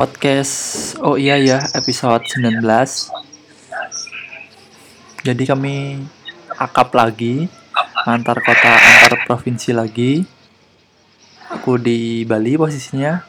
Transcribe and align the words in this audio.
podcast. 0.00 0.96
Oh 1.04 1.20
iya 1.20 1.36
ya 1.36 1.60
episode 1.76 2.24
19 2.24 2.64
Jadi 5.20 5.44
kami 5.44 6.00
akap 6.56 6.88
lagi 6.96 7.44
antar 8.08 8.40
kota 8.40 8.80
antar 8.80 9.28
provinsi 9.28 9.76
lagi. 9.76 10.24
Aku 11.52 11.76
di 11.76 12.24
Bali 12.24 12.56
posisinya 12.56 13.20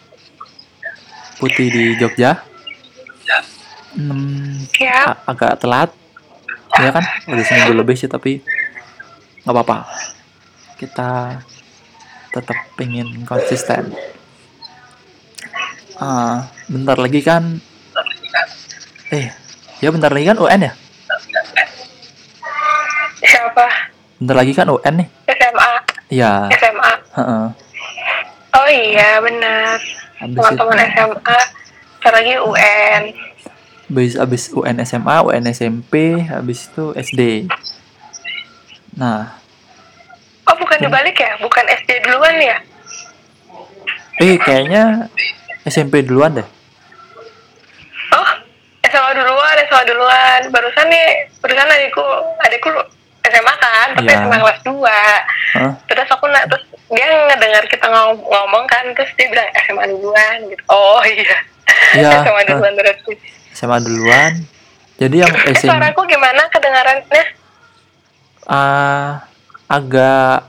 Putih 1.43 1.67
di 1.67 1.83
Jogja. 1.99 2.39
Hmm, 3.91 4.63
Ya, 4.79 5.19
agak 5.27 5.59
telat. 5.59 5.91
Ya 6.79 6.95
kan 6.95 7.03
udah 7.27 7.43
seminggu 7.43 7.75
lebih 7.75 7.99
sih 7.99 8.07
tapi 8.07 8.39
nggak 9.43 9.51
apa-apa. 9.51 9.91
Kita 10.79 11.35
tetap 12.31 12.55
pengen 12.79 13.27
konsisten. 13.27 13.91
Ah 15.99 16.60
bentar 16.71 16.95
lagi 16.95 17.19
kan 17.19 17.43
eh 19.11 19.27
ya 19.79 19.91
bentar 19.91 20.07
lagi 20.07 20.25
kan 20.25 20.39
UN 20.39 20.61
ya 20.61 20.73
siapa? 23.21 23.65
bentar 24.17 24.35
lagi 24.35 24.53
kan 24.53 24.67
UN 24.67 24.93
nih 24.97 25.07
SMA, 25.27 25.69
ya 26.09 26.47
SMA. 26.53 26.93
heeh. 27.15 27.45
Oh 28.51 28.67
iya, 28.67 29.15
benar. 29.19 29.79
habis 30.19 30.35
Teman-teman 30.37 30.77
SMA. 30.91 31.39
Ntar 32.01 32.11
lagi 32.13 32.33
UN. 32.37 33.03
habis 33.87 34.13
habis 34.15 34.43
UN 34.49 34.77
SMA 34.81 35.15
UN 35.21 35.43
SMP 35.47 35.93
habis 36.23 36.67
itu 36.67 36.91
SD 36.93 37.21
nah 38.93 39.35
Oh, 40.43 40.55
bukan 40.57 40.79
dibalik 40.79 41.15
ya? 41.15 41.35
Bukan 41.37 41.63
SD 41.63 41.89
duluan 42.01 42.35
ya? 42.37 42.57
eh 44.19 44.35
kayaknya 44.37 45.07
SMP 45.63 46.03
duluan 46.03 46.35
deh 46.35 46.47
SMA 49.41 49.57
duluan, 49.57 49.57
SMA 49.63 49.83
duluan. 49.85 50.39
Barusan 50.49 50.85
nih, 50.87 51.07
barusan 51.37 51.67
adikku, 51.67 52.05
adikku 52.39 52.69
SMA 53.23 53.53
kan, 53.55 53.87
tapi 53.93 54.07
Iya. 54.07 54.17
SMA 54.19 54.37
kelas 54.37 54.59
2. 54.61 54.93
Hah? 55.53 55.71
Terus 55.85 56.07
aku 56.09 56.25
nak, 56.27 56.43
terus 56.47 56.63
dia 56.87 57.05
ngedengar 57.05 57.63
kita 57.65 57.85
ngom- 57.85 58.21
ngomong 58.23 58.65
kan, 58.65 58.85
terus 58.91 59.09
dia 59.13 59.27
bilang 59.27 59.49
SMA 59.59 59.83
duluan 59.87 60.37
gitu. 60.45 60.63
Oh 60.67 61.01
iya. 61.01 61.37
Iya, 61.93 62.09
SMA 62.23 62.41
duluan 62.45 62.73
berarti. 62.73 63.13
SMA 63.51 63.77
duluan 63.79 64.33
jadi 64.95 65.15
yang 65.19 65.33
Eh, 65.43 65.57
suaraku 65.57 66.05
gimana 66.05 66.45
kedengarannya? 66.47 67.23
ah 68.43 69.21
agak 69.67 70.45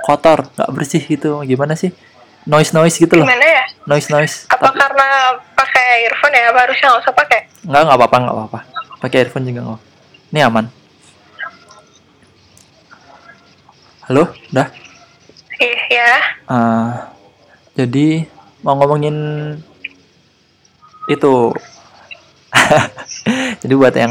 kotor 0.00 0.44
nggak 0.50 0.70
bersih 0.70 0.98
gitu 1.00 1.40
gimana 1.42 1.72
sih 1.72 1.88
noise 2.44 2.70
noise 2.70 2.96
gitu 2.96 3.14
loh 3.14 3.24
Gimana 3.24 3.44
ya? 3.44 3.64
noise 3.84 4.08
noise 4.08 4.34
Apa 4.46 4.68
Tapi- 4.68 4.78
karena 4.78 5.06
pakai 5.52 5.86
earphone 6.04 6.32
ya? 6.32 6.48
Harusnya 6.50 6.86
nggak 6.88 7.02
usah 7.02 7.14
pakai? 7.14 7.40
nggak 7.60 7.80
nggak 7.82 7.98
apa-apa 7.98 8.16
nggak 8.18 8.36
apa-apa 8.36 8.58
pakai 8.98 9.18
earphone 9.20 9.44
juga 9.44 9.60
nggak 9.62 9.80
ini 10.30 10.40
aman 10.40 10.66
halo 14.02 14.24
dah 14.50 14.68
Iya. 15.60 16.12
Ah, 16.48 17.12
jadi 17.76 18.24
mau 18.62 18.72
ngomongin 18.74 19.12
itu 21.04 21.52
jadi 23.60 23.74
buat 23.74 23.92
yang 23.92 24.08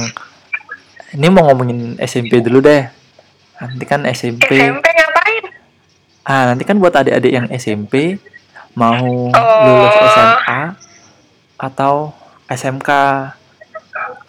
ini 1.09 1.25
mau 1.27 1.49
ngomongin 1.49 1.97
SMP 1.97 2.37
dulu 2.39 2.61
deh 2.61 2.85
nanti 3.57 3.83
kan 3.83 4.05
SMP 4.05 4.45
SMP? 4.61 4.85
Ah, 6.29 6.53
nanti 6.53 6.61
kan 6.61 6.77
buat 6.77 6.93
adik-adik 6.93 7.33
yang 7.33 7.47
SMP 7.49 8.21
mau 8.77 9.33
Oh. 9.33 9.61
lulus 9.65 9.95
SMA 10.13 10.61
atau 11.57 12.13
SMK. 12.45 12.89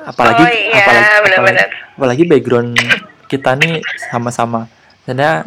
Apalagi 0.01 0.43
oh 0.43 0.49
iya, 0.49 0.81
apalagi, 0.81 1.05
apalagi, 1.05 1.21
benar-benar. 1.29 1.69
apalagi 1.93 2.23
background 2.25 2.71
kita 3.29 3.53
nih 3.61 3.85
sama-sama. 4.09 4.65
Karena 5.05 5.45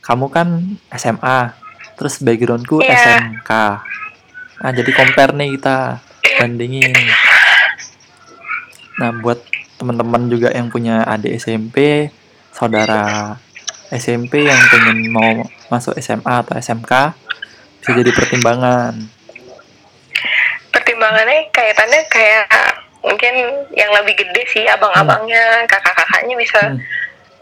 kamu 0.00 0.26
kan 0.30 0.48
SMA, 0.94 1.50
terus 1.98 2.22
backgroundku 2.22 2.78
Iya. 2.80 2.94
SMK. 2.94 3.50
Nah, 4.62 4.70
jadi 4.70 4.90
compare 4.94 5.34
nih 5.34 5.58
kita 5.58 5.98
bandingin. 6.38 6.94
Nah, 9.02 9.10
buat 9.18 9.42
teman-teman 9.74 10.30
juga 10.30 10.54
yang 10.54 10.70
punya 10.70 11.02
adik 11.02 11.34
SMP, 11.34 12.08
saudara 12.52 13.34
SMP 13.90 14.46
yang 14.46 14.58
pengen 14.70 14.98
mau 15.10 15.30
masuk 15.68 15.98
SMA 15.98 16.46
atau 16.46 16.54
SMK 16.54 17.14
bisa 17.80 17.90
jadi 17.96 18.10
pertimbangan. 18.14 18.94
Pertimbangannya 20.70 21.50
kaitannya 21.50 22.00
kayak 22.06 22.46
mungkin 23.00 23.34
yang 23.74 23.90
lebih 23.96 24.14
gede 24.14 24.44
sih 24.52 24.64
abang-abangnya, 24.68 25.64
kakak-kakaknya 25.66 26.36
bisa 26.36 26.60
Hmm. 26.60 26.78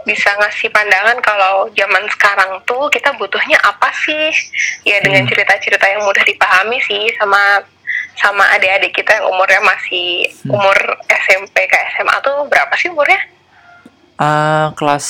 bisa 0.07 0.33
ngasih 0.41 0.73
pandangan 0.73 1.21
kalau 1.21 1.69
zaman 1.77 2.01
sekarang 2.09 2.57
tuh 2.65 2.89
kita 2.89 3.13
butuhnya 3.21 3.61
apa 3.61 3.93
sih? 3.93 4.33
Ya 4.89 5.05
dengan 5.05 5.27
Hmm. 5.27 5.31
cerita-cerita 5.31 5.85
yang 5.85 6.01
mudah 6.01 6.25
dipahami 6.25 6.81
sih 6.81 7.13
sama 7.21 7.61
sama 8.17 8.49
adik-adik 8.57 8.97
kita 8.97 9.21
yang 9.21 9.29
umurnya 9.29 9.61
masih 9.61 10.33
Hmm. 10.49 10.57
umur 10.57 10.79
SMP 11.13 11.69
ke 11.69 11.77
SMA 11.93 12.17
tuh 12.25 12.49
berapa 12.49 12.73
sih 12.79 12.89
umurnya? 12.89 13.21
Ah, 14.17 14.73
kelas 14.75 15.07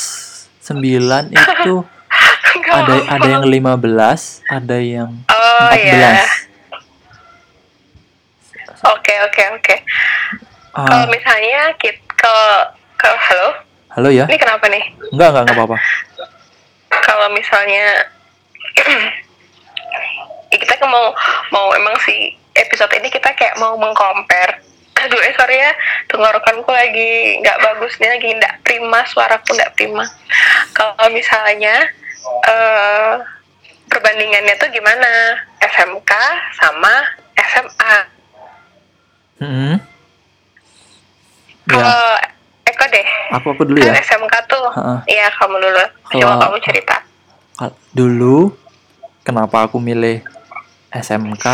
9 0.69 1.33
itu 1.35 1.77
ada 2.69 2.95
ada 3.09 3.29
yang 3.29 3.45
15, 3.45 3.81
ada 4.47 4.77
yang 4.77 5.11
Oh 5.27 5.69
14. 5.73 5.81
ya. 5.81 6.27
Oke 8.89 9.15
oke 9.25 9.43
oke. 9.57 9.75
Kalau 10.71 11.03
Ah, 11.03 11.11
misalnya 11.11 11.75
kita 11.75 11.99
ke 12.15 12.35
ke 12.95 13.09
halo, 13.11 13.49
halo 13.95 14.09
ya? 14.11 14.27
ini 14.27 14.39
kenapa 14.39 14.67
nih? 14.69 14.85
Enggak, 15.11 15.29
enggak, 15.33 15.43
enggak 15.49 15.57
apa-apa. 15.59 15.79
Kalau 17.09 17.27
misalnya 17.33 18.05
ya 20.53 20.57
kita 20.57 20.87
mau 20.87 21.11
mau 21.51 21.73
emang 21.75 21.97
sih 22.05 22.31
episode 22.55 22.93
ini 22.95 23.09
kita 23.09 23.33
kayak 23.35 23.59
mau 23.59 23.75
mengcompare. 23.75 24.63
Aduh, 24.99 25.21
eh 25.21 25.33
sorry 25.33 25.57
ya, 25.57 25.71
tenggorokanku 26.07 26.67
lagi 26.69 27.11
nggak 27.39 27.59
bagus 27.61 27.95
nih, 27.97 28.11
lagi 28.11 28.29
nggak 28.35 28.55
prima, 28.61 29.01
suaraku 29.05 29.55
nggak 29.55 29.75
prima. 29.75 30.05
Kalau 30.73 31.07
misalnya 31.09 31.75
eh 32.45 33.13
perbandingannya 33.87 34.55
tuh 34.57 34.69
gimana? 34.69 35.39
SMK 35.59 36.11
sama 36.55 36.95
SMA. 37.37 37.97
Hmm. 39.39 39.75
Ya, 39.79 39.79
Kalau 41.69 42.03
Eko 42.65 42.85
deh, 42.85 43.07
aku 43.33 43.47
aku 43.55 43.63
dulu 43.65 43.79
kan 43.81 43.95
ya. 43.95 44.03
SMK 44.03 44.35
tuh, 44.45 44.67
iya 45.07 45.27
kamu 45.33 45.57
dulu. 45.57 45.83
Coba 46.11 46.21
Kalau- 46.27 46.41
kamu 46.43 46.57
cerita. 46.61 46.97
Dulu 47.91 48.55
kenapa 49.23 49.67
aku 49.67 49.79
milih 49.79 50.21
SMK? 50.91 51.47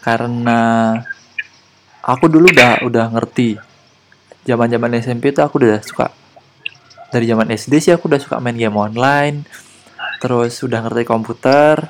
Karena 0.00 0.92
aku 2.04 2.28
dulu 2.28 2.52
udah 2.52 2.84
udah 2.84 3.04
ngerti. 3.16 3.56
Zaman-zaman 4.44 5.00
SMP 5.00 5.32
itu 5.32 5.40
aku 5.40 5.56
udah 5.56 5.80
suka 5.80 6.12
dari 7.08 7.30
zaman 7.30 7.48
SD 7.48 7.72
sih 7.80 7.92
aku 7.94 8.12
udah 8.12 8.20
suka 8.20 8.36
main 8.42 8.58
game 8.58 8.76
online. 8.76 9.48
Terus 10.20 10.60
udah 10.60 10.84
ngerti 10.84 11.02
komputer. 11.08 11.80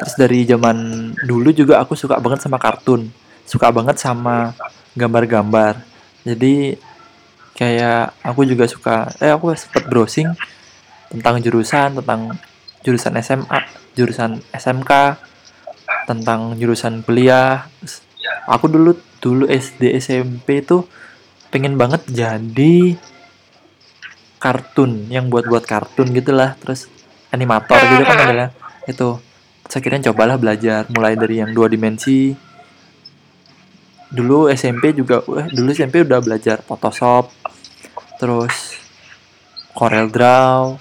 Terus 0.00 0.14
dari 0.16 0.46
zaman 0.46 1.10
dulu 1.26 1.50
juga 1.52 1.82
aku 1.82 1.98
suka 1.98 2.16
banget 2.22 2.46
sama 2.46 2.62
kartun. 2.62 3.10
Suka 3.44 3.74
banget 3.74 3.98
sama 3.98 4.54
gambar-gambar. 4.94 5.82
Jadi 6.22 6.78
kayak 7.56 8.14
aku 8.22 8.46
juga 8.46 8.64
suka 8.70 9.10
eh 9.20 9.32
aku 9.34 9.52
sempet 9.52 9.84
browsing 9.90 10.30
tentang 11.10 11.42
jurusan, 11.42 11.98
tentang 11.98 12.38
jurusan 12.86 13.12
SMA, 13.20 13.58
jurusan 13.98 14.40
SMK, 14.54 14.92
tentang 16.06 16.54
jurusan 16.56 17.02
kuliah. 17.02 17.66
Aku 18.50 18.66
dulu 18.66 18.96
dulu 19.20 19.44
SD 19.46 19.94
SMP 20.00 20.64
tuh 20.64 20.88
pengen 21.50 21.76
banget 21.76 22.06
jadi 22.08 22.96
kartun 24.40 25.12
yang 25.12 25.28
buat-buat 25.28 25.68
kartun 25.68 26.16
gitulah, 26.16 26.56
terus 26.58 26.88
animator 27.28 27.76
gitu 27.76 28.02
kan 28.08 28.18
adalah 28.24 28.48
itu. 28.88 29.20
Akhirnya 29.70 30.10
cobalah 30.10 30.34
belajar 30.34 30.88
mulai 30.90 31.14
dari 31.14 31.38
yang 31.38 31.54
dua 31.54 31.70
dimensi. 31.70 32.34
Dulu 34.10 34.50
SMP 34.50 34.90
juga, 34.90 35.22
eh, 35.38 35.46
dulu 35.54 35.70
SMP 35.70 36.02
udah 36.02 36.18
belajar 36.18 36.58
Photoshop, 36.66 37.30
terus 38.18 38.74
Corel 39.70 40.10
Draw, 40.10 40.74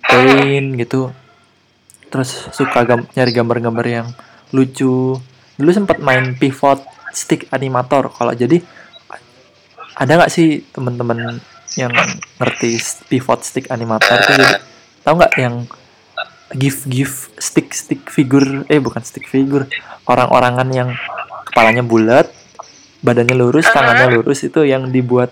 Paint 0.00 0.68
gitu. 0.80 1.12
Terus 2.08 2.48
suka 2.56 2.82
gam- 2.88 3.06
nyari 3.12 3.30
gambar-gambar 3.36 3.86
yang 3.86 4.08
lucu. 4.56 5.20
Dulu 5.60 5.70
sempat 5.76 6.00
main 6.00 6.32
pivot 6.40 6.80
stick 7.12 7.44
animator. 7.52 8.08
Kalau 8.08 8.32
jadi 8.32 8.64
ada 10.00 10.16
nggak 10.16 10.32
sih 10.32 10.64
teman-teman 10.72 11.36
yang 11.76 11.92
ngerti 12.40 12.80
pivot 13.12 13.44
stick 13.44 13.68
animator 13.68 14.16
tuh? 14.24 14.32
Jadi 14.40 14.46
tahu 15.04 15.14
nggak 15.20 15.34
yang 15.36 15.68
gif 16.56 16.88
gif 16.88 17.28
stick 17.36 17.70
stick 17.76 18.08
figur 18.10 18.66
eh 18.66 18.82
bukan 18.82 19.04
stick 19.06 19.30
figur 19.30 19.70
orang-orangan 20.02 20.66
yang 20.74 20.90
kepalanya 21.46 21.86
bulat 21.86 22.26
badannya 23.06 23.38
lurus 23.38 23.70
tangannya 23.70 24.18
lurus 24.18 24.42
itu 24.42 24.66
yang 24.66 24.90
dibuat 24.90 25.30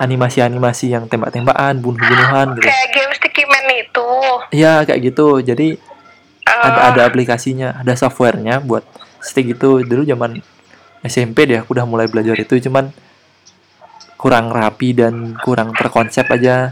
animasi-animasi 0.00 0.92
yang 0.92 1.04
tembak-tembakan 1.08 1.80
bunuh-bunuhan 1.80 2.52
gitu. 2.56 2.68
Kayak 2.68 2.88
game 2.92 3.12
sticky 3.16 3.44
man 3.48 3.66
itu. 3.72 4.08
Iya 4.52 4.84
kayak 4.84 5.00
gitu. 5.04 5.40
Jadi 5.40 5.68
ada 6.46 6.68
Ah, 6.78 6.94
ada 6.94 7.02
aplikasinya 7.10 7.82
ada 7.82 7.92
softwarenya 7.98 8.62
buat 8.62 8.86
stick 9.26 9.50
itu 9.50 9.82
dulu 9.82 10.06
zaman 10.06 10.38
SMP 11.02 11.50
deh 11.50 11.58
aku 11.58 11.74
udah 11.74 11.86
mulai 11.86 12.06
belajar 12.06 12.38
itu. 12.38 12.62
Cuman 12.62 12.94
kurang 14.14 14.54
rapi 14.54 14.94
dan 14.94 15.34
kurang 15.42 15.74
terkonsep 15.74 16.30
aja. 16.30 16.70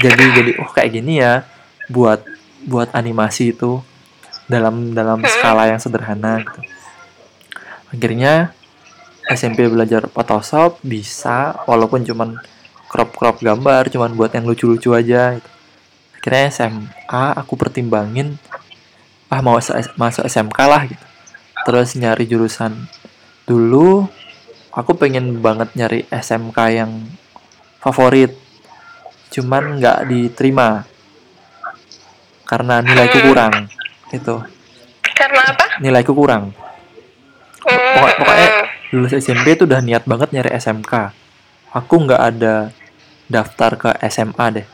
Jadi 0.00 0.24
jadi 0.32 0.50
oh 0.60 0.72
kayak 0.72 0.92
gini 0.96 1.20
ya 1.20 1.44
buat 1.92 2.24
buat 2.64 2.92
animasi 2.96 3.52
itu 3.52 3.84
dalam 4.48 4.96
dalam 4.96 5.20
skala 5.24 5.68
yang 5.68 5.80
sederhana 5.80 6.40
gitu. 6.40 6.60
Akhirnya 7.92 8.56
SMP 9.26 9.66
belajar 9.66 10.06
Photoshop 10.06 10.78
bisa 10.86 11.58
walaupun 11.66 12.06
cuman 12.06 12.38
crop 12.86 13.10
crop 13.18 13.36
gambar 13.42 13.90
cuman 13.90 14.14
buat 14.14 14.30
yang 14.30 14.46
lucu-lucu 14.46 14.94
aja 14.94 15.36
gitu. 15.36 15.50
akhirnya 16.22 16.50
SMA 16.50 17.24
aku 17.34 17.58
pertimbangin 17.58 18.38
ah 19.26 19.40
mau 19.42 19.58
masuk 19.98 20.24
SMK 20.26 20.58
lah 20.66 20.82
gitu. 20.86 21.06
Terus 21.66 21.98
nyari 21.98 22.24
jurusan 22.30 22.86
dulu 23.46 24.06
aku 24.70 24.92
pengen 24.94 25.42
banget 25.42 25.74
nyari 25.74 26.00
SMK 26.10 26.58
yang 26.70 26.90
favorit. 27.82 28.34
Cuman 29.34 29.82
nggak 29.82 30.06
diterima. 30.06 30.86
Karena 32.46 32.78
nilaiku 32.78 33.18
kurang 33.26 33.66
itu 34.14 34.38
karena 35.16 35.40
apa? 35.50 35.66
Nilaiku 35.82 36.12
kurang. 36.12 36.52
Hmm, 37.66 37.94
Pokok- 37.98 38.16
pokoknya 38.22 38.46
hmm. 38.46 38.66
lulus 38.94 39.12
SMP 39.18 39.58
tuh 39.58 39.66
udah 39.66 39.82
niat 39.82 40.06
banget 40.06 40.30
nyari 40.30 40.54
SMK 40.54 41.10
aku 41.76 41.94
nggak 42.08 42.22
ada 42.22 42.70
daftar 43.28 43.70
ke 43.76 43.90
SMA 44.08 44.46
deh. 44.60 44.66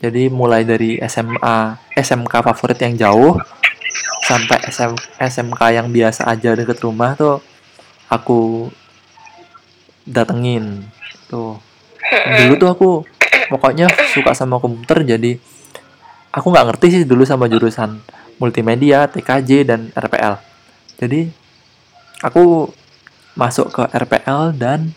Jadi 0.00 0.28
mulai 0.28 0.68
dari 0.68 1.00
SMA 1.08 1.80
SMK 1.96 2.32
favorit 2.44 2.78
yang 2.84 2.94
jauh 2.94 3.40
sampai 4.24 4.58
SM, 4.72 4.96
SMK 5.20 5.60
yang 5.76 5.88
biasa 5.92 6.24
aja 6.24 6.56
deket 6.56 6.80
rumah 6.80 7.12
tuh 7.14 7.44
aku 8.08 8.72
datengin. 10.08 10.88
Tuh. 11.28 11.60
Dulu 12.40 12.52
tuh 12.56 12.68
aku 12.72 12.88
pokoknya 13.52 13.88
suka 14.16 14.32
sama 14.32 14.56
komputer 14.56 15.04
jadi 15.04 15.36
aku 16.32 16.48
nggak 16.48 16.66
ngerti 16.72 16.86
sih 16.88 17.02
dulu 17.04 17.28
sama 17.28 17.44
jurusan 17.44 18.00
multimedia 18.40 19.04
TKJ 19.04 19.50
dan 19.68 19.80
RPL 19.92 20.40
jadi 20.96 21.28
aku 22.24 22.72
masuk 23.34 23.74
ke 23.74 23.82
RPL 23.90 24.54
dan 24.54 24.94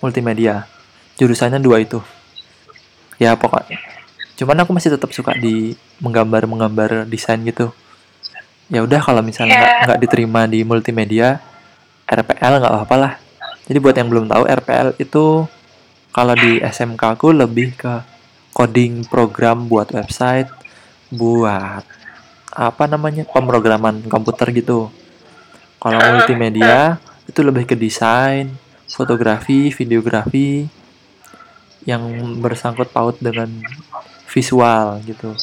multimedia. 0.00 0.66
Jurusannya 1.20 1.60
dua 1.60 1.84
itu. 1.84 2.00
Ya 3.20 3.36
pokoknya. 3.36 3.78
Cuman 4.34 4.64
aku 4.64 4.74
masih 4.74 4.90
tetap 4.90 5.14
suka 5.14 5.36
di 5.36 5.78
menggambar 6.02 6.48
menggambar 6.50 7.06
desain 7.06 7.38
gitu 7.46 7.70
ya 8.72 8.80
udah 8.80 9.00
kalau 9.00 9.20
misalnya 9.20 9.60
nggak 9.60 9.74
nggak 9.88 10.00
diterima 10.08 10.48
di 10.48 10.64
multimedia 10.64 11.40
RPL 12.08 12.60
nggak 12.60 12.72
apa-apa 12.72 12.96
lah. 12.96 13.12
Jadi 13.64 13.78
buat 13.80 13.96
yang 13.96 14.08
belum 14.12 14.28
tahu 14.28 14.44
RPL 14.44 14.88
itu 15.00 15.48
kalau 16.12 16.34
di 16.36 16.60
SMK 16.60 17.02
aku 17.16 17.32
lebih 17.32 17.74
ke 17.74 18.04
coding 18.54 19.08
program 19.08 19.66
buat 19.66 19.90
website 19.90 20.46
buat 21.10 21.82
apa 22.54 22.84
namanya 22.86 23.26
pemrograman 23.26 24.04
komputer 24.06 24.54
gitu. 24.54 24.92
Kalau 25.82 26.00
multimedia 26.14 27.02
itu 27.26 27.40
lebih 27.42 27.66
ke 27.66 27.74
desain 27.74 28.52
fotografi 28.86 29.74
videografi 29.74 30.68
yang 31.84 32.04
bersangkut 32.40 32.88
paut 32.94 33.16
dengan 33.20 33.48
visual 34.30 35.02
gitu. 35.04 35.34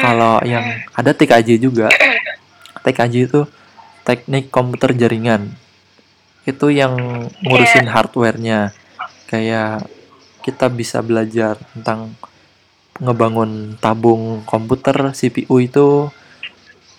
Kalau 0.00 0.40
yang 0.44 0.84
ada 0.92 1.10
TKJ 1.16 1.56
juga. 1.56 1.88
TKJ 2.84 3.14
itu 3.24 3.40
teknik 4.04 4.52
komputer 4.52 4.92
jaringan. 4.92 5.56
Itu 6.44 6.68
yang 6.68 6.96
ngurusin 7.40 7.88
hardwarenya. 7.88 8.76
Kayak 9.24 9.88
kita 10.44 10.68
bisa 10.68 11.00
belajar 11.00 11.56
tentang 11.72 12.12
ngebangun 13.00 13.80
tabung 13.80 14.44
komputer 14.46 15.10
CPU 15.16 15.58
itu 15.58 16.12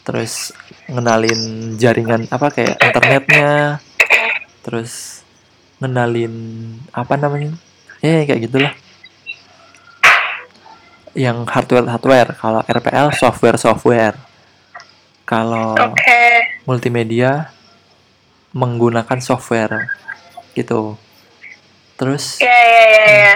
terus 0.03 0.51
ngenalin 0.91 1.73
jaringan 1.79 2.29
apa 2.29 2.51
kayak 2.51 2.77
internetnya 2.77 3.79
terus 4.65 5.21
ngenalin 5.77 6.33
apa 6.89 7.13
namanya? 7.15 7.53
Ya 8.01 8.25
kayak 8.25 8.49
gitulah 8.49 8.73
yang 11.15 11.47
hardware 11.47 11.87
hardware 11.87 12.35
kalau 12.35 12.61
RPL 12.67 13.15
software 13.15 13.55
software 13.55 14.19
kalau 15.23 15.73
oke. 15.73 16.21
multimedia 16.67 17.49
menggunakan 18.51 19.19
software 19.23 19.89
gitu. 20.53 20.99
Terus 21.95 22.43
ya 22.43 22.51
ya 22.51 22.83
ya 22.83 23.05
ya. 23.07 23.35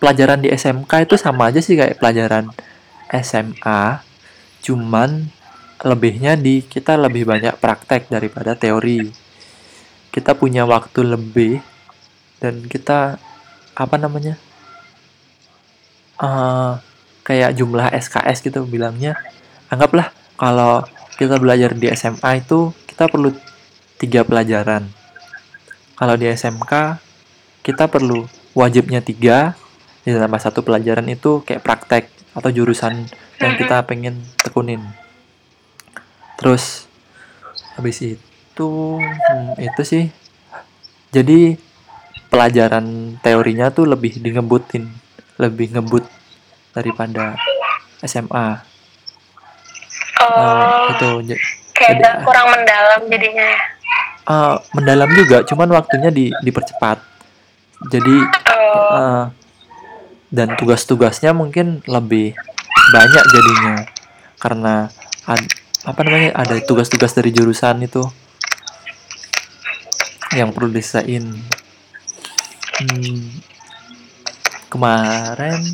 pelajaran 0.00 0.40
di 0.40 0.48
SMK 0.48 1.08
itu 1.08 1.14
sama 1.20 1.52
aja 1.52 1.60
sih 1.60 1.76
kayak 1.76 2.00
pelajaran 2.00 2.48
SMA 3.12 4.00
cuman 4.64 5.30
lebihnya 5.84 6.34
di 6.34 6.64
kita 6.66 6.98
lebih 6.98 7.28
banyak 7.28 7.60
praktek 7.60 8.08
daripada 8.08 8.56
teori. 8.56 9.12
Kita 10.08 10.32
punya 10.32 10.64
waktu 10.64 11.04
lebih 11.04 11.60
dan 12.40 12.64
kita 12.66 13.20
apa 13.78 13.96
namanya 14.00 14.34
eh 16.18 16.72
kayak 17.28 17.54
jumlah 17.60 17.92
SKS 17.92 18.40
gitu 18.40 18.64
bilangnya. 18.64 19.18
Anggaplah 19.68 20.10
kalau 20.40 20.80
kita 21.20 21.36
belajar 21.36 21.76
di 21.76 21.92
SMA 21.92 22.40
itu 22.40 22.72
kita 22.88 23.10
perlu 23.10 23.36
tiga 24.00 24.24
pelajaran. 24.24 24.88
Kalau 25.98 26.14
di 26.16 26.30
SMK 26.30 26.72
kita 27.60 27.90
perlu 27.90 28.24
wajibnya 28.56 29.04
tiga 29.04 29.58
ditambah 30.08 30.40
satu 30.40 30.64
pelajaran 30.64 31.04
itu 31.12 31.44
kayak 31.44 31.60
praktek 31.60 32.04
atau 32.32 32.48
jurusan 32.48 33.04
yang 33.42 33.54
kita 33.60 33.84
pengen 33.84 34.24
tekunin. 34.40 34.80
Terus 36.40 36.88
habis 37.76 38.00
itu 38.00 38.70
hmm, 38.96 39.58
itu 39.60 39.82
sih. 39.84 40.04
Jadi 41.12 41.60
pelajaran 42.32 43.18
teorinya 43.20 43.68
tuh 43.68 43.84
lebih 43.84 44.16
di 44.16 44.32
ngebutin 44.32 45.07
lebih 45.38 45.72
ngebut 45.72 46.04
daripada 46.74 47.38
SMA 48.02 48.46
oh 50.18 50.26
Eh, 50.28 50.86
itu 50.98 51.10
kayak 51.72 51.94
jadi- 51.94 51.98
nggak 52.02 52.16
kurang 52.26 52.46
mendalam 52.50 53.00
jadinya 53.06 53.44
ya? 53.54 53.60
Eh, 54.28 54.56
mendalam 54.76 55.10
juga 55.14 55.40
cuman 55.46 55.68
waktunya 55.72 56.10
di 56.12 56.28
dipercepat. 56.42 56.98
Jadi 57.88 58.16
oh. 58.50 58.98
eh, 58.98 59.24
dan 60.28 60.52
tugas-tugasnya 60.58 61.32
mungkin 61.32 61.80
lebih 61.86 62.34
banyak 62.92 63.24
jadinya. 63.30 63.74
Karena 64.36 64.90
ad- 65.24 65.54
apa 65.86 66.00
namanya 66.02 66.34
ada 66.34 66.58
tugas-tugas 66.60 67.14
dari 67.14 67.30
jurusan 67.30 67.80
itu 67.80 68.02
yang 70.36 70.52
perlu 70.52 70.68
diselesaiin 70.68 71.24
hmm, 72.84 73.22
kemarin 74.68 75.64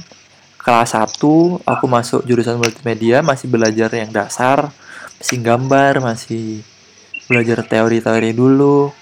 kelas 0.63 0.97
1 0.97 1.21
aku 1.67 1.85
masuk 1.85 2.25
jurusan 2.25 2.57
multimedia 2.57 3.21
masih 3.21 3.51
belajar 3.53 3.93
yang 3.93 4.09
dasar 4.09 4.73
masih 5.21 5.39
gambar 5.45 6.01
masih 6.01 6.65
belajar 7.29 7.65
teori-teori 7.65 8.37
dulu. 8.37 8.93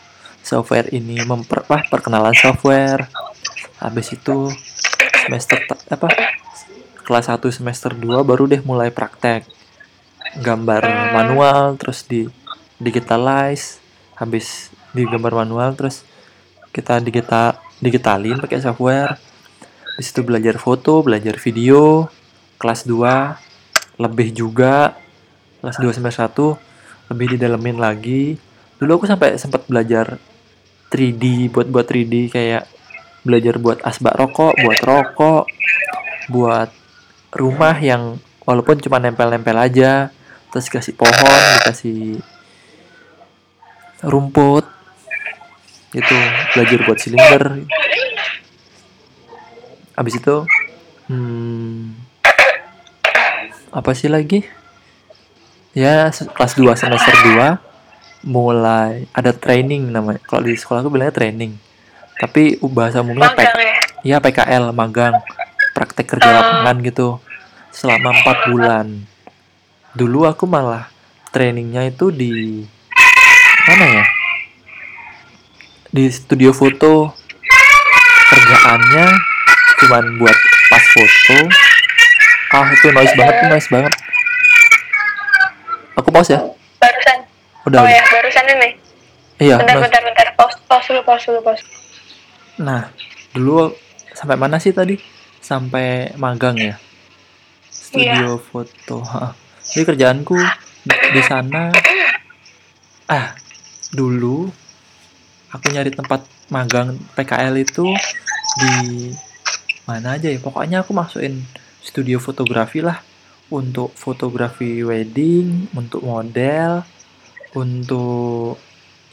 Software 0.42 0.90
ini 0.90 1.22
memper 1.22 1.62
wah, 1.70 1.82
perkenalan 1.87 2.34
software. 2.34 3.06
Habis 3.78 4.14
itu 4.14 4.50
semester 5.26 5.58
apa 5.90 6.11
kelas 7.02 7.26
1 7.30 7.42
semester 7.50 7.94
2 7.94 8.22
baru 8.26 8.46
deh 8.50 8.62
mulai 8.62 8.90
praktek. 8.90 9.46
Gambar 10.42 11.14
manual 11.14 11.78
terus 11.78 12.06
di 12.06 12.26
digitalize. 12.78 13.78
Habis 14.18 14.70
digambar 14.94 15.46
manual 15.46 15.75
terus 15.75 16.06
kita 16.70 17.02
digital 17.02 17.58
digitalin 17.82 18.38
pakai 18.38 18.62
software 18.62 19.18
di 19.96 20.02
situ 20.02 20.25
belajar 20.25 20.56
foto 20.56 21.04
belajar 21.04 21.37
video 21.37 22.08
kelas 22.56 22.88
2 22.88 24.00
lebih 24.00 24.32
juga 24.32 24.96
kelas 25.62 25.78
2 25.78 25.94
semester 25.94 26.26
1 26.26 27.12
lebih 27.12 27.37
didalemin 27.37 27.76
lagi. 27.76 28.40
Dulu 28.80 28.99
aku 28.99 29.06
sampai 29.06 29.37
sempat 29.37 29.68
belajar 29.68 30.16
3D 30.90 31.52
buat 31.52 31.68
buat 31.70 31.87
3D 31.87 32.32
kayak 32.32 32.64
belajar 33.22 33.54
buat 33.62 33.78
asbak 33.87 34.18
rokok 34.18 34.52
buat 34.58 34.80
rokok 34.82 35.44
buat 36.28 36.68
rumah 37.32 37.78
yang 37.78 38.18
walaupun 38.42 38.82
cuma 38.82 38.99
nempel-nempel 38.99 39.54
aja 39.56 40.11
terus 40.50 40.66
dikasih 40.66 40.99
pohon 40.99 41.40
dikasih 41.62 42.18
rumput 44.04 44.66
itu 45.94 46.16
belajar 46.52 46.78
buat 46.82 46.99
silinder 46.99 47.42
abis 50.02 50.18
itu 50.18 50.37
hmm, 51.06 51.94
apa 53.71 53.90
sih 53.94 54.11
lagi? 54.11 54.44
Ya 55.73 56.11
kelas 56.12 56.52
2 56.52 56.68
semester 56.76 57.14
2 57.32 57.56
mulai 58.28 59.09
ada 59.11 59.32
training 59.32 59.88
namanya. 59.88 60.21
Kalau 60.23 60.44
di 60.44 60.52
sekolah 60.52 60.85
aku 60.85 60.92
bilangnya 60.92 61.16
training. 61.16 61.56
Tapi 62.21 62.61
bahasa 62.62 63.00
umumnya 63.00 63.32
magang 63.32 63.56
P- 63.56 63.64
ya 63.64 63.75
ya 64.04 64.16
PKL 64.21 64.64
magang. 64.71 65.16
Praktek 65.73 66.06
kerja 66.06 66.28
Ah. 66.28 66.35
lapangan 66.37 66.76
gitu. 66.85 67.09
Selama 67.73 68.12
empat 68.12 68.37
bulan. 68.47 68.87
Dulu 69.97 70.28
aku 70.28 70.44
malah 70.44 70.92
trainingnya 71.32 71.88
itu 71.88 72.12
di 72.12 72.61
mana 73.64 73.85
ya? 73.88 74.04
Di 75.88 76.04
studio 76.12 76.52
foto. 76.52 77.16
Kerjaannya 78.28 79.06
cuman 79.82 80.04
buat 80.22 80.36
pas 80.70 80.84
foto 80.94 81.38
ah 82.54 82.66
itu 82.70 82.86
noise 82.94 83.14
banget 83.18 83.34
tuh 83.34 83.48
noise 83.50 83.68
banget 83.68 83.92
aku 85.98 86.08
pause 86.14 86.30
ya 86.32 86.40
barusan 86.78 87.18
udah 87.66 87.80
oh 87.82 87.86
udah. 87.86 87.92
ya 87.92 88.02
barusan 88.06 88.44
ini 88.46 88.70
iya 89.42 89.56
bentar 89.58 89.76
noise. 89.76 89.84
bentar 89.90 90.02
bentar 90.06 90.26
pause 90.38 90.56
pause 90.70 90.86
dulu 90.90 91.02
pause 91.02 91.26
dulu 91.28 91.42
pause 91.42 91.64
Nah, 92.60 92.92
dulu 93.32 93.72
sampai 94.12 94.36
mana 94.36 94.60
sih 94.60 94.76
tadi? 94.76 95.00
Sampai 95.40 96.12
magang 96.20 96.54
ya? 96.60 96.76
Studio 97.72 98.36
foto. 98.36 99.00
ha. 99.08 99.32
Jadi 99.72 99.88
kerjaanku 99.88 100.36
di, 100.84 100.96
di 101.16 101.22
sana 101.24 101.72
ah 103.08 103.34
dulu 103.92 104.48
aku 105.52 105.66
nyari 105.68 105.92
tempat 105.92 106.24
magang 106.48 106.96
PKL 107.16 107.54
itu 107.60 107.88
di 108.60 108.74
mana 109.92 110.16
aja 110.16 110.32
ya? 110.32 110.40
Pokoknya 110.40 110.80
aku 110.80 110.96
masukin 110.96 111.44
studio 111.84 112.16
fotografi 112.16 112.80
lah 112.80 113.04
untuk 113.52 113.92
fotografi 113.92 114.80
wedding, 114.80 115.68
untuk 115.76 116.00
model, 116.00 116.80
untuk 117.52 118.56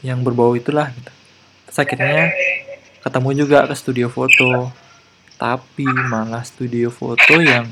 yang 0.00 0.24
berbau 0.24 0.56
itulah 0.56 0.88
gitu. 0.88 1.12
Terus 1.68 1.78
akhirnya 1.84 2.32
ketemu 3.04 3.30
juga 3.44 3.68
ke 3.68 3.74
studio 3.76 4.08
foto 4.08 4.72
tapi 5.40 5.88
malah 5.88 6.44
studio 6.44 6.92
foto 6.92 7.40
yang 7.40 7.64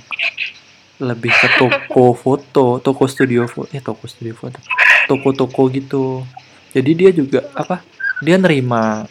lebih 0.98 1.30
ke 1.30 1.48
toko 1.60 2.16
foto 2.16 2.80
toko 2.80 3.04
studio 3.04 3.44
foto 3.44 3.68
eh 3.76 3.84
toko 3.84 4.08
studio 4.08 4.32
foto 4.32 4.58
toko-toko 5.04 5.68
gitu 5.68 6.24
jadi 6.72 6.90
dia 6.96 7.10
juga 7.12 7.44
apa 7.52 7.84
dia 8.24 8.40
nerima 8.40 9.04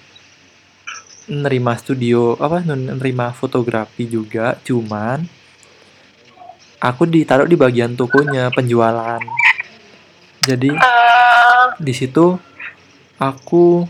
nerima 1.28 1.76
studio 1.76 2.40
apa 2.40 2.64
nerima 2.64 3.36
fotografi 3.36 4.08
juga 4.08 4.56
cuman 4.64 5.28
aku 6.80 7.04
ditaruh 7.04 7.50
di 7.50 7.60
bagian 7.60 7.94
tokonya 7.98 8.48
penjualan. 8.54 9.20
Jadi 10.48 10.72
Eh, 10.72 11.66
di 11.84 11.92
situ 11.92 12.40
aku 13.20 13.84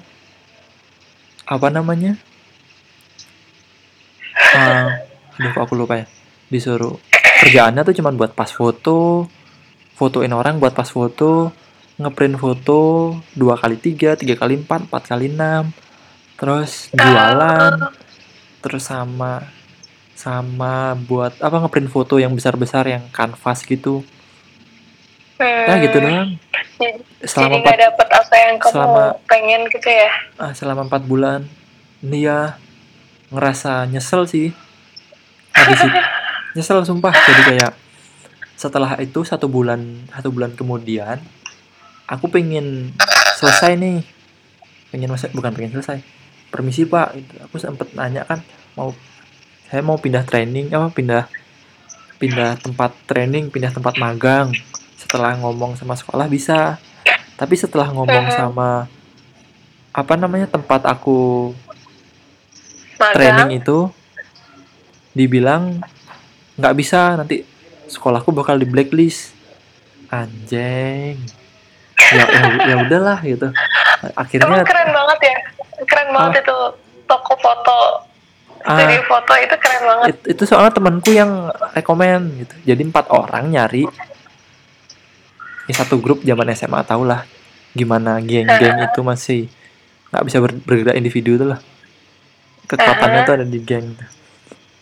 apa 1.45 1.67
namanya? 1.69 2.17
Ah, 4.57 5.05
aduh 5.37 5.53
aku 5.61 5.77
lupa 5.77 6.01
ya. 6.01 6.05
Disuruh 6.49 6.97
kerjaannya 7.45 7.85
tuh 7.85 7.95
cuman 8.01 8.17
buat 8.17 8.33
pas 8.33 8.49
foto 8.49 9.29
fotoin 9.93 10.33
orang 10.33 10.57
buat 10.57 10.73
pas 10.73 10.89
foto 10.89 11.53
ngeprint 11.97 12.37
foto 12.37 13.13
dua 13.33 13.57
kali 13.57 13.77
tiga 13.77 14.13
tiga 14.13 14.37
kali 14.37 14.61
empat 14.61 14.89
empat 14.89 15.03
kali 15.09 15.29
enam 15.33 15.69
terus 16.37 16.93
jualan 16.93 17.73
terus 18.61 18.85
sama 18.85 19.41
sama 20.17 20.97
buat 20.97 21.37
apa 21.41 21.61
ngeprint 21.61 21.89
foto 21.93 22.17
yang 22.17 22.33
besar-besar 22.33 22.89
yang 22.89 23.05
kanvas 23.13 23.61
gitu. 23.61 24.01
Hmm, 25.37 25.65
ya 25.69 25.73
gitu 25.85 25.97
doang. 26.01 26.33
Selama 27.21 27.61
jadi 27.61 27.61
empat 27.61 27.77
dapet 27.77 28.07
apa 28.09 28.35
yang 28.41 28.55
kamu 28.57 28.73
selama- 28.73 29.15
pengen 29.29 29.61
gitu 29.69 29.89
ya? 29.89 30.09
Ah, 30.41 30.51
selama 30.57 30.89
empat 30.89 31.05
bulan. 31.05 31.45
Ini 32.01 32.17
ya 32.17 32.39
ngerasa 33.29 33.85
nyesel 33.85 34.25
sih. 34.25 34.49
Habis 35.53 35.85
itu 35.85 35.89
nyesel 36.57 36.81
sumpah. 36.81 37.13
Jadi 37.13 37.41
kayak 37.53 37.73
setelah 38.57 38.97
itu 38.97 39.21
satu 39.21 39.45
bulan 39.45 40.09
satu 40.09 40.33
bulan 40.33 40.57
kemudian 40.57 41.21
aku 42.09 42.25
pengen 42.33 42.89
selesai 43.37 43.77
nih. 43.77 44.01
Pengen 44.89 45.13
masa 45.13 45.29
bukan 45.29 45.53
pengen 45.53 45.77
selesai 45.77 46.01
permisi 46.57 46.89
pak. 46.89 47.13
Gitu. 47.13 47.33
aku 47.45 47.55
sempet 47.61 47.93
nanya 47.93 48.25
kan 48.25 48.41
mau 48.73 48.89
saya 49.69 49.85
mau 49.85 50.01
pindah 50.01 50.25
training 50.25 50.73
apa 50.73 50.89
pindah 50.89 51.29
pindah 52.17 52.57
tempat 52.57 52.97
training 53.05 53.53
pindah 53.53 53.69
tempat 53.69 54.01
magang. 54.01 54.49
Setelah 54.97 55.37
ngomong 55.37 55.77
sama 55.77 55.93
sekolah 55.93 56.25
bisa. 56.25 56.81
Tapi 57.37 57.53
setelah 57.53 57.93
ngomong 57.93 58.33
sama 58.33 58.89
apa 59.93 60.13
namanya 60.17 60.49
tempat 60.49 60.89
aku 60.89 61.53
magang? 62.97 63.13
training 63.13 63.61
itu 63.61 63.93
dibilang 65.13 65.77
nggak 66.57 66.73
bisa. 66.73 67.13
Nanti 67.13 67.45
sekolahku 67.85 68.33
bakal 68.33 68.57
di 68.57 68.65
blacklist. 68.65 69.37
Anjing. 70.09 71.21
Ya 72.07 72.23
ya, 72.23 72.49
ya 72.65 72.75
udahlah 72.87 73.19
gitu. 73.21 73.51
Emang 73.51 74.15
akhirnya 74.15 74.63
keren 74.63 74.89
banget 74.95 75.19
ya 75.21 75.36
keren 76.07 76.15
banget 76.15 76.43
itu. 76.43 76.57
Toko 77.07 77.33
foto. 77.35 77.79
Ah. 78.67 78.75
studio 78.83 78.99
foto 79.07 79.31
itu 79.35 79.55
keren 79.59 79.81
banget. 79.83 80.05
It- 80.11 80.27
itu 80.35 80.43
soalnya 80.43 80.71
temanku 80.71 81.11
yang 81.11 81.51
rekomen 81.71 82.43
gitu. 82.43 82.55
Jadi 82.67 82.81
empat 82.83 83.05
orang 83.11 83.51
nyari 83.51 83.83
ini 85.67 85.73
satu 85.75 85.99
grup 85.99 86.23
zaman 86.23 86.47
SMA 86.51 86.79
tau 86.83 87.03
lah 87.03 87.27
gimana 87.75 88.23
geng-geng 88.23 88.87
itu 88.87 88.99
masih 89.03 89.51
nggak 90.09 90.23
bisa 90.23 90.37
ber- 90.39 90.63
bergerak 90.63 90.95
individu 90.95 91.35
tuh 91.35 91.47
lah. 91.55 91.59
Kekuatannya 92.67 93.21
tuh 93.23 93.33
ada 93.39 93.45
di 93.47 93.59
geng 93.63 93.95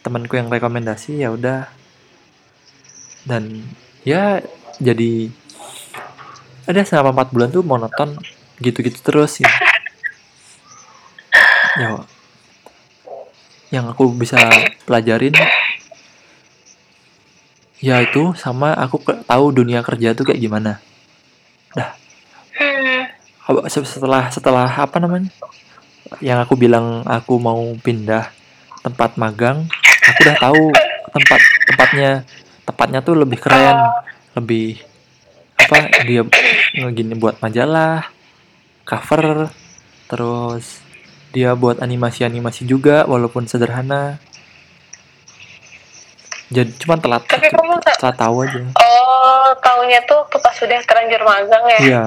temanku 0.02 0.38
yang 0.38 0.50
rekomendasi 0.50 1.22
ya 1.22 1.34
udah. 1.34 1.70
Dan 3.26 3.66
ya 4.06 4.42
jadi 4.78 5.30
ada 6.66 6.82
selama 6.82 7.14
empat 7.14 7.30
bulan 7.34 7.50
tuh 7.50 7.62
monoton 7.62 8.18
gitu-gitu 8.58 9.02
terus 9.02 9.42
gitu. 9.42 9.50
Ya 11.76 11.90
yang 13.74 13.86
aku 13.92 14.08
bisa 14.16 14.40
pelajarin 14.88 15.36
ya 17.84 18.00
itu 18.02 18.32
sama 18.40 18.72
aku 18.74 19.04
ke- 19.04 19.22
tahu 19.28 19.52
dunia 19.52 19.84
kerja 19.84 20.16
tuh 20.16 20.32
kayak 20.32 20.42
gimana. 20.42 20.80
Se- 23.68 23.86
setelah 23.86 24.32
setelah 24.32 24.70
apa 24.70 24.98
namanya? 24.98 25.30
Yang 26.24 26.40
aku 26.48 26.54
bilang 26.56 27.04
aku 27.04 27.38
mau 27.38 27.62
pindah 27.82 28.32
tempat 28.82 29.18
magang 29.18 29.66
aku 30.06 30.20
udah 30.24 30.38
tahu 30.40 30.64
tempat 31.14 31.40
tempatnya. 31.68 32.12
Tempatnya 32.66 33.00
tuh 33.06 33.14
lebih 33.14 33.38
keren 33.38 33.78
lebih 34.34 34.82
apa 35.62 35.86
dia 36.06 36.26
ngegini 36.74 37.14
buat 37.14 37.38
majalah 37.42 38.10
cover 38.86 39.50
terus 40.10 40.85
dia 41.36 41.52
buat 41.52 41.84
animasi-animasi 41.84 42.64
juga 42.64 43.04
walaupun 43.04 43.44
sederhana. 43.44 44.24
Jadi 46.48 46.72
cuman 46.80 47.04
telat. 47.04 47.28
Tapi 47.28 47.52
kamu 47.52 47.84
telat 47.84 48.16
tahu 48.16 48.48
aja. 48.48 48.64
Oh 48.80 49.52
tahunya 49.60 50.00
tuh 50.08 50.24
pas 50.32 50.56
sudah 50.56 50.80
terlanjur 50.88 51.22
magang 51.28 51.64
ya? 51.68 51.80
Iya 51.84 52.06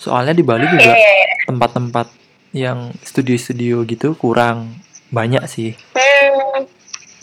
soalnya 0.00 0.32
di 0.32 0.40
Bali 0.40 0.64
juga 0.64 0.96
iya 0.96 0.96
iya 0.96 1.12
iya. 1.12 1.36
tempat-tempat 1.44 2.08
yang 2.56 2.90
studio-studio 3.04 3.84
gitu 3.84 4.16
kurang. 4.16 4.80
Banyak 5.12 5.44
sih. 5.46 5.76
Hmm. 5.94 6.66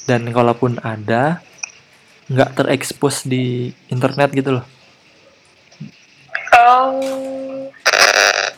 dan 0.08 0.24
kalaupun 0.32 0.80
ada 0.88 1.44
nggak 2.32 2.56
terekspos 2.56 3.28
di 3.28 3.76
internet 3.92 4.32
gitu 4.32 4.56
loh. 4.56 4.66
Oh, 6.56 6.96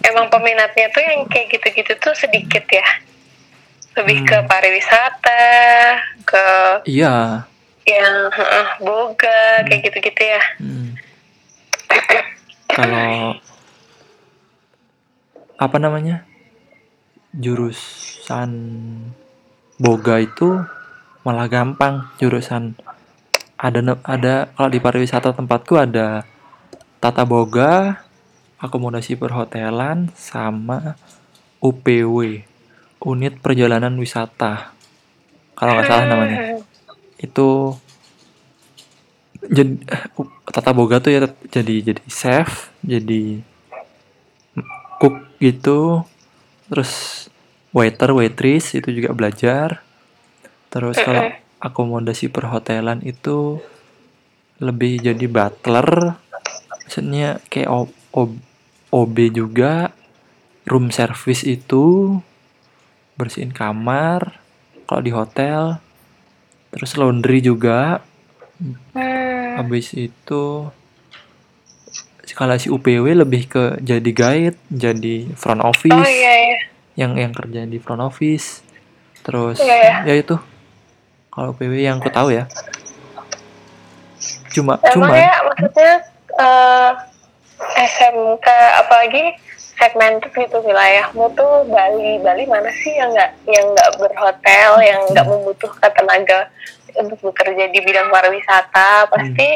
emang 0.06 0.32
peminatnya 0.32 0.88
tuh 0.94 1.04
yang 1.04 1.22
kayak 1.28 1.52
gitu-gitu 1.56 1.94
tuh 2.00 2.14
sedikit 2.16 2.64
ya. 2.70 2.88
Lebih 4.00 4.24
ke 4.24 4.38
Hmm. 4.40 4.48
pariwisata, 4.48 5.44
ke 6.24 6.46
iya 6.88 7.44
yang 7.84 8.30
heeh, 8.30 8.68
boga, 8.86 9.66
kayak 9.66 9.82
gitu-gitu 9.90 10.22
ya. 10.24 10.44
Hmm. 10.62 10.90
Kalau 12.70 13.36
apa 15.60 15.78
namanya 15.82 16.24
jurusan 17.36 18.52
boga 19.76 20.24
itu 20.24 20.64
malah 21.28 21.52
gampang 21.52 22.08
jurusan 22.16 22.80
ada 23.60 24.00
ada 24.08 24.48
kalau 24.56 24.70
di 24.72 24.80
pariwisata 24.80 25.36
tempatku 25.36 25.76
ada 25.76 26.24
tata 27.04 27.28
boga 27.28 28.00
akomodasi 28.60 29.16
perhotelan 29.16 30.12
sama 30.16 31.00
UPW 31.60 32.44
unit 33.00 33.40
perjalanan 33.40 33.96
wisata 33.96 34.76
kalau 35.56 35.76
nggak 35.76 35.88
salah 35.88 36.06
namanya. 36.06 36.38
Itu 37.20 37.76
jadi 39.40 39.80
tata 40.52 40.76
boga 40.76 41.00
tuh 41.00 41.16
ya 41.16 41.20
jadi 41.48 41.76
jadi 41.80 42.02
chef 42.12 42.76
jadi 42.84 43.40
cook 45.00 45.16
gitu 45.40 46.04
terus 46.68 47.26
waiter 47.72 48.12
waitress 48.12 48.76
itu 48.76 48.92
juga 48.92 49.16
belajar. 49.16 49.84
Terus 50.70 51.00
kalau 51.00 51.32
akomodasi 51.60 52.28
perhotelan 52.28 53.00
itu 53.04 53.60
lebih 54.60 55.00
jadi 55.00 55.26
butler 55.28 56.20
maksudnya 56.84 57.40
kayak 57.48 57.70
O- 57.72 57.96
O- 58.12 58.40
OB 58.90 59.16
juga 59.34 59.94
room 60.66 60.90
service 60.90 61.46
itu 61.46 62.18
bersihin 63.18 63.52
kamar 63.52 64.40
kalau 64.86 65.02
di 65.04 65.12
hotel 65.14 65.82
terus 66.74 66.98
laundry 66.98 67.42
juga. 67.42 68.06
Hmm. 68.60 69.56
habis 69.56 69.96
itu 69.96 70.68
kalau 72.36 72.56
si 72.60 72.68
UPW 72.68 73.24
lebih 73.24 73.48
ke 73.48 73.64
jadi 73.80 74.12
guide 74.12 74.60
jadi 74.72 75.32
front 75.36 75.64
office. 75.64 75.96
Oh 75.96 76.08
iya 76.08 76.34
iya. 76.52 76.60
yang 77.00 77.16
yang 77.16 77.32
kerja 77.32 77.64
di 77.64 77.80
front 77.80 78.04
office. 78.04 78.64
Terus 79.24 79.60
Iya, 79.60 80.08
ya 80.08 80.14
itu. 80.16 80.36
Kalau 81.32 81.56
UPW 81.56 81.80
yang 81.80 82.04
aku 82.04 82.12
tahu 82.12 82.36
ya. 82.36 82.48
Cuma 84.52 84.76
Emang 84.80 84.92
cuman 84.92 85.20
ya 85.20 85.36
maksudnya 85.48 85.94
eh, 86.36 86.92
SMK 87.82 88.48
apalagi 88.78 89.24
segmented 89.74 90.30
gitu 90.30 90.60
wilayahmu 90.60 91.32
tuh 91.34 91.64
Bali. 91.66 92.20
Bali 92.20 92.44
mana 92.46 92.68
sih 92.74 92.92
yang 92.92 93.10
nggak 93.10 93.32
yang 93.48 93.66
nggak 93.70 93.90
berhotel 93.96 94.72
yang 94.82 95.00
nggak 95.08 95.26
membutuhkan 95.26 95.88
tenaga 95.90 96.52
untuk 96.94 97.20
bekerja 97.24 97.66
di 97.66 97.80
bidang 97.80 98.08
pariwisata? 98.08 99.08
Pasti 99.08 99.48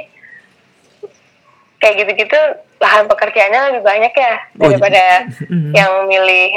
kayak 1.77 1.95
gitu-gitu 1.99 2.39
lahan 2.79 3.05
pekerjaannya 3.05 3.59
lebih 3.69 3.83
banyak 3.83 4.13
ya 4.13 4.33
Oh, 4.53 4.61
daripada 4.65 5.03
Mm. 5.51 5.71
yang 5.71 5.91
milih. 6.05 6.55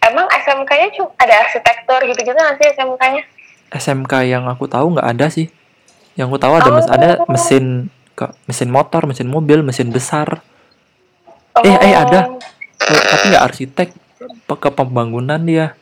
Emang 0.00 0.28
SMK-nya 0.30 0.88
cuma 0.92 1.12
ada 1.16 1.34
arsitektur 1.42 2.00
gitu-gitu 2.02 2.32
nggak 2.32 2.56
sih 2.56 2.68
SMK-nya 2.72 3.22
SMK 3.70 4.12
yang 4.26 4.44
aku 4.46 4.64
tahu 4.64 4.92
nggak 4.92 5.08
ada 5.10 5.26
sih. 5.28 5.48
Yang 6.14 6.26
aku 6.26 6.38
tahu 6.38 6.52
ada 6.54 6.70
mes- 6.70 6.86
Oh. 6.86 6.94
ada 6.94 7.10
mesin 7.26 7.64
ke 8.10 8.24
mesin 8.44 8.68
motor 8.70 9.04
mesin 9.04 9.26
mobil 9.26 9.60
mesin 9.60 9.90
besar 9.90 10.40
Eh, 11.56 11.70
eh, 11.70 11.94
ada. 11.94 12.20
Eh, 12.80 13.02
tapi 13.04 13.24
nggak 13.30 13.44
arsitek. 13.44 13.88
Ke 14.44 14.70
pembangunan 14.70 15.38
dia? 15.38 15.78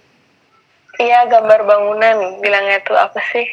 Iya 0.97 1.25
gambar 1.26 1.64
bangunan. 1.64 2.17
Bilangnya 2.38 2.79
tuh 2.85 2.95
apa 2.95 3.17
sih? 3.33 3.47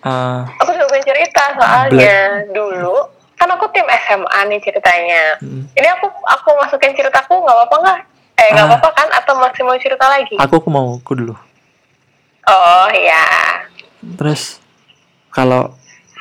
Ah, 0.00 0.46
aku 0.56 0.70
juga 0.70 0.86
pengen 0.88 1.06
cerita 1.08 1.42
soalnya 1.56 2.46
dulu 2.54 2.94
kan 3.34 3.50
aku 3.50 3.66
tim 3.68 3.84
SMA 3.84 4.40
nih 4.48 4.60
ceritanya. 4.62 5.36
Mm. 5.42 5.66
ini 5.68 5.88
aku 5.90 6.06
aku 6.24 6.48
masukin 6.56 6.94
ceritaku 6.94 7.36
nggak 7.36 7.56
apa-apa 7.58 7.76
nggak? 7.82 7.98
Eh 8.36 8.48
nggak 8.48 8.64
Ah. 8.64 8.70
apa-apa 8.70 8.90
kan? 8.94 9.08
Atau 9.12 9.34
masih 9.36 9.62
mau 9.66 9.76
cerita 9.76 10.06
lagi? 10.06 10.36
Aku 10.38 10.56
aku 10.56 10.68
mau 10.70 10.96
aku 10.96 11.12
dulu. 11.12 11.34
Oh 12.46 12.88
ya 12.88 13.26
terus 14.14 14.62
kalau 15.28 15.74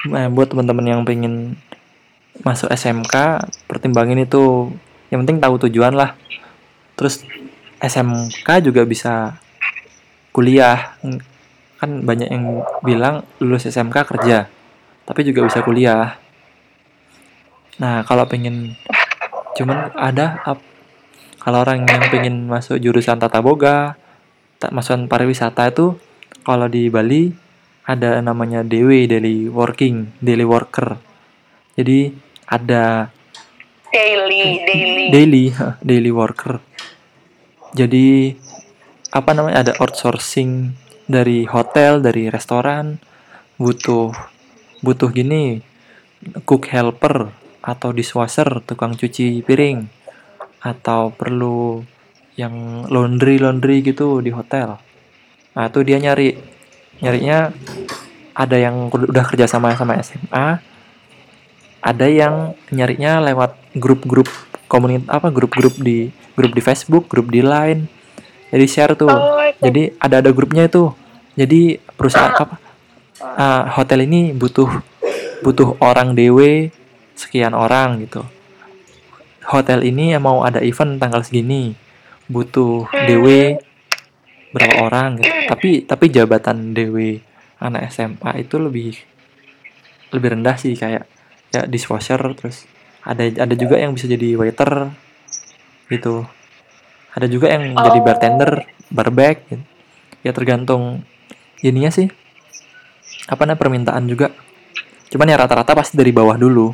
eh, 0.07 0.27
buat 0.27 0.49
teman-teman 0.49 0.85
yang 0.87 1.01
pengen 1.05 1.53
masuk 2.41 2.67
SMK 2.67 3.13
pertimbangin 3.69 4.25
itu 4.25 4.73
yang 5.09 5.25
penting 5.25 5.41
tahu 5.41 5.55
tujuan 5.67 5.93
lah. 5.93 6.17
Terus 6.95 7.21
SMK 7.79 8.47
juga 8.65 8.87
bisa 8.87 9.37
kuliah. 10.31 10.97
Kan 11.75 12.07
banyak 12.07 12.29
yang 12.31 12.63
bilang 12.81 13.27
lulus 13.43 13.67
SMK 13.67 14.07
kerja 14.07 14.47
tapi 15.05 15.21
juga 15.21 15.45
bisa 15.45 15.61
kuliah. 15.61 16.17
Nah 17.77 18.01
kalau 18.03 18.25
pengen 18.25 18.73
cuman 19.55 19.93
ada 19.95 20.41
ap- 20.43 20.65
kalau 21.39 21.61
orang 21.61 21.85
yang 21.85 22.01
pengen 22.09 22.49
masuk 22.49 22.81
jurusan 22.81 23.21
tata 23.21 23.39
boga 23.39 23.95
tak 24.57 24.73
masukan 24.73 25.05
pariwisata 25.05 25.69
itu 25.69 25.93
kalau 26.41 26.65
di 26.65 26.89
Bali 26.89 27.29
ada 27.85 28.17
namanya 28.19 28.65
DW 28.65 29.05
daily 29.05 29.45
working 29.45 30.09
daily 30.19 30.43
worker. 30.43 30.97
Jadi 31.77 32.09
ada 32.49 33.13
daily 33.91 34.63
daily. 34.65 35.05
Daily 35.11 35.43
hah, 35.53 35.77
daily 35.81 36.11
worker. 36.13 36.61
Jadi 37.75 38.33
apa 39.11 39.31
namanya 39.31 39.67
ada 39.67 39.73
outsourcing 39.79 40.75
dari 41.05 41.45
hotel 41.45 42.01
dari 42.01 42.27
restoran 42.27 42.97
butuh 43.55 44.11
butuh 44.83 45.09
gini 45.13 45.63
cook 46.43 46.67
helper 46.67 47.31
atau 47.63 47.89
dishwasher 47.95 48.61
tukang 48.65 48.97
cuci 48.97 49.39
piring 49.45 49.87
atau 50.65 51.13
perlu 51.13 51.85
yang 52.35 52.85
laundry 52.91 53.39
laundry 53.39 53.85
gitu 53.85 54.19
di 54.19 54.33
hotel. 54.33 54.81
Nah 55.55 55.67
dia 55.71 55.97
nyari. 56.01 56.55
Nyarinya 56.95 57.51
ada 58.31 58.55
yang 58.55 58.87
udah 58.87 59.25
kerja 59.27 59.51
sama 59.51 59.75
sama 59.75 59.99
SMA 59.99 60.74
ada 61.85 62.09
yang 62.09 62.57
nyarinya 62.73 63.21
lewat 63.21 63.77
grup-grup 63.77 64.25
komunitas 64.65 65.05
apa 65.13 65.29
grup-grup 65.29 65.77
di 65.77 66.09
grup 66.33 66.51
di 66.57 66.61
Facebook 66.65 67.05
grup 67.05 67.29
di 67.29 67.45
Line. 67.45 67.85
Jadi 68.49 68.65
share 68.65 68.97
tuh. 68.97 69.13
Oh 69.13 69.37
jadi 69.61 69.93
ada 70.01 70.25
ada 70.25 70.31
grupnya 70.33 70.65
itu. 70.65 70.89
Jadi 71.37 71.77
perusahaan 71.93 72.33
apa 72.33 72.57
ah, 73.21 73.69
hotel 73.77 74.09
ini 74.09 74.33
butuh 74.33 74.67
butuh 75.45 75.77
orang 75.77 76.17
DW 76.17 76.71
sekian 77.13 77.53
orang 77.53 78.01
gitu. 78.01 78.25
Hotel 79.45 79.85
ini 79.85 80.17
mau 80.17 80.41
ada 80.41 80.65
event 80.65 80.97
tanggal 80.97 81.21
segini 81.21 81.77
butuh 82.25 82.89
DW 82.89 83.59
berapa 84.49 84.75
orang 84.81 85.21
gitu. 85.21 85.31
Tapi 85.45 85.69
tapi 85.85 86.05
jabatan 86.09 86.73
DW 86.73 87.21
anak 87.61 87.93
SMA 87.93 88.41
itu 88.41 88.57
lebih 88.57 88.97
lebih 90.09 90.39
rendah 90.39 90.55
sih 90.57 90.73
kayak 90.73 91.05
ya 91.55 91.63
dishwasher 91.63 92.19
terus 92.35 92.67
ada 92.99 93.23
ada 93.23 93.55
juga 93.55 93.79
yang 93.79 93.95
bisa 93.95 94.11
jadi 94.11 94.35
waiter 94.35 94.91
gitu. 95.87 96.27
Ada 97.15 97.31
juga 97.31 97.47
yang 97.47 97.71
jadi 97.79 97.99
Oh. 98.01 98.03
bartender 98.03 98.51
barback 98.91 99.47
gitu. 99.47 99.63
ya 100.25 100.33
tergantung 100.33 101.05
ininya 101.61 101.93
sih. 101.93 102.09
Apa 103.29 103.45
namanya 103.45 103.61
permintaan 103.61 104.09
juga. 104.09 104.33
Cuman 105.13 105.29
ya 105.29 105.37
rata-rata 105.37 105.77
pasti 105.77 105.95
dari 105.95 106.09
bawah 106.09 106.33
dulu. 106.33 106.73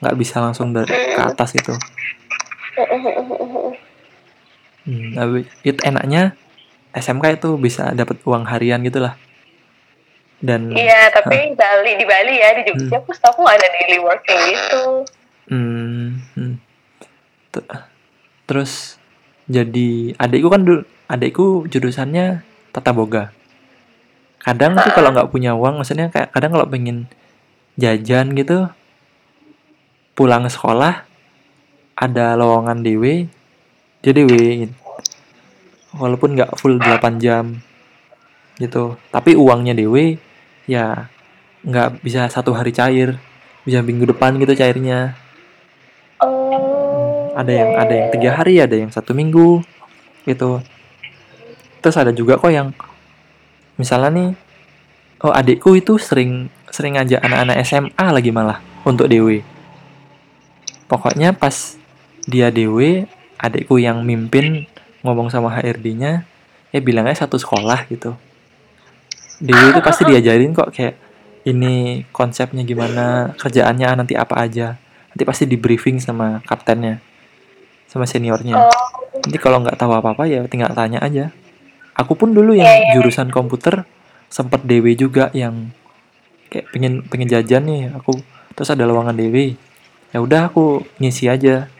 Nggak 0.00 0.16
bisa 0.16 0.40
langsung 0.40 0.72
dari 0.72 0.88
ke 0.88 1.20
atas 1.20 1.52
gitu. 1.52 1.76
Hmm, 4.88 5.44
itu 5.62 5.80
enaknya 5.84 6.32
SMK 6.96 7.36
itu 7.36 7.60
bisa 7.60 7.92
dapat 7.92 8.24
uang 8.24 8.48
harian 8.48 8.80
gitulah 8.80 9.20
dan 10.38 10.70
iya 10.70 11.10
tapi 11.10 11.58
Bali 11.58 11.98
di 11.98 12.06
Bali 12.06 12.34
ya 12.38 12.54
di 12.54 12.62
Jogja 12.70 13.02
aku 13.02 13.10
setahu 13.10 13.42
nggak 13.42 13.56
ada 13.58 13.68
daily 13.74 13.98
working 13.98 14.40
gitu. 14.54 14.82
Hmm, 15.50 16.22
hmm. 16.38 16.54
T- 17.50 17.68
terus 18.46 19.02
jadi 19.50 20.14
adikku 20.14 20.48
kan 20.52 20.62
dulu 20.62 20.80
adikku 21.10 21.66
jurusannya 21.66 22.46
tata 22.70 22.94
boga. 22.94 23.34
Kadang 24.38 24.78
tuh 24.78 24.94
kalau 24.94 25.10
nggak 25.10 25.30
punya 25.34 25.58
uang 25.58 25.82
maksudnya 25.82 26.12
kayak 26.14 26.30
kadang 26.30 26.54
kalau 26.54 26.70
pengen 26.70 27.10
jajan 27.74 28.38
gitu 28.38 28.70
pulang 30.14 30.46
sekolah 30.46 31.06
ada 31.98 32.38
lowongan 32.38 32.82
DW 32.82 33.26
dia 34.02 34.12
DW 34.14 34.30
walaupun 35.98 36.38
nggak 36.38 36.54
full 36.58 36.78
8 36.78 37.22
jam 37.22 37.58
gitu 38.58 38.98
tapi 39.10 39.38
uangnya 39.38 39.74
DW 39.74 40.18
ya 40.68 41.08
nggak 41.64 42.04
bisa 42.04 42.28
satu 42.28 42.52
hari 42.54 42.70
cair. 42.70 43.16
Bisa 43.64 43.82
minggu 43.82 44.06
depan 44.06 44.36
gitu 44.38 44.52
cairnya. 44.54 45.18
Oh 46.22 47.32
ada 47.34 47.50
yang 47.50 47.70
ada 47.74 47.94
yang 47.94 48.08
tiga 48.12 48.30
hari 48.36 48.60
ada 48.60 48.76
yang 48.76 48.92
satu 48.92 49.16
minggu 49.16 49.64
gitu. 50.28 50.62
Terus 51.82 51.96
ada 51.96 52.12
juga 52.12 52.36
kok 52.36 52.52
yang 52.52 52.70
misalnya 53.78 54.10
nih 54.10 54.30
oh 55.22 55.30
adikku 55.30 55.78
itu 55.78 55.96
sering 55.98 56.50
sering 56.70 56.98
ngajak 56.98 57.22
anak-anak 57.22 57.56
SMA 57.62 58.06
lagi 58.10 58.30
malah 58.34 58.58
untuk 58.82 59.06
DW 59.06 59.40
pokoknya 60.90 61.34
pas 61.34 61.78
dia 62.26 62.50
DW 62.50 63.06
adikku 63.38 63.78
yang 63.78 64.02
mimpin 64.02 64.66
ngomong 65.06 65.30
sama 65.30 65.54
HRD-nya 65.54 66.26
ya 66.74 66.80
bilangnya 66.82 67.14
satu 67.14 67.38
sekolah 67.38 67.86
gitu 67.86 68.18
DW 69.38 69.74
itu 69.74 69.80
pasti 69.82 70.02
diajarin 70.06 70.50
kok 70.50 70.74
kayak 70.74 70.98
ini 71.46 72.04
konsepnya 72.10 72.66
gimana 72.66 73.32
kerjaannya 73.38 74.04
nanti 74.04 74.18
apa 74.18 74.34
aja. 74.42 74.74
Nanti 75.14 75.22
pasti 75.24 75.44
di 75.46 75.54
briefing 75.54 76.02
sama 76.02 76.42
kaptennya 76.44 76.98
sama 77.88 78.04
seniornya. 78.04 78.58
Oh. 78.58 78.70
Nanti 79.24 79.38
kalau 79.40 79.64
nggak 79.64 79.78
tahu 79.78 79.94
apa 79.94 80.12
apa 80.12 80.24
ya 80.28 80.44
tinggal 80.50 80.74
tanya 80.74 81.00
aja. 81.00 81.32
Aku 81.98 82.14
pun 82.14 82.30
dulu 82.30 82.54
yang 82.54 82.68
Iya, 82.68 82.78
iya. 82.78 82.92
jurusan 82.98 83.32
komputer 83.32 83.82
sempat 84.28 84.62
DW 84.62 84.94
juga 84.94 85.32
yang 85.34 85.72
kayak 86.52 86.70
pengen 86.70 87.02
pengen 87.08 87.28
jajan 87.28 87.64
nih 87.64 87.92
aku 87.92 88.20
terus 88.56 88.72
ada 88.72 88.88
lowongan 88.88 89.16
DW 89.16 89.56
ya 90.12 90.18
udah 90.20 90.52
aku 90.52 90.84
ngisi 91.00 91.30
aja. 91.30 91.70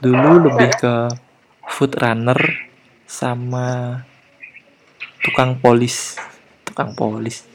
Dulu 0.00 0.50
lebih 0.50 0.70
ke 0.80 0.94
food 1.70 1.96
runner 1.96 2.36
sama 3.04 4.00
tukang 5.24 5.56
polis 5.56 6.18
tukang 6.74 6.90
polis. 6.92 7.46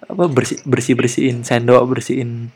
Apa 0.00 0.24
bersih 0.24 0.62
bersih 0.62 0.94
bersihin 0.94 1.42
sendok 1.42 1.82
bersihin 1.84 2.54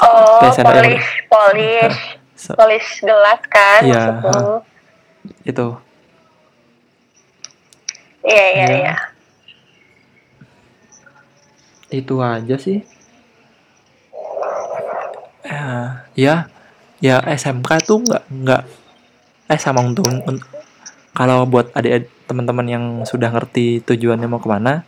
oh 0.00 0.40
kayak 0.40 0.54
sendok 0.54 0.72
yang- 0.74 0.84
polis. 0.88 1.04
Polis 1.28 1.92
se- 2.34 2.56
polis 2.56 2.86
gelas 2.98 3.40
kan 3.46 3.80
Iya, 3.82 4.02
maksudmu 4.16 4.54
itu. 5.44 5.68
Iya 8.22 8.44
iya 8.46 8.64
Iya. 8.64 8.76
iya. 8.78 8.94
Itu 11.90 12.14
aja 12.18 12.56
sih. 12.56 12.84
Eh, 15.42 15.86
ya 16.14 16.48
ya 16.98 17.16
SMK 17.24 17.70
tuh 17.80 18.02
nggak 18.02 18.24
nggak 18.28 18.62
eh 19.48 19.56
sama 19.56 19.80
untuk 19.80 20.04
un- 20.04 20.44
kalau 21.10 21.44
buat 21.44 21.72
adik 21.72 22.08
teman-teman 22.24 22.66
yang 22.66 22.84
sudah 23.02 23.28
ngerti 23.28 23.80
tujuannya 23.80 24.26
mau 24.26 24.36
ke 24.36 24.46
mana 24.46 24.84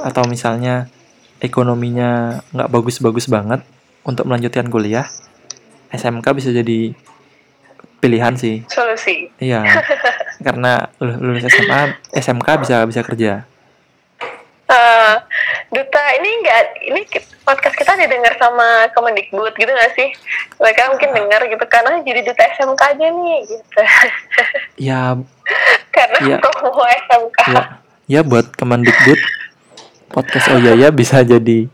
atau 0.00 0.22
misalnya 0.24 0.86
ekonominya 1.38 2.42
nggak 2.50 2.68
bagus-bagus 2.68 3.26
banget 3.26 3.62
untuk 4.02 4.24
melanjutkan 4.24 4.66
kuliah 4.66 5.06
SMK 5.88 6.26
bisa 6.32 6.50
jadi 6.50 6.92
pilihan 7.98 8.34
sih 8.34 8.62
solusi 8.66 9.30
iya 9.38 9.62
karena 10.46 10.86
lul- 10.98 11.18
lulus 11.20 11.46
SMA 11.46 11.80
SMK 12.12 12.48
bisa 12.60 12.82
bisa 12.84 13.02
kerja 13.02 13.32
Eh, 14.68 15.14
Duta 15.68 16.02
ini 16.12 16.28
enggak 16.28 16.60
ini 16.84 17.00
podcast 17.40 17.72
kita 17.72 17.96
didengar 17.96 18.36
sama 18.36 18.84
Kemendikbud 18.92 19.56
gitu 19.56 19.64
gak 19.66 19.96
sih? 19.96 20.12
Mereka 20.60 20.92
mungkin 20.92 21.16
dengar 21.16 21.40
gitu 21.44 21.64
karena 21.64 21.96
jadi 22.02 22.20
duta 22.20 22.44
SMK 22.52 22.76
aja 22.76 23.06
nih 23.08 23.38
gitu. 23.48 23.80
ya 24.76 25.16
karena 25.96 26.18
Iya. 26.20 26.36
promo 26.44 26.84
SMK. 26.84 27.38
ya 27.48 27.62
ya 28.06 28.20
buat 28.20 28.52
Kemendikbud 28.52 29.16
podcast. 30.10 30.50
Oh 30.52 30.58
iya 30.60 30.74
ya 30.74 30.88
bisa 30.90 31.22
jadi 31.22 31.68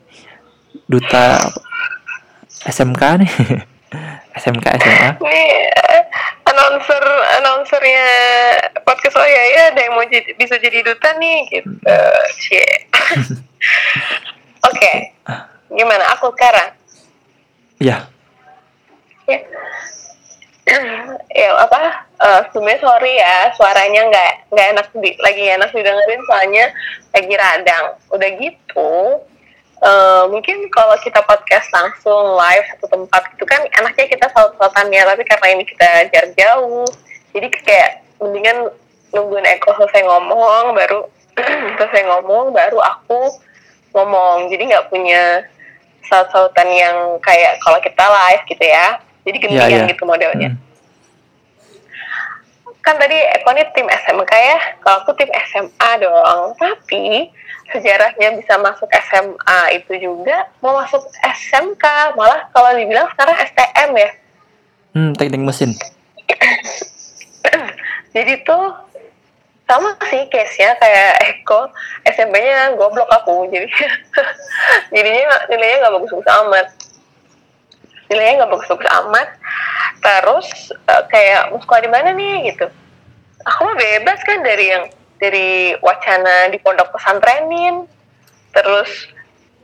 duta 0.90 1.38
SMK 2.68 3.02
nih. 3.24 3.32
SMK 4.42 4.66
SMA 4.66 5.10
Nih 5.22 5.50
announcer 6.50 7.04
announcernya 7.40 8.06
podcast. 8.82 9.16
Oh 9.16 9.26
ya 9.26 9.42
ya 9.54 9.62
ada 9.70 9.80
yang 9.80 9.94
mau 9.94 10.06
jadi, 10.06 10.34
bisa 10.34 10.58
jadi 10.58 10.82
duta 10.82 11.14
nih 11.18 11.38
gitu. 11.50 11.70
Cie. 12.42 12.90
Oke. 14.70 14.92
Gimana? 15.74 16.14
Aku 16.18 16.30
sekarang? 16.34 16.74
ya 17.82 18.06
ya. 19.28 19.38
Ya 21.34 21.50
apa 21.60 22.03
eh 22.14 22.40
sebelumnya 22.46 22.78
sorry 22.78 23.12
ya 23.18 23.50
suaranya 23.58 24.00
nggak 24.06 24.32
nggak 24.54 24.68
enak 24.78 24.86
di, 25.02 25.10
lagi 25.18 25.44
enak 25.50 25.70
didengerin 25.74 26.22
soalnya 26.30 26.64
lagi 27.10 27.34
radang 27.34 27.84
udah 28.14 28.30
gitu 28.38 28.92
eh 29.82 30.22
mungkin 30.30 30.70
kalau 30.70 30.94
kita 31.02 31.20
podcast 31.26 31.68
langsung 31.74 32.38
live 32.38 32.66
satu 32.70 32.86
tempat 32.86 33.22
itu 33.34 33.44
kan 33.44 33.60
enaknya 33.66 34.06
kita 34.06 34.26
saut-sautan 34.30 34.94
ya 34.94 35.02
tapi 35.04 35.26
karena 35.26 35.46
ini 35.58 35.64
kita 35.66 35.88
jarak 36.14 36.32
jauh 36.38 36.86
jadi 37.34 37.46
kayak 37.50 37.90
mendingan 38.22 38.70
nungguin 39.10 39.46
Eko 39.58 39.74
selesai 39.74 40.06
ngomong 40.06 40.78
baru 40.78 41.10
selesai 41.82 42.02
ngomong 42.06 42.54
baru 42.54 42.78
aku 42.78 43.20
ngomong 43.90 44.48
jadi 44.54 44.62
nggak 44.70 44.86
punya 44.86 45.42
saut-sautan 46.06 46.68
yang 46.70 46.96
kayak 47.20 47.58
kalau 47.58 47.82
kita 47.82 48.04
live 48.06 48.42
gitu 48.46 48.64
ya 48.64 48.86
jadi 49.24 49.36
Iya, 49.40 49.64
iya. 49.66 49.84
gitu 49.90 50.04
modelnya 50.06 50.54
Hmm. 50.54 50.73
Kan 52.84 53.00
tadi 53.00 53.16
Eko 53.16 53.48
nih 53.56 53.64
tim 53.72 53.88
SMK 53.88 54.32
ya, 54.32 54.58
kalau 54.84 55.00
aku 55.00 55.16
tim 55.16 55.32
SMA 55.48 55.90
dong. 56.04 56.52
Tapi 56.60 57.32
sejarahnya 57.72 58.36
bisa 58.36 58.60
masuk 58.60 58.92
SMA 58.92 59.60
itu 59.80 59.92
juga 59.96 60.52
mau 60.60 60.76
masuk 60.76 61.00
SMK, 61.24 61.84
malah 62.12 62.44
kalau 62.52 62.76
dibilang 62.76 63.08
sekarang 63.16 63.36
STM 63.40 63.90
ya. 63.96 64.10
hmm, 64.94 65.10
teknik 65.16 65.42
mesin 65.42 65.70
Jadi 68.14 68.46
tuh 68.46 68.70
sama 69.64 69.96
sih 70.12 70.28
case-nya 70.28 70.76
kayak 70.76 71.12
Eko, 71.24 71.72
SMP-nya 72.04 72.76
goblok 72.76 73.08
aku, 73.08 73.48
jadi 73.48 73.64
jadinya 74.94 75.40
nilainya 75.48 75.76
nggak 75.80 75.94
bagus-bagus 75.98 76.30
amat. 76.44 76.66
Nilainya 78.12 78.44
nggak 78.44 78.52
bagus-bagus 78.52 78.88
amat. 79.02 79.28
Terus 80.04 80.48
eh, 80.76 81.02
kayak 81.08 81.42
mau 81.50 81.58
sekolah 81.64 81.82
di 81.82 81.90
mana 81.90 82.08
nih? 82.12 82.52
Gitu. 82.52 82.66
Aku 83.48 83.60
mah 83.64 83.76
bebas 83.76 84.20
kan 84.24 84.44
dari 84.44 84.68
yang 84.68 84.84
dari 85.16 85.72
wacana 85.80 86.52
di 86.52 86.60
pondok 86.60 86.92
pesantrenin. 86.92 87.88
Terus 88.52 88.90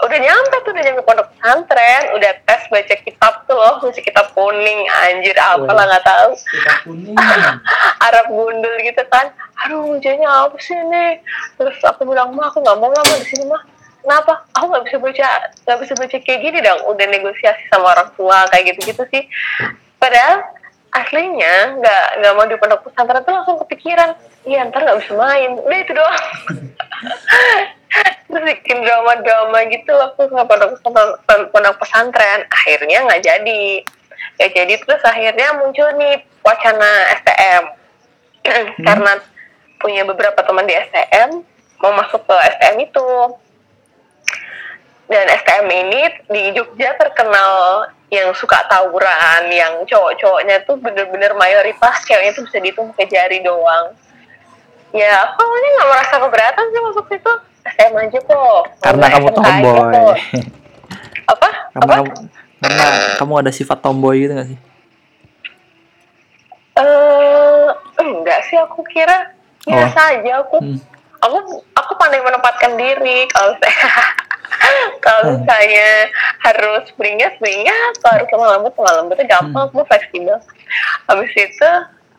udah 0.00 0.16
nyampe 0.16 0.56
tuh 0.64 0.72
udah 0.72 0.84
nyampe 0.88 1.02
pondok 1.04 1.28
pesantren, 1.36 2.02
udah 2.16 2.32
tes 2.48 2.62
baca 2.72 2.94
kitab 3.04 3.34
tuh 3.44 3.56
loh, 3.56 3.76
baca 3.84 4.00
kitab 4.00 4.26
kuning, 4.32 4.80
anjir 5.04 5.36
apalah 5.36 5.84
nggak 5.84 6.04
tahu. 6.08 6.30
Arab 8.08 8.26
gundul 8.32 8.74
gitu 8.80 9.04
kan. 9.12 9.28
Aduh 9.68 10.00
ujiannya 10.00 10.24
apa 10.24 10.56
sih 10.56 10.72
nih 10.72 11.20
terus 11.60 11.76
aku 11.84 12.08
bilang 12.08 12.32
mah 12.32 12.48
aku 12.48 12.64
nggak 12.64 12.80
mau 12.80 12.88
lama 12.88 13.12
di 13.20 13.28
sini 13.28 13.44
mah 13.44 13.60
kenapa? 14.00 14.40
Aku 14.56 14.72
nggak 14.72 14.84
bisa 14.88 14.96
baca 14.96 15.28
nggak 15.68 15.78
bisa 15.84 15.92
baca 16.00 16.16
kayak 16.16 16.40
gini 16.40 16.58
dong. 16.64 16.80
Udah 16.88 17.06
negosiasi 17.12 17.60
sama 17.68 17.92
orang 17.92 18.08
tua 18.16 18.48
kayak 18.48 18.72
gitu 18.72 18.96
gitu 18.96 19.04
sih 19.12 19.28
padahal 20.00 20.42
aslinya 20.90 21.78
nggak 21.78 22.04
nggak 22.18 22.34
mau 22.34 22.46
di 22.50 22.58
pondok 22.58 22.82
pesantren 22.90 23.22
tuh 23.22 23.34
langsung 23.34 23.58
kepikiran 23.62 24.10
iya 24.48 24.64
ntar 24.68 24.82
nggak 24.82 24.98
bisa 25.04 25.12
main. 25.14 25.50
Udah 25.60 25.78
itu 25.78 25.92
doang. 25.92 26.20
Terus 28.30 28.46
bikin 28.46 28.86
drama-drama 28.86 29.58
gitu 29.70 29.90
waktu 29.90 30.30
sama 30.30 30.46
pondok 30.46 30.78
pesantren, 30.78 31.40
pondok 31.50 31.76
pesantren. 31.82 32.40
Akhirnya 32.48 32.98
nggak 33.06 33.22
jadi. 33.22 33.64
Ya 34.40 34.48
jadi 34.52 34.74
terus 34.80 35.00
akhirnya 35.04 35.60
muncul 35.60 35.88
nih 36.00 36.24
wacana 36.44 36.90
STM 37.20 37.64
karena 38.88 39.12
punya 39.80 40.04
beberapa 40.04 40.40
teman 40.44 40.64
di 40.64 40.76
STM 40.76 41.44
mau 41.80 41.92
masuk 41.92 42.24
ke 42.24 42.36
STM 42.56 42.76
itu. 42.84 43.08
Dan 45.12 45.26
STM 45.28 45.68
ini 45.68 46.02
di 46.30 46.42
Jogja 46.56 46.96
terkenal 46.96 47.90
yang 48.10 48.34
suka 48.34 48.58
tawuran 48.66 49.46
yang 49.54 49.86
cowok-cowoknya 49.86 50.66
tuh 50.66 50.74
bener-bener 50.82 51.30
mayoritas 51.38 52.02
ceweknya 52.02 52.34
tuh 52.34 52.42
bisa 52.50 52.58
dihitung 52.58 52.90
pakai 52.90 53.06
jari 53.06 53.38
doang. 53.38 53.94
Ya 54.90 55.30
aku 55.30 55.38
awalnya 55.38 55.68
nggak 55.78 55.88
merasa 55.94 56.14
keberatan 56.18 56.64
sih 56.66 56.80
masuk 56.82 57.04
situ 57.06 57.32
STM 57.70 57.94
aja 57.94 58.18
kok. 58.18 58.62
Karena 58.82 59.06
kamu 59.14 59.28
tomboy. 59.30 59.94
apa? 61.32 61.48
Karena 61.70 61.86
apa? 61.86 61.94
kamu 61.94 62.10
karena 62.60 62.86
kamu 63.16 63.32
ada 63.46 63.50
sifat 63.54 63.78
tomboy 63.78 64.18
gitu 64.26 64.34
gak 64.34 64.48
sih? 64.50 64.58
Eh 66.82 67.66
enggak 68.02 68.40
sih 68.50 68.58
aku 68.58 68.82
kira 68.90 69.30
biasa 69.62 70.18
aja. 70.18 70.42
Aku 70.42 70.58
Hmm. 70.58 70.82
aku 71.22 71.62
aku 71.78 71.92
pandai 71.94 72.18
menempatkan 72.26 72.74
diri 72.74 73.30
kalau 73.30 73.54
saya 73.62 73.86
kalau 75.00 75.22
Hmm. 75.24 75.32
misalnya 75.40 75.88
harus 76.44 76.84
beringas 76.96 77.34
beringas. 77.40 77.94
Kalau 78.04 78.14
harus 78.20 78.28
lemah 78.28 78.48
lembut 78.58 78.74
lemah 78.76 78.94
lembutnya 79.00 79.26
gampang 79.26 79.66
Hmm. 79.72 79.84
fleksibel. 79.88 80.38
Habis 81.08 81.32
itu 81.34 81.70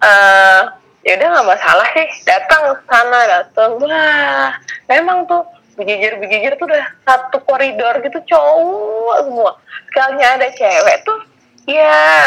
eh 0.02 0.62
ya 1.02 1.12
udah 1.18 1.28
nggak 1.30 1.50
masalah 1.50 1.88
sih. 1.94 2.08
Datang 2.26 2.62
sana 2.90 3.20
datang. 3.30 3.78
Wah 3.82 4.58
memang 4.90 5.30
tuh 5.30 5.46
bejijir 5.78 6.18
bejijir 6.18 6.58
tuh 6.58 6.68
udah 6.68 6.84
satu 7.06 7.38
koridor 7.46 8.02
gitu 8.02 8.20
cowok 8.26 9.18
semua. 9.26 9.52
Sekalinya 9.90 10.28
ada 10.42 10.48
cewek 10.50 10.98
tuh 11.06 11.20
ya 11.70 12.26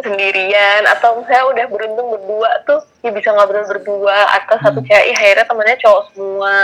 sendirian. 0.00 0.88
Atau 0.88 1.20
misalnya 1.20 1.46
udah 1.52 1.66
beruntung 1.68 2.08
berdua 2.16 2.50
tuh 2.64 2.80
ya 3.04 3.12
bisa 3.12 3.28
ngobrol 3.36 3.68
berdua. 3.68 4.32
Atau 4.40 4.56
satu 4.64 4.80
Hmm. 4.80 4.88
cewek 4.88 5.06
ya 5.12 5.16
akhirnya 5.16 5.44
temennya 5.44 5.76
cowok 5.84 6.02
semua. 6.16 6.56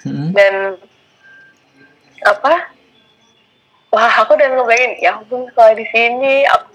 Hmm. 0.00 0.32
dan 0.32 0.80
apa? 2.26 2.72
Wah 3.90 4.12
aku 4.22 4.38
udah 4.38 4.48
ngebayangin 4.54 5.02
ya 5.02 5.18
ampun 5.18 5.50
kalau 5.52 5.74
di 5.74 5.86
sini 5.90 6.46
aku 6.46 6.68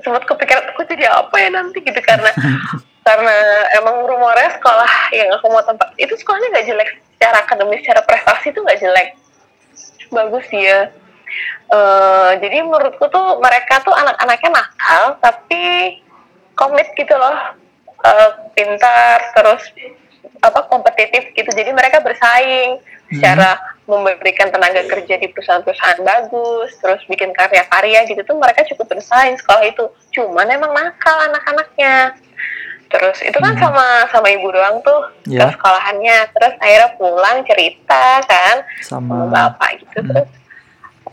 sempat 0.00 0.24
kepikiran 0.24 0.72
aku 0.72 0.82
jadi 0.88 1.12
apa 1.12 1.36
ya 1.36 1.48
nanti? 1.52 1.78
Gitu 1.84 2.00
karena 2.00 2.30
karena 3.06 3.36
emang 3.78 4.02
rumornya 4.08 4.56
sekolah 4.58 4.92
yang 5.14 5.30
aku 5.36 5.46
mau 5.52 5.62
tempat 5.62 5.94
itu 6.00 6.16
sekolahnya 6.18 6.48
nggak 6.58 6.66
jelek 6.66 6.90
secara 7.16 7.36
akademis 7.44 7.80
secara 7.84 8.00
prestasi 8.02 8.46
tuh 8.56 8.62
nggak 8.64 8.80
jelek. 8.82 9.08
Bagus 10.10 10.46
ya 10.50 10.90
Eh, 11.66 12.30
jadi 12.38 12.62
menurutku 12.62 13.10
tuh 13.10 13.42
mereka 13.42 13.82
tuh 13.82 13.90
anak-anaknya 13.90 14.50
nakal 14.54 15.18
tapi 15.18 15.98
komit 16.54 16.86
gitu 16.94 17.10
loh. 17.18 17.58
Eh, 18.06 18.30
pintar 18.54 19.34
terus 19.34 19.62
apa 20.46 20.62
kompetitif 20.70 21.34
gitu. 21.34 21.50
Jadi 21.50 21.74
mereka 21.74 21.98
bersaing 21.98 22.78
secara 23.10 23.58
memberikan 23.86 24.50
tenaga 24.50 24.82
kerja 24.84 25.14
di 25.14 25.30
perusahaan-perusahaan 25.30 26.02
bagus 26.02 26.74
terus 26.82 27.00
bikin 27.06 27.30
karya-karya 27.30 28.02
gitu 28.06 28.18
tuh 28.22 28.34
mereka 28.34 28.66
cukup 28.66 28.98
bersaing 28.98 29.38
sekolah 29.38 29.62
itu 29.62 29.84
cuman 30.10 30.50
emang 30.50 30.74
nakal 30.74 31.14
anak-anaknya 31.30 32.18
terus 32.86 33.18
itu 33.22 33.34
kan 33.38 33.54
Hmm. 33.54 33.62
sama 33.62 33.86
sama 34.10 34.28
ibu 34.30 34.46
doang 34.50 34.78
tuh 34.82 35.10
Ya. 35.26 35.46
ke 35.46 35.58
sekolahannya 35.58 36.18
terus 36.34 36.54
akhirnya 36.58 36.90
pulang 36.98 37.38
cerita 37.46 38.04
kan 38.26 38.56
sama 38.82 39.26
sama 39.26 39.26
bapak 39.30 39.70
gitu 39.82 39.98
Hmm. 40.02 40.08
terus 40.14 40.28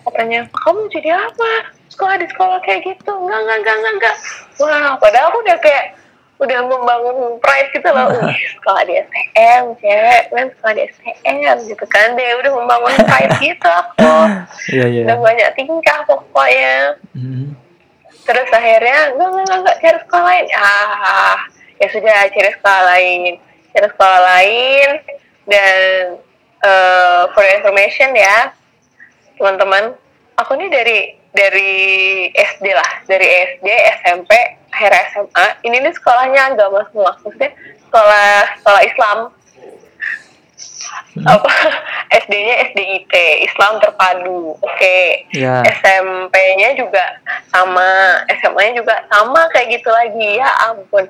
katanya 0.03 0.39
kamu 0.51 0.81
jadi 0.91 1.09
apa 1.15 1.49
sekolah 1.89 2.15
di 2.17 2.27
sekolah 2.27 2.57
kayak 2.61 2.81
gitu 2.83 3.11
enggak 3.13 3.39
enggak 3.39 3.57
enggak, 3.61 3.93
enggak. 3.93 4.15
wah 4.59 4.97
padahal 4.97 5.29
aku 5.29 5.39
udah 5.45 5.57
kayak 5.61 5.85
udah 6.41 6.59
membangun 6.65 7.37
pride 7.39 7.69
gitu 7.73 7.89
loh. 7.93 8.09
Wih, 8.09 8.37
sekolah 8.57 8.83
di 8.89 8.93
STM 8.99 9.63
cewek 9.77 10.21
kan 10.33 10.47
sekolah 10.57 10.73
di 10.73 10.83
STM 10.89 11.57
gitu 11.69 11.85
kan. 11.87 12.07
Dia 12.17 12.39
udah 12.41 12.51
membangun 12.57 12.93
pride 13.05 13.35
gitu 13.39 13.69
aku 13.69 14.13
iya 14.75 14.85
iya. 14.89 15.03
udah 15.07 15.17
banyak 15.21 15.49
tingkah 15.57 15.99
pokoknya. 16.07 16.97
Hmm. 17.13 17.57
terus 18.23 18.47
akhirnya 18.55 19.11
enggak 19.11 19.27
enggak 19.35 19.43
enggak, 19.43 19.59
enggak 19.59 19.77
cari 19.83 19.97
sekolah 20.07 20.25
lain. 20.31 20.45
Ah 20.55 21.37
ya 21.81 21.87
sudah 21.91 22.17
cari 22.31 22.49
sekolah 22.55 22.81
lain. 22.87 23.31
Cari 23.73 23.87
sekolah 23.91 24.19
lain 24.23 24.89
dan 25.43 25.77
eh, 26.63 27.21
for 27.35 27.43
information 27.43 28.15
ya 28.15 28.55
teman-teman 29.35 29.91
aku 30.39 30.55
nih 30.55 30.69
dari 30.71 30.99
dari 31.33 31.73
SD 32.31 32.65
lah 32.71 32.91
dari 33.09 33.27
SD 33.27 33.67
SMP 34.05 34.31
akhirnya 34.73 35.01
SMA 35.13 35.45
ini 35.63 35.77
nih 35.79 35.93
sekolahnya 35.93 36.41
agama 36.49 36.81
semua 36.89 37.13
maksudnya 37.21 37.53
sekolah 37.87 38.29
sekolah 38.57 38.81
Islam. 38.83 39.17
Apa? 41.13 41.49
SD-nya 42.25 42.73
SDIT 42.73 43.13
Islam 43.45 43.77
terpadu 43.77 44.57
oke. 44.57 44.97
Ya. 45.33 45.61
SMP-nya 45.81 46.73
juga 46.73 47.21
sama, 47.49 48.21
SMA-nya 48.41 48.81
juga 48.81 48.95
sama 49.09 49.45
kayak 49.53 49.77
gitu 49.77 49.89
lagi. 49.89 50.37
Ya 50.37 50.49
ampun, 50.69 51.05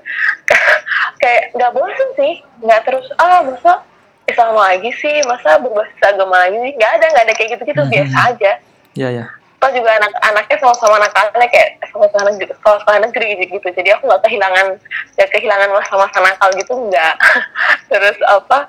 kayak 1.23 1.55
nggak 1.55 1.71
bosan 1.71 2.09
sih, 2.19 2.33
nggak 2.63 2.83
terus 2.83 3.07
ah 3.15 3.43
masa 3.43 3.83
Islam 4.23 4.55
lagi 4.55 4.91
sih, 4.99 5.23
masa 5.27 5.59
berbasis 5.59 5.99
agama 6.03 6.47
lagi 6.47 6.55
sih, 6.59 6.71
nggak 6.75 6.91
ada 6.99 7.05
nggak 7.11 7.23
ada 7.27 7.33
kayak 7.35 7.49
gitu-gitu 7.59 7.81
Mhm. 7.83 7.91
biasa 7.91 8.17
aja. 8.31 8.51
ya 8.93 9.09
ya 9.09 9.25
Toh 9.63 9.71
juga 9.71 9.95
anak-anaknya 9.95 10.57
sama-sama 10.59 10.99
nakalnya 10.99 11.47
kayak 11.47 11.79
sama-sama 11.87 12.35
negeri, 12.35 12.51
sekolah-sekolah 12.59 12.99
negeri 13.07 13.29
gitu. 13.47 13.67
Jadi 13.71 13.89
aku 13.95 14.11
nggak 14.11 14.23
kehilangan, 14.27 14.75
nggak 15.15 15.29
kehilangan 15.31 15.69
masa-masa 15.71 16.19
nakal 16.19 16.51
gitu 16.59 16.73
nggak. 16.91 17.15
terus 17.91 18.19
apa? 18.27 18.67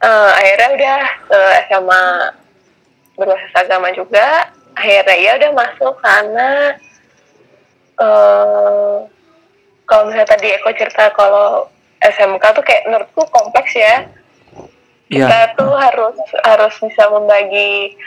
eh, 0.00 0.30
akhirnya 0.38 0.68
udah 0.76 1.00
ke 1.28 1.40
SMA 1.68 2.04
berbasis 3.18 3.54
agama 3.58 3.88
juga 3.92 4.48
akhirnya 4.72 5.16
ya 5.18 5.32
udah 5.36 5.50
masuk 5.52 5.94
sana 6.00 6.50
eh 8.00 8.96
kalau 9.84 10.02
misalnya 10.08 10.30
tadi 10.30 10.48
Eko 10.56 10.70
cerita 10.72 11.12
kalau 11.12 11.68
SMK 12.00 12.44
tuh 12.56 12.64
kayak 12.64 12.86
menurutku 12.88 13.22
kompleks 13.28 13.76
ya 13.76 14.08
ya 15.10 15.26
kita 15.26 15.38
tuh 15.58 15.74
harus 15.74 16.16
harus 16.46 16.74
bisa 16.80 17.04
membagi 17.12 17.98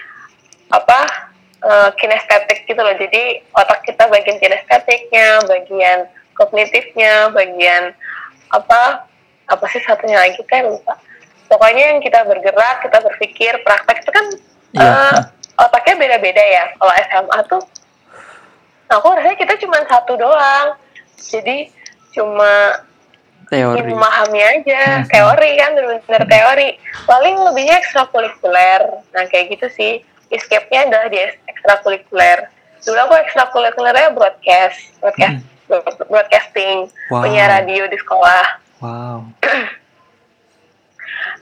apa 0.74 1.30
eh, 1.64 1.90
kinestetik 1.98 2.68
gitu 2.68 2.80
loh. 2.80 2.96
Jadi 2.96 3.40
otak 3.56 3.88
kita 3.88 4.08
bagian 4.12 4.38
kinestetiknya 4.40 5.42
bagian 5.48 6.00
kognitifnya 6.36 7.30
bagian 7.32 7.94
apa 8.52 9.06
apa 9.48 9.66
sih 9.72 9.82
satunya 9.84 10.20
lagi 10.20 10.40
kan 10.46 10.68
lupa. 10.68 10.98
Pokoknya 11.48 11.96
yang 11.96 12.00
kita 12.02 12.26
bergerak 12.26 12.82
kita 12.82 12.98
berpikir 13.04 13.54
praktek 13.64 14.02
itu 14.02 14.12
kan 14.12 14.26
Iya. 14.74 14.90
eh, 14.90 15.18
otaknya 15.62 15.96
beda-beda 16.02 16.42
ya. 16.42 16.66
Kalau 16.82 16.94
SMA 16.98 17.40
tuh 17.46 17.62
aku 18.90 19.08
rasanya 19.14 19.38
kita 19.38 19.54
cuma 19.62 19.78
satu 19.86 20.18
doang. 20.18 20.68
Jadi 21.22 21.70
cuma 22.14 22.82
teori. 23.50 23.86
memahami 23.86 24.42
aja. 24.42 25.06
Mhm. 25.06 25.10
teori 25.14 25.52
kan 25.62 25.72
benar-benar 25.78 26.24
teori. 26.26 26.70
Paling 27.06 27.36
lebihnya 27.38 27.76
ekstrakurikuler. 27.82 28.82
Nah 29.14 29.24
kayak 29.30 29.54
gitu 29.58 29.68
sih 29.70 29.94
escape-nya 30.34 30.88
adalah 30.88 31.08
di 31.08 31.20
ekstrakurikuler. 31.48 32.50
Dulu 32.82 33.00
aku 33.00 33.16
ekstrakurikulernya 33.18 34.12
broadcast 34.12 34.78
broadcast 35.00 35.40
broadcasting 36.06 36.92
Wow. 37.08 37.24
punya 37.24 37.48
radio 37.48 37.88
di 37.88 37.96
sekolah. 37.96 38.46
Wow. 38.80 39.18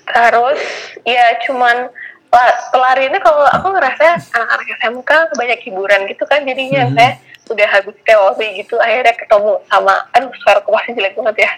Terus 0.07 0.61
ya 1.01 1.25
cuman 1.41 1.87
la- 2.29 2.59
pelariannya 2.69 3.19
kalau 3.19 3.43
aku 3.45 3.67
ngerasa 3.71 4.19
anak-anak 4.29 4.67
SMK 4.77 5.11
banyak 5.35 5.59
hiburan 5.63 6.01
gitu 6.05 6.23
kan 6.25 6.43
jadinya 6.43 6.85
Mhm. 6.85 6.95
saya 6.95 7.11
udah 7.51 7.67
habis 7.67 7.97
teori 8.01 8.47
gitu 8.55 8.79
akhirnya 8.79 9.11
ketemu 9.11 9.59
sama 9.67 10.07
aduh 10.15 10.31
suara 10.39 10.63
aku 10.63 10.71
masih 10.71 10.95
jelek 10.95 11.15
banget 11.15 11.37
ya. 11.41 11.51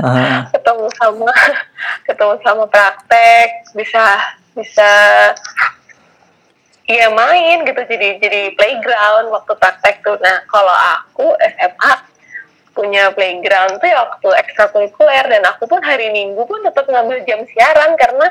Ah, 0.00 0.40
ketemu 0.52 0.86
sama 0.96 1.30
ketemu 2.08 2.34
sama 2.42 2.64
praktek 2.66 3.48
bisa 3.70 4.04
bisa 4.50 4.90
Iya 6.90 7.06
main 7.14 7.62
gitu. 7.62 7.80
Jadi 7.86 8.18
jadi 8.18 8.42
playground 8.58 9.30
waktu 9.30 9.52
praktek 9.54 10.02
tuh. 10.02 10.18
Nah 10.18 10.42
kalau 10.50 10.74
aku 10.74 11.26
SMA 11.38 11.92
punya 12.74 13.14
playground 13.14 13.78
tuh 13.78 13.86
ya 13.86 14.02
waktu 14.02 14.28
ekstrakurikuler. 14.42 15.24
Dan 15.30 15.46
aku 15.46 15.70
pun 15.70 15.78
hari 15.86 16.10
Minggu 16.10 16.42
pun 16.42 16.66
tetap 16.66 16.90
ngambil 16.90 17.22
jam 17.22 17.46
siaran 17.54 17.94
karena 17.94 18.26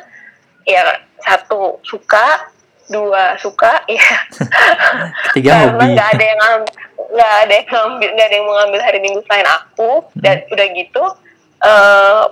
ya 0.68 0.84
satu 1.24 1.80
suka 1.88 2.52
dua 2.90 3.38
suka 3.38 3.86
ya 3.88 4.12
ketiga 5.30 5.70
karena 5.70 5.86
hobi. 5.86 5.94
nggak 5.94 6.10
ada 6.10 6.26
yang 6.26 6.40
nggak 7.14 7.34
ada 7.46 7.54
yang 7.54 7.68
ngambil 7.70 8.10
nggak 8.18 8.28
ada 8.28 8.36
yang 8.36 8.48
mengambil 8.50 8.80
hari 8.84 9.00
minggu 9.00 9.20
selain 9.24 9.48
aku. 9.48 10.04
Dan 10.20 10.44
udah 10.52 10.68
gitu 10.76 11.04
eh 11.60 12.24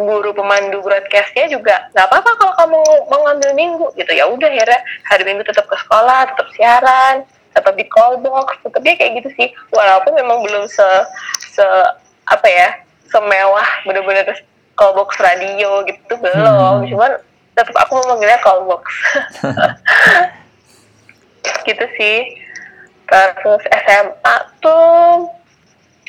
guru 0.00 0.32
pemandu 0.32 0.80
broadcastnya 0.80 1.52
juga 1.52 1.92
nggak 1.92 2.06
apa-apa 2.08 2.30
kalau 2.40 2.54
kamu 2.56 2.80
mau 3.12 3.20
ngambil 3.28 3.50
minggu 3.54 3.86
gitu. 3.96 4.12
Ya 4.12 4.24
udah 4.26 4.48
akhirnya 4.48 4.80
hari 5.06 5.22
minggu 5.28 5.44
tetap 5.44 5.68
ke 5.68 5.76
sekolah 5.86 6.32
tetap 6.34 6.48
siaran 6.56 7.16
tetap 7.50 7.74
di 7.74 7.82
call 7.90 8.22
box 8.22 8.62
tetap 8.62 8.82
ya 8.82 8.94
kayak 8.96 9.12
gitu 9.22 9.28
sih. 9.36 9.48
Walaupun 9.74 10.16
memang 10.16 10.42
belum 10.42 10.64
se 10.70 10.86
se 11.52 11.66
apa 12.30 12.46
ya 12.46 12.68
semewah 13.10 13.84
bener-bener 13.84 14.24
call 14.78 14.96
box 14.96 15.18
radio 15.20 15.84
gitu 15.84 16.14
belum. 16.16 16.84
Hmm. 16.84 16.88
cuman 16.88 17.12
tetap 17.58 17.76
aku 17.76 17.92
memanggilnya 18.00 18.40
call 18.40 18.64
box. 18.64 18.84
Gitu 21.68 21.84
sih. 22.00 22.18
Terus 23.10 23.62
SMA 23.68 24.36
tuh 24.62 25.28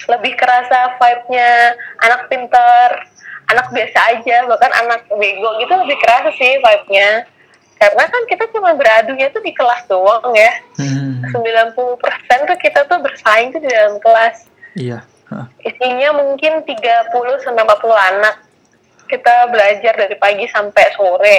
lebih 0.08 0.38
kerasa 0.38 0.96
vibe-nya. 0.96 1.76
Anak 2.08 2.32
pinter 2.32 3.11
anak 3.52 3.68
biasa 3.70 4.00
aja 4.18 4.48
bahkan 4.48 4.72
anak 4.86 5.06
bego 5.12 5.50
gitu 5.60 5.74
lebih 5.84 5.98
kerasa 6.00 6.32
sih 6.36 6.58
vibe-nya. 6.60 7.28
Karena 7.82 8.04
kan 8.06 8.24
kita 8.30 8.46
cuma 8.54 8.78
beradunya 8.78 9.34
tuh 9.34 9.42
di 9.42 9.52
kelas 9.58 9.90
doang 9.90 10.22
ya. 10.38 10.54
Hmm, 10.78 11.26
90% 11.34 12.46
tuh 12.46 12.58
kita 12.62 12.86
tuh 12.86 13.02
bersaing 13.02 13.50
tuh 13.50 13.62
di 13.62 13.70
dalam 13.70 13.98
kelas. 13.98 14.46
Iya 14.78 15.00
Hah. 15.32 15.48
isinya 15.64 16.20
mungkin 16.22 16.62
30 16.68 16.78
sampai 17.42 17.64
40 17.64 18.10
anak. 18.16 18.36
Kita 19.08 19.52
belajar 19.52 19.94
dari 19.98 20.16
pagi 20.16 20.46
sampai 20.48 20.86
sore. 20.96 21.38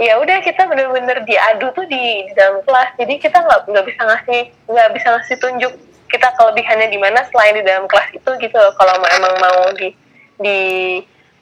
Ya 0.00 0.16
udah 0.16 0.40
kita 0.40 0.64
bener-bener 0.64 1.22
diadu 1.28 1.74
tuh 1.76 1.84
di, 1.88 2.24
di 2.28 2.32
dalam 2.36 2.62
kelas. 2.64 2.96
Jadi 2.96 3.14
kita 3.18 3.42
nggak 3.42 3.60
nggak 3.68 3.86
bisa 3.86 4.00
ngasih 4.06 4.42
nggak 4.70 4.88
bisa 4.96 5.06
ngasih 5.12 5.36
tunjuk 5.40 5.72
kita 6.10 6.28
kelebihannya 6.34 6.90
di 6.90 6.98
mana 6.98 7.22
selain 7.30 7.54
di 7.54 7.64
dalam 7.64 7.86
kelas 7.86 8.10
itu 8.12 8.30
gitu 8.42 8.56
loh, 8.58 8.74
kalau 8.74 8.98
emang 8.98 9.34
mau 9.38 9.70
di 9.78 9.94
di 10.40 10.60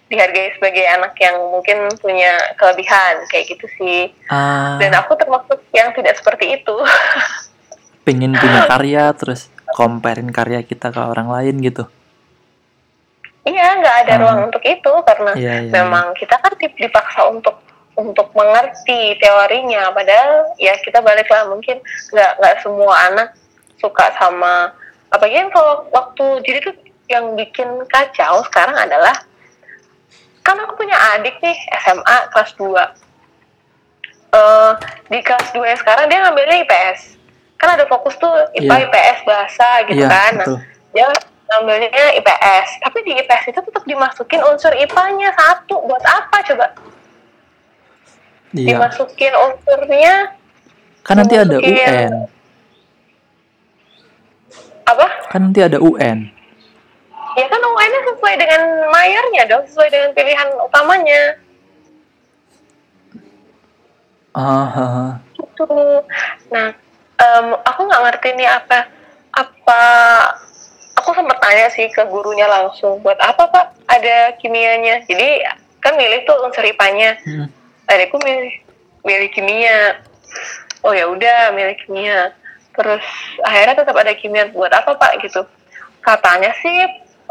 dihargai 0.08 0.56
sebagai 0.56 0.84
anak 0.88 1.12
yang 1.20 1.37
mungkin 1.52 1.84
punya 2.00 2.32
kelebihan 2.56 3.28
kayak 3.28 3.44
gitu 3.52 3.66
sih. 3.76 4.08
Ah, 4.32 4.80
dan 4.80 4.96
aku 4.96 5.12
termasuk 5.20 5.61
yang 5.70 5.92
tidak 5.92 6.16
seperti 6.16 6.56
itu. 6.56 6.74
Pengen 8.08 8.32
punya 8.32 8.64
karya 8.64 9.12
terus 9.12 9.52
comparein 9.76 10.32
karya 10.32 10.64
kita 10.64 10.88
ke 10.88 11.00
orang 11.00 11.28
lain 11.28 11.61
gitu. 11.61 11.84
Iya, 13.44 13.80
nggak 13.80 13.96
ada 14.04 14.12
Hmm. 14.16 14.22
ruang 14.24 14.38
untuk 14.48 14.64
itu 14.64 14.92
karena 15.04 15.32
Iya, 15.37 15.54
iya, 15.64 15.72
memang 15.72 16.16
kita 16.16 16.37
kan 16.37 16.52
dip- 16.56 16.76
dipaksa 16.76 17.28
untuk 17.28 17.56
untuk 17.92 18.32
mengerti 18.32 19.16
teorinya. 19.20 19.92
Padahal 19.92 20.56
ya 20.56 20.72
kita 20.80 21.04
balik 21.04 21.28
lah 21.28 21.52
mungkin 21.52 21.80
nggak 22.12 22.32
nggak 22.40 22.54
semua 22.64 22.94
anak 23.12 23.28
suka 23.76 24.11
sama 24.16 24.72
apalagi 25.08 25.38
kan 25.38 25.48
kalau 25.54 25.87
waktu 25.88 26.24
jadi 26.44 26.58
tuh 26.61 26.74
yang 27.08 27.32
bikin 27.34 27.66
kacau 27.88 28.44
sekarang 28.44 28.76
adalah 28.76 29.16
kan 30.40 30.56
aku 30.56 30.76
punya 30.76 30.96
adik 31.16 31.40
nih 31.40 31.56
SMA 31.80 32.16
kelas 32.30 32.52
2 32.56 32.76
eh 34.28 34.70
di 35.08 35.18
kelas 35.20 35.48
2 35.52 35.60
yang 35.62 35.78
sekarang 35.78 36.04
dia 36.06 36.20
ngambilnya 36.20 36.56
IPS 36.62 37.16
kan 37.56 37.74
ada 37.74 37.84
fokus 37.84 38.12
tuh 38.16 38.28
IPA 38.54 38.64
Iya. 38.70 38.84
IPS 38.86 39.18
bahasa 39.24 39.68
gitu 39.84 39.98
iya 39.98 40.08
kan 40.08 40.32
Nah, 40.32 40.44
betul 40.44 40.58
dia 40.88 41.06
ngambilnya 41.48 41.88
IPS 42.16 42.68
tapi 42.80 42.98
di 43.02 43.12
IPS 43.16 43.44
itu 43.48 43.60
tetap 43.62 43.84
dimasukin 43.84 44.40
unsur 44.42 44.72
IPA-nya 44.72 45.32
satu 45.32 45.80
buat 45.82 46.04
apa 46.04 46.44
coba 46.44 46.66
Iya. 48.52 48.76
dimasukin 48.76 49.32
unsurnya 49.32 50.14
Kan 51.04 51.16
nanti 51.16 51.36
ada 51.36 51.56
UN. 51.56 52.12
apa 54.84 55.06
Kan 55.28 55.40
nanti 55.48 55.60
ada 55.60 55.80
UN. 55.80 56.28
Ya 57.36 57.46
kan 57.50 57.60
UN-nya 57.60 58.00
sesuai 58.14 58.34
dengan 58.38 58.62
mayornya 58.88 59.42
dong 59.50 59.64
sesuai 59.68 59.88
dengan 59.92 60.10
pilihan 60.16 60.48
utamanya. 60.64 61.22
Ah, 64.38 65.18
gitu. 65.34 65.66
Nah 66.54 66.70
em, 67.18 67.46
aku 67.66 67.80
nggak 67.90 68.02
ngerti 68.06 68.28
nih 68.38 68.48
apa 68.48 68.86
apa 69.34 69.82
aku 70.94 71.10
sempat 71.14 71.38
tanya 71.42 71.66
sih 71.74 71.90
ke 71.90 72.02
gurunya 72.06 72.46
langsung 72.46 73.02
buat 73.02 73.18
apa 73.18 73.50
pak? 73.50 73.66
Ada 73.90 74.38
kimianya? 74.38 75.02
Jadi 75.10 75.42
kan 75.82 75.94
milih 75.98 76.26
tuh 76.26 76.38
unsur 76.46 76.62
IPA-nya 76.62 77.18
Hmm. 77.22 77.46
adikku 77.86 78.18
milih 78.22 78.52
milih 79.02 79.28
kimia. 79.32 80.02
Oh 80.86 80.94
ya 80.94 81.10
udah 81.10 81.50
milih 81.54 81.74
kimia. 81.82 82.30
Terus 82.76 83.02
akhirnya 83.42 83.82
tetap 83.82 83.96
ada 83.98 84.12
kimia. 84.14 84.50
Buat 84.54 84.70
apa 84.74 84.94
pak? 84.94 85.18
Gitu. 85.22 85.42
Katanya 86.02 86.54
sih 86.62 86.76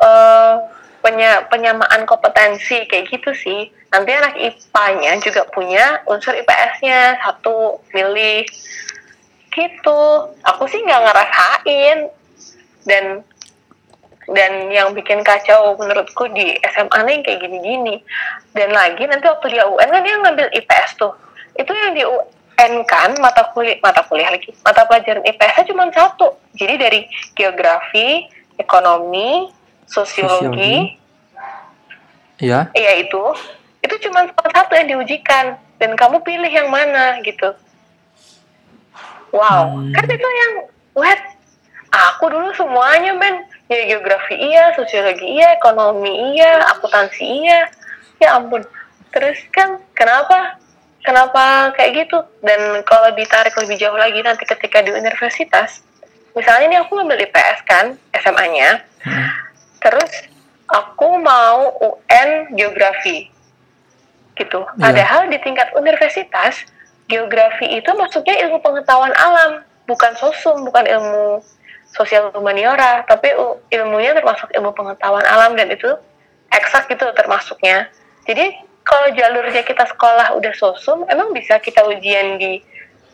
eh, 0.01 0.55
penya- 1.01 1.45
penyamaan 1.47 2.03
kompetensi 2.03 2.83
kayak 2.89 3.07
gitu 3.07 3.31
sih. 3.31 3.71
Nanti 3.93 4.11
anak 4.11 4.35
IPA-nya 4.35 5.11
juga 5.23 5.47
punya 5.47 6.03
unsur 6.09 6.35
IPS-nya 6.35 7.23
satu 7.23 7.79
milih. 7.95 8.43
Gitu. 9.55 10.01
Aku 10.43 10.63
sih 10.67 10.83
nggak 10.83 11.03
ngerasain. 11.07 11.99
Dan 12.83 13.23
dan 14.27 14.67
yang 14.67 14.91
bikin 14.91 15.23
kacau 15.23 15.79
menurutku 15.79 16.27
di 16.35 16.51
SMA 16.75 16.99
nih 17.07 17.17
kayak 17.23 17.39
gini-gini. 17.47 18.03
Dan 18.51 18.75
lagi 18.75 19.07
nanti 19.07 19.23
waktu 19.23 19.55
dia 19.55 19.63
UN 19.63 19.87
kan 19.87 20.03
dia 20.03 20.15
ngambil 20.19 20.47
IPS 20.51 20.99
tuh. 20.99 21.15
Itu 21.55 21.71
yang 21.71 21.95
di 21.95 22.03
UN 22.03 22.83
kan 22.83 23.15
mata 23.23 23.47
kuliah 23.55 23.79
mata 23.79 24.03
kuliah 24.03 24.27
lagi. 24.27 24.51
Mata 24.67 24.83
pelajaran 24.83 25.23
IPS-nya 25.23 25.63
cuma 25.71 25.87
satu. 25.95 26.35
Jadi 26.59 26.75
dari 26.75 27.01
geografi 27.39 28.27
ekonomi 28.59 29.56
sosiologi, 29.87 30.99
Iya. 32.37 32.69
iya 32.77 32.91
itu. 33.01 33.23
Itu 33.81 33.95
cuma 34.07 34.29
salah 34.29 34.53
satu 34.53 34.77
yang 34.77 34.87
diujikan. 34.93 35.57
Dan 35.81 35.93
kamu 35.97 36.21
pilih 36.21 36.49
yang 36.49 36.69
mana 36.69 37.17
gitu. 37.25 37.53
Wow. 39.33 39.73
Hmm. 39.73 39.93
kan 39.93 40.05
itu 40.09 40.29
yang 40.29 40.53
what? 40.97 41.21
Aku 42.13 42.29
dulu 42.29 42.49
semuanya 42.53 43.13
men. 43.17 43.45
Ya 43.67 43.83
geografi 43.83 44.37
iya 44.39 44.71
sosiologi 44.79 45.27
iya 45.27 45.59
ekonomi 45.59 46.37
iya 46.37 46.65
akuntansi 46.77 47.25
iya. 47.25 47.67
Ya 48.21 48.37
ampun. 48.37 48.65
Terus 49.13 49.37
kan 49.53 49.81
kenapa? 49.93 50.57
Kenapa 51.05 51.71
kayak 51.77 52.05
gitu? 52.05 52.19
Dan 52.41 52.81
kalau 52.83 53.13
ditarik 53.13 53.53
lebih 53.55 53.77
jauh 53.79 53.95
lagi 53.95 54.19
nanti 54.25 54.43
ketika 54.43 54.81
di 54.81 54.91
universitas 54.91 55.85
misalnya 56.37 56.65
ini 56.69 56.77
aku 56.77 57.01
ngambil 57.01 57.25
IPS 57.25 57.59
kan 57.65 57.85
SMA-nya 58.13 58.85
Hmm. 58.97 59.29
Terus 59.87 60.11
aku 60.67 61.23
mau 61.23 61.71
UN 61.79 62.51
geografi 62.59 63.31
gitu. 64.35 64.67
Iya. 64.67 64.75
Padahal 64.77 65.21
di 65.31 65.39
tingkat 65.39 65.71
universitas 65.73 66.67
geografi 67.07 67.65
itu 67.71 67.87
masuknya 67.95 68.35
ilmu 68.45 68.59
pengetahuan 68.59 69.15
alam, 69.15 69.63
bukan 69.87 70.13
sosum, 70.19 70.67
bukan 70.67 70.83
ilmu 70.83 71.39
sosial 71.87 72.29
humaniora, 72.35 73.07
tapi 73.07 73.31
ilmunya 73.71 74.11
termasuk 74.11 74.51
ilmu 74.51 74.75
pengetahuan 74.75 75.23
alam 75.23 75.55
dan 75.55 75.71
itu 75.71 75.87
eksak 76.51 76.91
gitu 76.91 77.07
termasuknya. 77.15 77.87
Jadi 78.27 78.51
kalau 78.83 79.07
jalurnya 79.15 79.63
kita 79.63 79.87
sekolah 79.87 80.35
udah 80.35 80.53
sosum, 80.53 81.07
emang 81.07 81.31
bisa 81.31 81.57
kita 81.63 81.81
ujian 81.87 82.35
di 82.35 82.59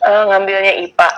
eh, 0.02 0.24
ngambilnya 0.26 0.74
IPA. 0.90 1.10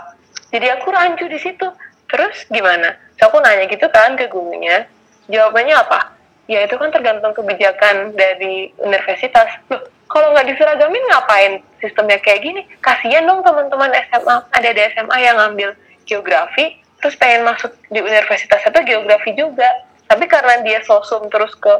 Jadi 0.51 0.67
aku 0.71 0.87
rancu 0.91 1.25
di 1.31 1.39
situ. 1.39 1.67
Terus 2.05 2.47
gimana? 2.53 2.95
So, 3.17 3.27
aku 3.27 3.41
nanya 3.41 3.65
gitu 3.65 3.89
kan 3.89 4.13
ke 4.15 4.29
gurunya. 4.29 4.85
Jawabannya 5.29 5.75
apa? 5.75 5.99
Ya 6.45 6.61
itu 6.61 6.77
kan 6.77 6.93
tergantung 6.93 7.33
kebijakan 7.33 8.13
dari 8.13 8.69
universitas. 8.77 9.49
Loh, 9.73 9.81
kalau 10.05 10.29
nggak 10.37 10.45
diseragamin 10.53 11.01
ngapain 11.09 11.53
sistemnya 11.81 12.21
kayak 12.21 12.45
gini? 12.45 12.61
Kasihan 12.85 13.25
dong 13.25 13.41
teman-teman 13.41 13.89
SMA. 14.09 14.35
Ada 14.53 14.69
di 14.69 14.81
SMA 14.93 15.17
yang 15.25 15.35
ngambil 15.41 15.73
geografi, 16.05 16.77
terus 17.01 17.17
pengen 17.17 17.49
masuk 17.49 17.73
di 17.89 17.97
universitas 17.97 18.61
itu 18.61 18.79
geografi 18.85 19.33
juga. 19.33 19.65
Tapi 20.05 20.29
karena 20.29 20.61
dia 20.61 20.85
sosum 20.85 21.25
terus 21.33 21.49
ke 21.57 21.73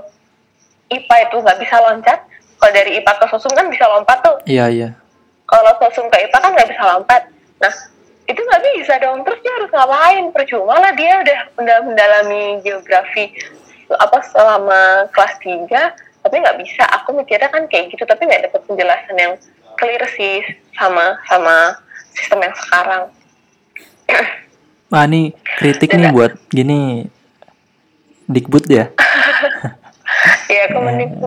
IPA 0.90 1.16
itu 1.30 1.36
nggak 1.46 1.60
bisa 1.62 1.76
loncat. 1.78 2.20
Kalau 2.58 2.74
dari 2.74 2.98
IPA 2.98 3.14
ke 3.22 3.26
sosum 3.30 3.54
kan 3.54 3.70
bisa 3.70 3.86
lompat 3.86 4.18
tuh 4.26 4.42
Iya, 4.50 4.66
iya. 4.74 4.90
kalau 5.46 5.70
sosum 5.78 6.10
ke 6.10 6.18
IPA 6.26 6.38
kan 6.42 6.52
nggak 6.58 6.70
bisa 6.74 6.84
lompat. 6.90 7.22
Nah, 7.62 7.74
itu 8.26 8.40
nggak 8.42 8.64
bisa 8.74 8.94
dong. 9.02 9.22
Terus 9.22 9.40
dia 9.42 9.54
harus 9.58 9.72
ngapain? 9.72 10.26
Percuma 10.34 10.76
lah 10.82 10.94
dia 10.98 11.14
udah, 11.22 11.40
udah 11.62 11.78
mendalami 11.86 12.44
geografi 12.66 13.34
apa 13.86 14.18
selama 14.34 15.06
kelas 15.14 15.34
3, 15.42 16.26
tapi 16.26 16.36
nggak 16.42 16.58
bisa. 16.58 16.84
Aku 17.02 17.14
mikirnya 17.14 17.50
kan 17.54 17.70
kayak 17.70 17.94
gitu, 17.94 18.04
tapi 18.10 18.26
nggak 18.26 18.50
dapet 18.50 18.62
penjelasan 18.66 19.18
yang 19.18 19.34
clear 19.78 20.04
sih 20.18 20.42
sama 20.74 21.22
sama 21.30 21.78
sistem 22.18 22.40
yang 22.50 22.56
sekarang. 22.56 23.04
Ah, 24.96 25.10
nih 25.12 25.36
kritik 25.60 25.92
nih 25.92 26.08
buat 26.14 26.40
gini 26.48 27.10
Dikbud 28.32 28.64
ya. 28.70 28.88
ya 30.54 30.62
aku 30.72 30.80
menipu. 30.80 31.26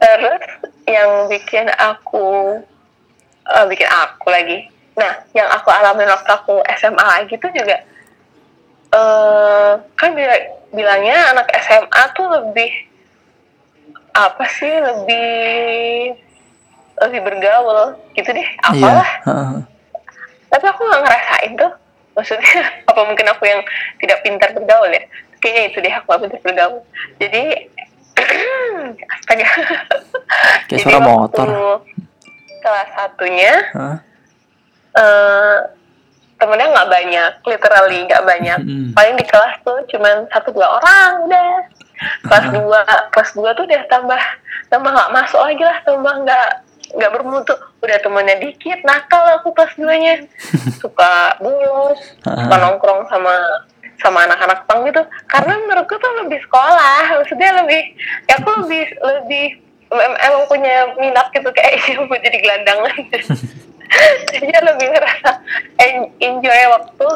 Terus 0.00 0.42
yang 0.88 1.28
bikin 1.28 1.66
aku 1.76 2.56
eh, 3.44 3.64
bikin 3.68 3.88
aku 3.90 4.26
lagi. 4.32 4.71
Nah, 4.92 5.12
yang 5.32 5.48
aku 5.48 5.68
alami 5.68 6.04
waktu 6.04 6.30
aku 6.30 6.54
SMA 6.76 7.00
lagi 7.00 7.34
tuh 7.36 7.48
juga 7.50 7.80
eh 8.90 9.72
kan 9.94 10.10
bila- 10.12 10.46
bilangnya 10.68 11.32
anak 11.32 11.48
SMA 11.58 12.02
tuh 12.12 12.28
lebih 12.28 12.68
apa 14.12 14.44
sih 14.46 14.68
lebih 14.68 16.12
lebih 17.00 17.20
bergaul 17.22 17.96
gitu 18.12 18.28
deh 18.28 18.44
Iya. 18.44 18.60
apalah 18.62 19.10
heeh. 19.24 19.54
tapi 20.46 20.64
aku 20.66 20.80
nggak 20.84 21.02
ngerasain 21.02 21.52
tuh 21.56 21.72
maksudnya 22.12 22.52
apa 22.92 23.00
mungkin 23.00 23.26
aku 23.26 23.44
yang 23.48 23.64
tidak 23.96 24.20
pintar 24.20 24.52
bergaul 24.52 24.84
ya 24.86 25.00
kayaknya 25.40 25.62
itu 25.66 25.78
deh 25.80 25.92
aku 25.94 26.06
nggak 26.06 26.22
pintar 26.22 26.40
bergaul 26.42 26.78
jadi 27.16 27.42
astaga 29.16 29.46
Kayak 30.68 30.80
suara 30.84 31.00
motor. 31.00 31.48
kelas 32.60 32.88
satunya 32.92 33.52
Hah? 33.72 33.96
Eh 34.92 35.58
temennya 36.42 36.74
nggak 36.74 36.90
banyak 36.90 37.32
literally 37.46 37.98
nggak 38.10 38.24
banyak. 38.26 38.58
Mm. 38.66 38.90
paling 38.98 39.14
di 39.14 39.24
kelas 39.30 39.54
tuh 39.62 39.78
cuman 39.94 40.26
satu 40.34 40.50
dua 40.50 40.82
orang 40.82 41.30
udah. 41.30 41.50
Kelas 42.26 42.46
dua 42.50 42.82
kelas 43.14 43.30
dua 43.38 43.50
tuh 43.54 43.62
udah 43.62 43.82
tambah 43.86 44.22
tambah 44.66 44.90
nggak 44.90 45.12
masuk 45.14 45.38
lagi 45.38 45.62
lah 45.62 45.78
tambah 45.86 46.14
nggak 46.26 46.48
nggak 46.98 47.12
bermutu. 47.14 47.54
Udah 47.78 47.98
temennya 48.02 48.36
dikit 48.42 48.82
nakal 48.82 49.22
aku 49.38 49.54
kelas 49.54 49.74
duanya. 49.78 50.14
Suka 50.82 51.38
bolos 51.38 52.00
suka 52.26 52.56
nongkrong 52.58 53.06
sama 53.06 53.38
sama 54.02 54.26
anak-anak 54.26 54.66
pang 54.66 54.82
gitu. 54.82 54.98
Karena 55.30 55.62
menurutku 55.62 55.94
tuh 55.94 56.12
lebih 56.26 56.42
sekolah 56.42 57.22
maksudnya 57.22 57.62
lebih 57.62 57.94
ya 58.26 58.34
aku 58.42 58.50
lebih 58.66 58.84
lebih 58.98 59.46
em- 59.94 60.20
emang 60.26 60.44
punya 60.50 60.90
minat 60.98 61.30
gitu 61.30 61.48
kayak 61.54 61.78
mau 62.10 62.18
jadi 62.18 62.38
gelandangan 62.42 62.96
jadi 64.32 64.58
lebih 64.62 64.86
ngerasa 64.88 65.30
en- 65.78 66.12
enjoy 66.18 66.60
waktu 66.70 67.08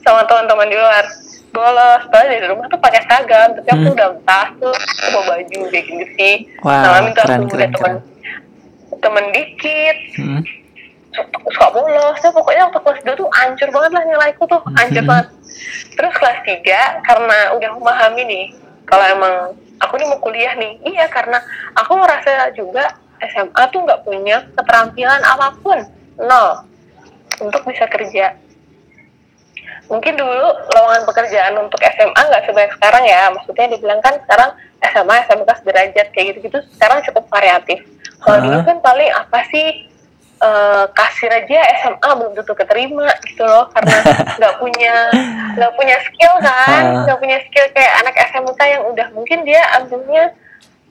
sama 0.00 0.24
teman-teman 0.24 0.66
di 0.66 0.76
luar 0.76 1.04
bolos 1.50 2.02
padahal 2.06 2.28
dari 2.30 2.46
rumah 2.46 2.66
tuh 2.66 2.78
pakai 2.78 3.00
seragam 3.02 3.48
tapi 3.52 3.68
aku 3.68 3.82
Hmm. 3.82 3.94
udah 3.94 4.08
tas 4.22 4.48
tuh 4.56 4.74
bawa 5.10 5.22
baju 5.34 5.58
kayak 5.66 5.84
gitu 5.84 6.04
sih 6.14 6.34
Wow, 6.60 6.78
nah 6.78 7.00
minta 7.02 7.20
keren, 7.20 7.40
aku 7.40 7.48
keren, 7.50 7.70
teman 7.72 7.94
temen 8.96 9.24
dikit 9.30 9.98
Hmm. 10.16 10.40
suka, 11.10 11.66
bolos 11.70 12.16
ya 12.16 12.30
pokoknya 12.30 12.62
waktu 12.64 12.80
kelas 12.80 13.00
2 13.04 13.18
tuh 13.18 13.28
hancur 13.32 13.68
banget 13.68 13.90
lah 13.90 14.04
nilaiku 14.04 14.42
tuh 14.46 14.60
hancur 14.72 15.02
Mhm. 15.02 15.10
banget 15.10 15.26
terus 15.92 16.14
kelas 16.14 16.38
3 16.44 16.78
karena 17.02 17.38
udah 17.52 17.70
memahami 17.74 18.22
nih 18.24 18.44
kalau 18.84 19.04
emang 19.04 19.34
aku 19.76 19.94
nih 19.96 20.06
mau 20.06 20.20
kuliah 20.20 20.54
nih 20.54 20.78
iya 20.84 21.08
karena 21.08 21.42
aku 21.74 21.92
ngerasa 21.94 22.30
juga 22.52 22.94
SMA 23.20 23.62
tuh 23.68 23.82
nggak 23.82 24.00
punya 24.00 24.46
keterampilan 24.54 25.20
apa 25.20 25.50
pun 25.58 25.82
nol 26.20 26.64
untuk 27.40 27.64
bisa 27.64 27.88
kerja. 27.88 28.36
Mungkin 29.90 30.14
dulu 30.14 30.48
lowongan 30.70 31.02
pekerjaan 31.02 31.58
untuk 31.58 31.82
SMA 31.82 32.14
nggak 32.14 32.46
sebanyak 32.46 32.72
sekarang 32.78 33.04
ya. 33.08 33.26
Maksudnya 33.34 33.66
dibilang 33.74 33.98
kan 33.98 34.14
sekarang 34.22 34.50
SMA 34.86 35.14
SMK 35.26 35.50
sederajat 35.60 36.06
kayak 36.14 36.26
gitu-gitu 36.34 36.58
sekarang 36.78 37.02
cukup 37.02 37.26
variatif. 37.26 37.82
Kalau 38.22 38.38
Hah? 38.38 38.44
dulu 38.46 38.58
kan 38.62 38.78
paling 38.84 39.10
apa 39.10 39.38
sih 39.50 39.90
eh, 40.40 40.84
kasir 40.94 41.30
aja 41.32 41.58
SMA 41.84 42.10
belum 42.16 42.32
tentu 42.38 42.54
keterima 42.54 43.08
gitu 43.28 43.44
loh 43.44 43.66
karena 43.74 43.96
nggak 44.38 44.54
punya 44.62 44.94
nggak 45.58 45.72
punya 45.74 45.96
skill 46.06 46.34
kan 46.40 46.84
nggak 47.04 47.18
punya 47.20 47.38
skill 47.48 47.66
kayak 47.74 47.92
anak 48.00 48.14
SMK 48.30 48.60
yang 48.62 48.82
udah 48.88 49.06
mungkin 49.12 49.38
dia 49.44 49.60
ambilnya 49.76 50.32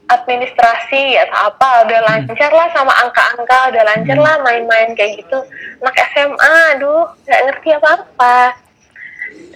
administrasi 0.09 1.17
atau 1.21 1.53
apa 1.53 1.85
udah 1.85 1.99
lancar 2.01 2.49
lah 2.49 2.67
sama 2.73 2.93
angka-angka 3.05 3.69
udah 3.73 3.83
lancar 3.85 4.17
Hmm. 4.17 4.25
lah 4.25 4.35
main-main 4.41 4.97
kayak 4.97 5.21
gitu. 5.21 5.37
Anak 5.85 5.95
SMA 6.13 6.53
aduh 6.75 7.05
nggak 7.29 7.41
ngerti 7.45 7.69
apa-apa. 7.77 8.57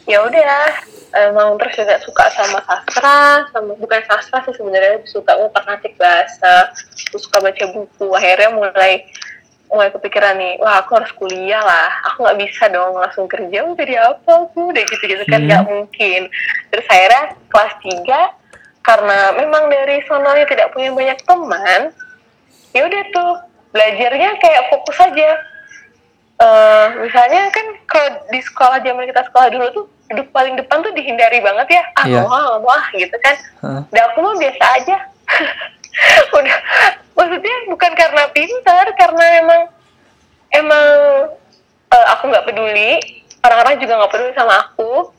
Ya 0.06 0.22
udah 0.22 0.78
emang 1.30 1.58
terus 1.58 1.74
juga 1.78 1.96
suka 2.06 2.26
sama 2.34 2.60
sastra 2.66 3.50
sama 3.50 3.74
bukan 3.78 4.02
sastra 4.06 4.46
sih 4.46 4.54
sebenarnya 4.54 5.02
suka 5.10 5.34
ngutak 5.38 5.64
ngatik 5.66 5.98
bahasa 5.98 6.70
suka 7.18 7.42
baca 7.42 7.66
buku. 7.74 8.08
Akhirnya 8.14 8.54
mulai 8.54 9.10
mulai 9.74 9.90
kepikiran 9.90 10.38
nih 10.38 10.62
wah 10.62 10.86
aku 10.86 11.02
harus 11.02 11.10
kuliah 11.18 11.66
lah. 11.66 11.90
Aku 12.14 12.30
nggak 12.30 12.38
bisa 12.46 12.70
dong 12.70 12.94
langsung 12.94 13.26
kerja 13.26 13.66
mau 13.66 13.74
jadi 13.74 14.06
apa 14.06 14.46
aku 14.46 14.70
udah 14.70 14.84
gitu 14.86 15.04
gitu 15.10 15.24
kan 15.26 15.42
Hmm. 15.42 15.48
nggak 15.50 15.64
mungkin. 15.66 16.22
Terus 16.70 16.86
akhirnya 16.86 17.24
kelas 17.50 17.74
3 17.82 18.43
karena 18.84 19.32
memang 19.40 19.72
dari 19.72 20.04
sononya 20.06 20.44
tidak 20.44 20.76
punya 20.76 20.92
banyak 20.92 21.20
teman 21.24 21.82
ya 22.76 22.82
udah 22.84 23.04
tuh 23.16 23.32
belajarnya 23.72 24.30
kayak 24.38 24.64
fokus 24.70 24.98
aja. 25.00 25.30
Eh 26.44 26.88
misalnya 27.00 27.48
kan 27.54 27.66
kalau 27.88 28.10
di 28.30 28.40
sekolah 28.44 28.78
zaman 28.84 29.08
kita 29.08 29.24
sekolah 29.32 29.48
dulu 29.50 29.66
tuh 29.72 29.86
duduk 30.12 30.28
paling 30.36 30.60
depan 30.60 30.84
tuh 30.84 30.92
dihindari 30.92 31.40
banget 31.40 31.80
ya. 31.80 31.84
Ah 31.96 32.06
Iya. 32.06 32.22
mau 32.28 32.30
ah, 32.34 32.60
mau 32.60 32.70
ah 32.76 32.86
gitu 32.94 33.16
kan. 33.24 33.36
Hah? 33.64 33.82
Dan 33.90 34.02
aku 34.12 34.18
mah 34.20 34.36
biasa 34.36 34.64
aja. 34.82 34.98
Udah 36.38 36.58
maksudnya 37.14 37.56
bukan 37.70 37.92
karena 37.94 38.24
pintar 38.34 38.86
karena 38.98 39.26
emang 39.40 39.62
emang 40.52 40.88
eh, 41.94 42.06
aku 42.14 42.24
nggak 42.30 42.46
peduli. 42.52 43.00
Orang-orang 43.44 43.80
juga 43.80 43.94
nggak 44.02 44.12
peduli 44.12 44.34
sama 44.36 44.54
aku 44.60 45.14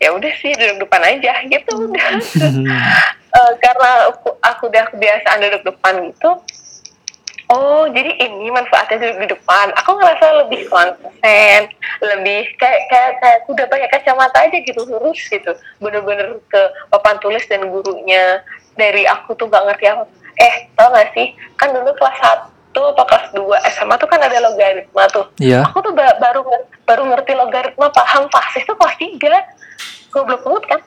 ya 0.00 0.08
udah 0.10 0.32
sih 0.40 0.56
duduk 0.56 0.88
depan 0.88 1.02
aja 1.04 1.32
gitu 1.46 1.72
udah. 1.86 2.08
Eh, 3.30 3.52
karena 3.62 4.10
aku, 4.10 4.34
aku 4.42 4.66
udah 4.66 4.90
kebiasaan 4.90 5.38
duduk 5.38 5.62
depan 5.70 6.02
gitu. 6.10 6.34
Oh 7.46 7.86
jadi 7.86 8.10
ini 8.18 8.50
manfaatnya 8.50 8.98
duduk 8.98 9.18
di 9.22 9.28
depan. 9.30 9.70
Aku 9.78 9.94
ngerasa 9.94 10.46
lebih 10.46 10.66
konsen 10.66 11.70
lebih 12.02 12.42
kayak 12.58 12.90
kayak 12.90 13.10
kayak 13.22 13.36
aku 13.42 13.54
udah 13.54 13.66
pakai 13.70 13.86
kacamata 13.86 14.38
aja 14.42 14.58
gitu 14.58 14.82
lurus 14.82 15.30
gitu. 15.30 15.54
Bener-bener 15.78 16.42
ke 16.46 16.60
papan 16.90 17.22
tulis 17.22 17.46
dan 17.46 17.70
gurunya. 17.70 18.42
Dari 18.74 19.06
aku 19.06 19.38
tuh 19.38 19.46
gak 19.46 19.62
ngerti 19.62 19.86
apa. 19.86 20.10
Eh 20.34 20.54
tau 20.74 20.90
gak 20.90 21.14
sih? 21.14 21.30
Kan 21.54 21.70
dulu 21.70 21.94
kelas 21.94 22.18
1 22.18 22.42
apa 22.74 23.02
kelas 23.06 23.26
2 23.30 23.74
SMA 23.78 23.94
tuh 23.94 24.10
kan 24.10 24.18
ada 24.22 24.38
logaritma 24.42 25.06
tuh. 25.10 25.26
Iya. 25.38 25.66
aku 25.66 25.86
tuh 25.86 25.94
ba- 25.94 26.18
baru 26.18 26.42
baru 26.90 27.06
ngerti 27.06 27.32
logaritma 27.38 27.86
paham 27.94 28.26
fasis 28.34 28.66
tuh 28.66 28.74
kelas 28.74 28.98
3 28.98 30.10
goblok 30.10 30.42
banget 30.42 30.64
kan? 30.66 30.80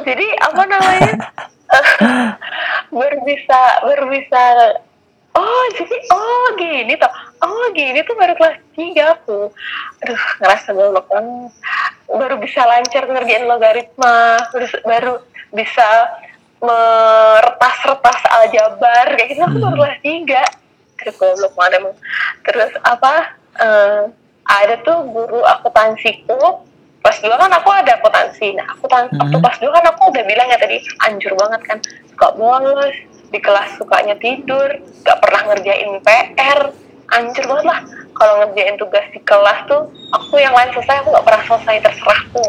Jadi 0.00 0.26
apa 0.40 0.62
namanya? 0.64 1.12
Baru 2.92 3.24
bisa 3.24 3.60
baru 3.80 4.04
bisa 4.12 4.42
oh 5.32 5.64
jadi 5.72 5.96
oh 6.12 6.46
gini 6.60 6.92
toh. 7.00 7.08
Oh 7.40 7.72
gini 7.72 8.04
tuh 8.04 8.12
baru 8.16 8.36
kelas 8.36 8.60
3 8.76 9.16
aku. 9.16 9.48
Aduh 10.04 10.22
ngerasa 10.40 10.68
goblok 10.76 11.08
banget. 11.08 11.52
Baru 12.08 12.36
bisa 12.36 12.60
lancar 12.68 13.08
ngerjain 13.08 13.48
logaritma. 13.48 14.44
Terus 14.52 14.72
baru 14.84 15.24
bisa 15.56 15.88
meretas-retas 16.60 18.20
aljabar. 18.28 19.06
Kayak 19.16 19.28
gitu 19.32 19.40
aku 19.40 19.56
baru 19.56 19.76
kelas 19.80 19.96
3 20.04 21.00
aduh 21.00 21.14
goblok 21.16 21.52
banget 21.56 21.72
emang. 21.80 21.96
Terus 22.44 22.72
apa 22.84 23.12
eh, 23.56 24.02
ada 24.44 24.74
tuh 24.80 25.06
guru 25.06 25.40
akuntansiku 25.42 26.38
pas 26.98 27.16
dua 27.18 27.34
kan 27.34 27.50
aku 27.50 27.68
ada 27.68 27.98
akuntansi. 27.98 28.54
Nah 28.54 28.66
aku 28.70 28.86
tan- 28.86 29.10
waktu 29.10 29.34
Hmm. 29.34 29.42
pas 29.42 29.56
dua 29.58 29.70
kan 29.72 29.84
aku 29.88 30.02
udah 30.08 30.22
bilang 30.22 30.46
ya 30.46 30.56
tadi 30.56 30.78
anjur 31.00 31.34
banget 31.34 31.60
kan. 31.64 31.78
Suka 32.08 32.28
bolos 32.32 32.94
di 33.28 33.38
kelas 33.38 33.74
sukanya 33.74 34.14
tidur 34.16 34.68
gak 35.02 35.18
pernah 35.18 35.40
ngerjain 35.48 35.88
PR 36.00 36.60
anjur 37.08 37.44
banget 37.46 37.64
lah 37.64 37.80
kalau 38.12 38.44
ngerjain 38.44 38.76
tugas 38.76 39.08
di 39.08 39.20
kelas 39.20 39.64
tuh 39.64 39.82
aku 40.12 40.36
yang 40.36 40.52
lain 40.52 40.68
selesai 40.70 41.00
aku 41.00 41.10
gak 41.10 41.24
pernah 41.24 41.42
selesai 41.42 41.76
terserahku 41.80 42.44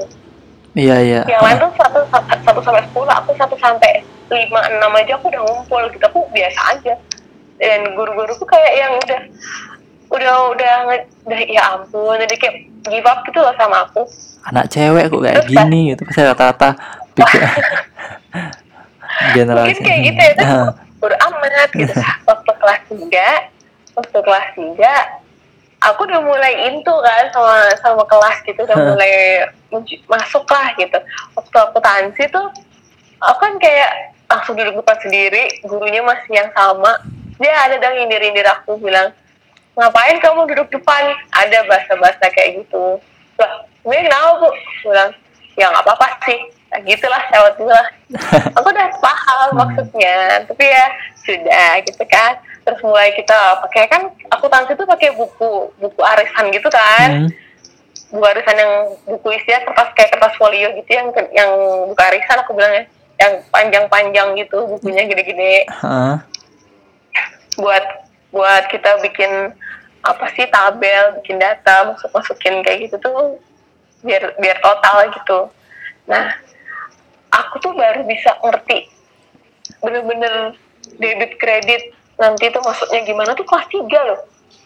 Iya 0.74 0.98
iya. 1.00 1.22
yang 1.24 1.40
lain 1.40 1.58
tuh 1.58 1.72
satu 1.78 2.04
satu 2.44 2.60
sampai 2.60 2.84
sepuluh 2.84 3.08
aku 3.08 3.32
satu 3.34 3.56
sampai 3.56 4.02
lima 4.28 4.60
enam 4.68 4.92
aja 4.92 5.16
aku 5.16 5.30
udah 5.30 5.40
ngumpul 5.40 5.86
gitu. 5.88 6.02
Aku 6.04 6.26
biasa 6.28 6.60
aja. 6.74 6.94
Dan 7.56 7.94
guru-guruku 7.94 8.42
kayak 8.44 8.74
yang 8.76 8.92
udah 8.98 9.22
udah 10.14 10.34
udah 10.54 10.74
udah 11.26 11.40
ya 11.50 11.62
ampun 11.74 12.16
jadi 12.22 12.36
kayak 12.38 12.56
give 12.86 13.08
up 13.08 13.26
gitu 13.26 13.40
loh 13.40 13.54
sama 13.58 13.84
aku 13.84 14.06
Anak 14.44 14.68
cewek 14.70 15.08
kok 15.08 15.22
kayak 15.24 15.38
Terus, 15.40 15.52
gini 15.56 15.80
gitu. 15.96 16.04
Pasti 16.04 16.22
rata-rata 16.22 16.70
pikir 17.16 17.42
generasi. 19.36 19.68
mungkin 19.72 19.84
kayak 19.84 20.02
gitu 20.04 20.22
ya 20.22 20.34
Ah, 20.44 20.70
udah 21.00 21.18
amat 21.32 21.70
gitu 21.72 21.94
waktu 22.30 22.52
kelas 22.54 22.82
tiga 22.88 23.30
waktu 23.94 24.18
kelas 24.20 24.48
tiga 24.54 24.94
aku 25.80 26.00
udah 26.08 26.22
mulai 26.24 26.54
into 26.68 26.94
kan 27.00 27.26
sama 27.32 27.56
sama 27.80 28.04
kelas 28.04 28.38
gitu 28.44 28.60
udah 28.64 28.78
mulai 28.90 29.14
masuk 30.08 30.46
lah 30.48 30.72
gitu 30.76 30.98
waktu 31.34 31.58
aku 31.60 31.78
tansi 31.80 32.24
tuh 32.30 32.48
aku 33.20 33.38
kan 33.40 33.54
kayak 33.60 33.92
langsung 34.28 34.56
duduk 34.56 34.82
depan 34.82 34.98
sendiri 35.04 35.44
gurunya 35.64 36.02
masih 36.02 36.32
yang 36.34 36.50
sama 36.52 37.00
dia 37.38 37.54
ada 37.60 37.76
dong 37.78 37.96
nyindir-nyindir 37.96 38.48
aku 38.48 38.80
bilang 38.80 39.12
ngapain 39.74 40.18
kamu 40.22 40.42
duduk 40.54 40.68
depan? 40.70 41.04
Ada 41.34 41.66
bahasa-bahasa 41.66 42.26
kayak 42.30 42.64
gitu. 42.64 43.02
Lah 43.42 43.52
gue 43.84 43.98
kenapa 44.00 44.30
bu? 44.40 44.50
Bilang 44.86 45.12
ya 45.54 45.70
nggak 45.70 45.86
apa-apa 45.86 46.08
sih. 46.26 46.40
Nah, 46.74 46.82
gitulah 46.82 47.22
lewat 47.30 47.54
dulu 47.62 47.70
lah. 47.70 47.88
Aku 48.58 48.68
udah 48.70 48.88
paham 48.98 49.48
Hmm. 49.54 49.58
maksudnya. 49.62 50.18
Tapi 50.50 50.64
ya 50.66 50.86
sudah 51.22 51.70
gitu 51.86 52.04
kan. 52.10 52.34
Terus 52.64 52.80
mulai 52.82 53.12
kita 53.14 53.60
pakai 53.62 53.86
kan 53.92 54.02
aku 54.32 54.48
tansi 54.48 54.74
tuh 54.74 54.88
pakai 54.88 55.14
buku 55.14 55.70
buku 55.78 56.02
arisan 56.02 56.50
gitu 56.50 56.70
kan. 56.74 57.28
Hmm, 57.28 57.30
buku 58.10 58.26
arisan 58.26 58.56
yang 58.58 58.74
buku 59.06 59.28
isinya 59.36 59.68
kertas 59.70 59.90
kayak 59.94 60.12
kertas 60.16 60.34
folio 60.40 60.72
gitu 60.80 60.90
yang 60.90 61.08
yang 61.36 61.52
buku 61.92 62.02
arisan 62.02 62.42
aku 62.42 62.56
bilangnya. 62.58 62.88
Yang 63.22 63.34
panjang-panjang 63.54 64.28
gitu 64.42 64.58
bukunya 64.66 65.06
gede-gede. 65.06 65.70
Ah, 65.86 66.24
buat 67.54 67.84
buat 68.34 68.66
kita 68.74 68.98
bikin 69.06 69.54
apa 70.04 70.26
sih 70.36 70.50
tabel 70.52 71.22
bikin 71.22 71.40
data 71.40 71.94
masuk 71.94 72.12
masukin 72.12 72.60
kayak 72.66 72.90
gitu 72.90 72.98
tuh 73.00 73.40
biar 74.04 74.36
biar 74.42 74.58
total 74.60 75.14
gitu. 75.14 75.40
Nah 76.10 76.36
aku 77.32 77.62
tuh 77.64 77.72
baru 77.78 78.04
bisa 78.04 78.36
ngerti 78.44 78.92
bener-bener 79.80 80.58
debit 81.00 81.40
kredit 81.40 81.96
nanti 82.20 82.52
tuh 82.52 82.60
masuknya 82.66 83.00
gimana 83.08 83.32
tuh 83.38 83.48
kelas 83.48 83.70
3 83.72 83.80
loh. 83.88 84.20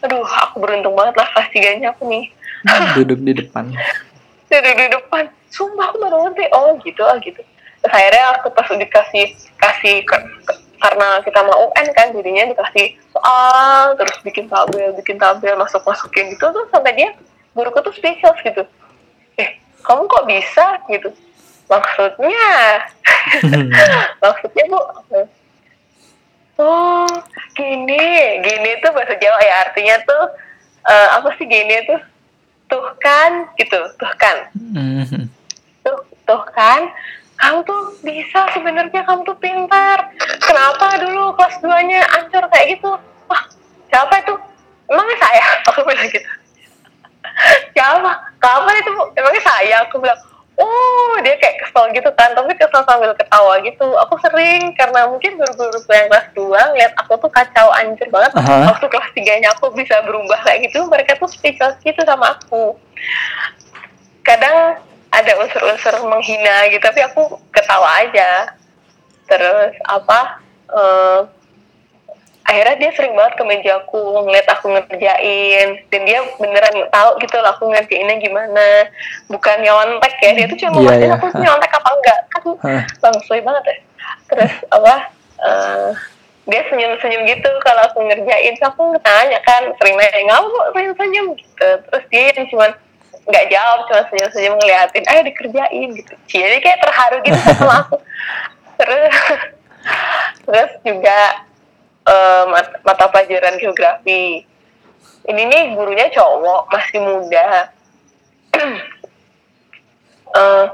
Aduh 0.08 0.26
aku 0.26 0.56
beruntung 0.64 0.98
banget 0.98 1.16
lah 1.20 1.28
kelas 1.38 1.50
3 1.54 1.80
nya 1.84 1.94
aku 1.94 2.10
nih. 2.10 2.26
Duduk 2.98 3.20
di 3.22 3.34
depan. 3.36 3.70
duduk 4.50 4.76
di 4.80 4.88
depan. 4.90 5.28
Sumpah 5.52 5.92
aku 5.92 5.98
baru 6.02 6.18
ngerti. 6.28 6.46
Oh 6.56 6.80
gitu 6.82 7.04
ah 7.06 7.20
gitu. 7.20 7.44
Terus 7.84 7.94
akhirnya 7.94 8.24
aku 8.40 8.48
pas 8.56 8.68
dikasih 8.74 9.38
kasih 9.60 9.96
karena 10.88 11.20
kita 11.20 11.44
mau 11.44 11.68
UN 11.68 11.88
kan 11.92 12.16
jadinya 12.16 12.48
dikasih 12.48 12.96
soal 13.12 13.92
terus 14.00 14.16
bikin 14.24 14.48
tabel 14.48 14.96
bikin 14.96 15.20
tabel 15.20 15.60
masuk 15.60 15.84
masukin 15.84 16.32
gitu 16.32 16.48
tuh 16.48 16.64
sampai 16.72 16.96
dia 16.96 17.12
guruku 17.52 17.84
tuh 17.84 17.92
spesial 17.92 18.32
gitu. 18.40 18.64
Eh 19.36 19.60
kamu 19.84 20.08
kok 20.08 20.24
bisa 20.32 20.80
gitu? 20.88 21.12
Maksudnya 21.68 22.48
maksudnya 24.24 24.64
bu 24.72 24.80
oh 26.64 27.12
gini 27.52 28.08
gini 28.48 28.72
tuh 28.80 28.92
bahasa 28.96 29.20
Jawa 29.20 29.40
ya 29.44 29.56
artinya 29.68 29.96
tuh 30.08 30.24
eh, 30.88 31.08
apa 31.20 31.28
sih 31.36 31.44
gini 31.52 31.84
tuh? 31.84 32.00
Tuh 32.72 32.88
kan 33.04 33.52
gitu 33.60 33.80
tuh 34.00 34.14
kan. 34.16 34.38
Hmm, 34.56 35.28
tuh 35.84 36.00
tuh 36.24 36.44
kan 36.56 36.88
kamu 37.38 37.60
tuh 37.64 37.82
bisa 38.02 38.50
sebenarnya 38.54 39.02
kamu 39.06 39.22
tuh 39.22 39.38
pintar. 39.38 40.10
Kenapa 40.42 40.98
dulu 40.98 41.38
kelas 41.38 41.62
2 41.62 41.90
nya 41.90 42.02
ancur 42.18 42.44
kayak 42.50 42.78
gitu? 42.78 42.92
Wah 43.30 43.42
siapa 43.94 44.14
itu? 44.26 44.34
Emangnya 44.90 45.18
saya? 45.22 45.46
Aku 45.70 45.86
bilang 45.86 46.10
gitu. 46.10 46.30
Siapa? 47.78 48.12
Kapan 48.42 48.76
itu? 48.82 48.92
Emangnya 49.14 49.44
saya? 49.46 49.76
Aku 49.86 50.02
bilang 50.02 50.18
oh 50.58 51.14
dia 51.22 51.38
kayak 51.38 51.62
kesel 51.62 51.86
gitu 51.94 52.10
kan 52.18 52.34
tapi 52.34 52.50
kesel 52.58 52.82
sambil 52.90 53.14
ketawa 53.14 53.62
gitu. 53.62 53.86
Aku 54.08 54.18
sering 54.26 54.74
karena 54.74 55.06
mungkin 55.06 55.38
guru-guru 55.38 55.78
yang 55.94 56.10
kelas 56.10 56.28
2 56.34 56.74
ngeliat 56.74 56.94
aku 57.06 57.22
tuh 57.22 57.30
kacau 57.30 57.70
ancur 57.78 58.10
banget. 58.10 58.34
Aha. 58.34 58.74
waktu 58.74 58.88
kelas 58.90 59.12
3 59.14 59.42
nya 59.46 59.50
aku 59.54 59.70
bisa 59.78 60.02
berubah 60.02 60.42
kayak 60.42 60.74
gitu 60.74 60.90
mereka 60.90 61.14
tuh 61.22 61.30
speechless 61.30 61.78
gitu 61.86 62.02
sama 62.02 62.34
aku. 62.34 62.74
Kadang 64.26 64.82
ada 65.18 65.32
unsur-unsur 65.42 65.94
menghina 66.06 66.70
gitu 66.70 66.82
tapi 66.86 67.02
aku 67.02 67.42
ketawa 67.50 68.06
aja. 68.06 68.54
Terus 69.26 69.74
apa 69.90 70.40
eh, 70.72 71.20
akhirnya 72.48 72.76
dia 72.80 72.92
sering 72.96 73.18
banget 73.18 73.34
ke 73.36 73.44
mejaku 73.44 74.02
ngeliat 74.24 74.48
aku 74.54 74.72
ngerjain. 74.72 75.82
Dan 75.90 76.02
dia 76.06 76.22
beneran 76.38 76.88
tahu 76.94 77.10
gitu 77.26 77.36
lah 77.42 77.58
aku 77.58 77.66
ngerjainnya 77.74 78.22
gimana. 78.22 78.68
Bukan 79.28 79.58
nyontek 79.66 80.14
ya 80.22 80.32
dia 80.38 80.46
tuh 80.48 80.60
cuma 80.70 80.80
yeah, 80.86 80.96
iya. 81.02 81.10
aku 81.18 81.28
nyontek 81.34 81.74
apa 81.74 81.90
enggak. 81.90 82.20
Kan 82.30 82.42
Hah. 82.64 82.84
langsung 83.02 83.42
banget 83.42 83.64
ya. 83.66 83.76
Terus 84.30 84.54
apa 84.70 84.94
eh, 85.42 85.90
dia 86.48 86.62
senyum-senyum 86.72 87.28
gitu 87.28 87.50
kalau 87.66 87.82
aku 87.90 88.00
ngerjain. 88.06 88.56
Aku 88.64 88.96
tanya 89.02 89.40
kan 89.44 89.74
sering 89.82 89.98
nanya 89.98 90.22
ngamu 90.32 90.48
kok 90.48 90.70
senyum-senyum 90.78 91.28
gitu. 91.36 91.70
Terus 91.90 92.04
dia 92.14 92.32
yang 92.32 92.48
cuman 92.54 92.72
nggak 93.28 93.46
jawab 93.52 93.80
cuma 93.92 94.02
senyum-senyum 94.08 94.56
ngeliatin 94.56 95.04
ayo 95.04 95.22
dikerjain 95.28 95.90
gitu. 96.00 96.14
Jadi 96.32 96.58
kayak 96.64 96.80
terharu 96.80 97.18
gitu 97.28 97.40
sama 97.60 97.76
aku. 97.84 97.98
Terus 98.80 99.14
terus 100.48 100.72
juga 100.88 101.20
eh, 102.08 102.44
mat- 102.48 102.80
mata 102.88 103.06
pelajaran 103.12 103.60
geografi. 103.60 104.48
Ini 105.28 105.44
nih 105.44 105.64
gurunya 105.76 106.08
cowok 106.12 106.72
masih 106.72 107.00
muda. 107.04 107.48
Eh, 110.28 110.66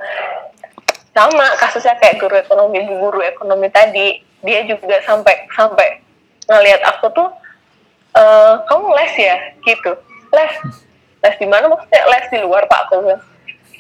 sama 1.14 1.46
kasusnya 1.62 1.94
kayak 2.02 2.18
guru 2.18 2.36
ekonomi 2.42 2.90
bu 2.90 2.94
guru 2.98 3.22
ekonomi 3.22 3.70
tadi. 3.70 4.18
Dia 4.42 4.66
juga 4.66 4.98
sampai 5.06 5.46
sampai 5.54 6.02
ngelihat 6.50 6.82
aku 6.90 7.14
tuh 7.14 7.30
eh 8.18 8.54
kamu 8.66 8.88
les 8.98 9.14
ya? 9.14 9.38
Gitu. 9.62 9.94
Les 10.34 10.54
les 11.24 11.36
di 11.40 11.48
mana? 11.48 11.72
Maksudnya 11.72 12.02
les 12.12 12.26
di 12.30 12.38
luar 12.44 12.68
pak 12.68 12.92
aku 12.92 13.04
bilang 13.04 13.24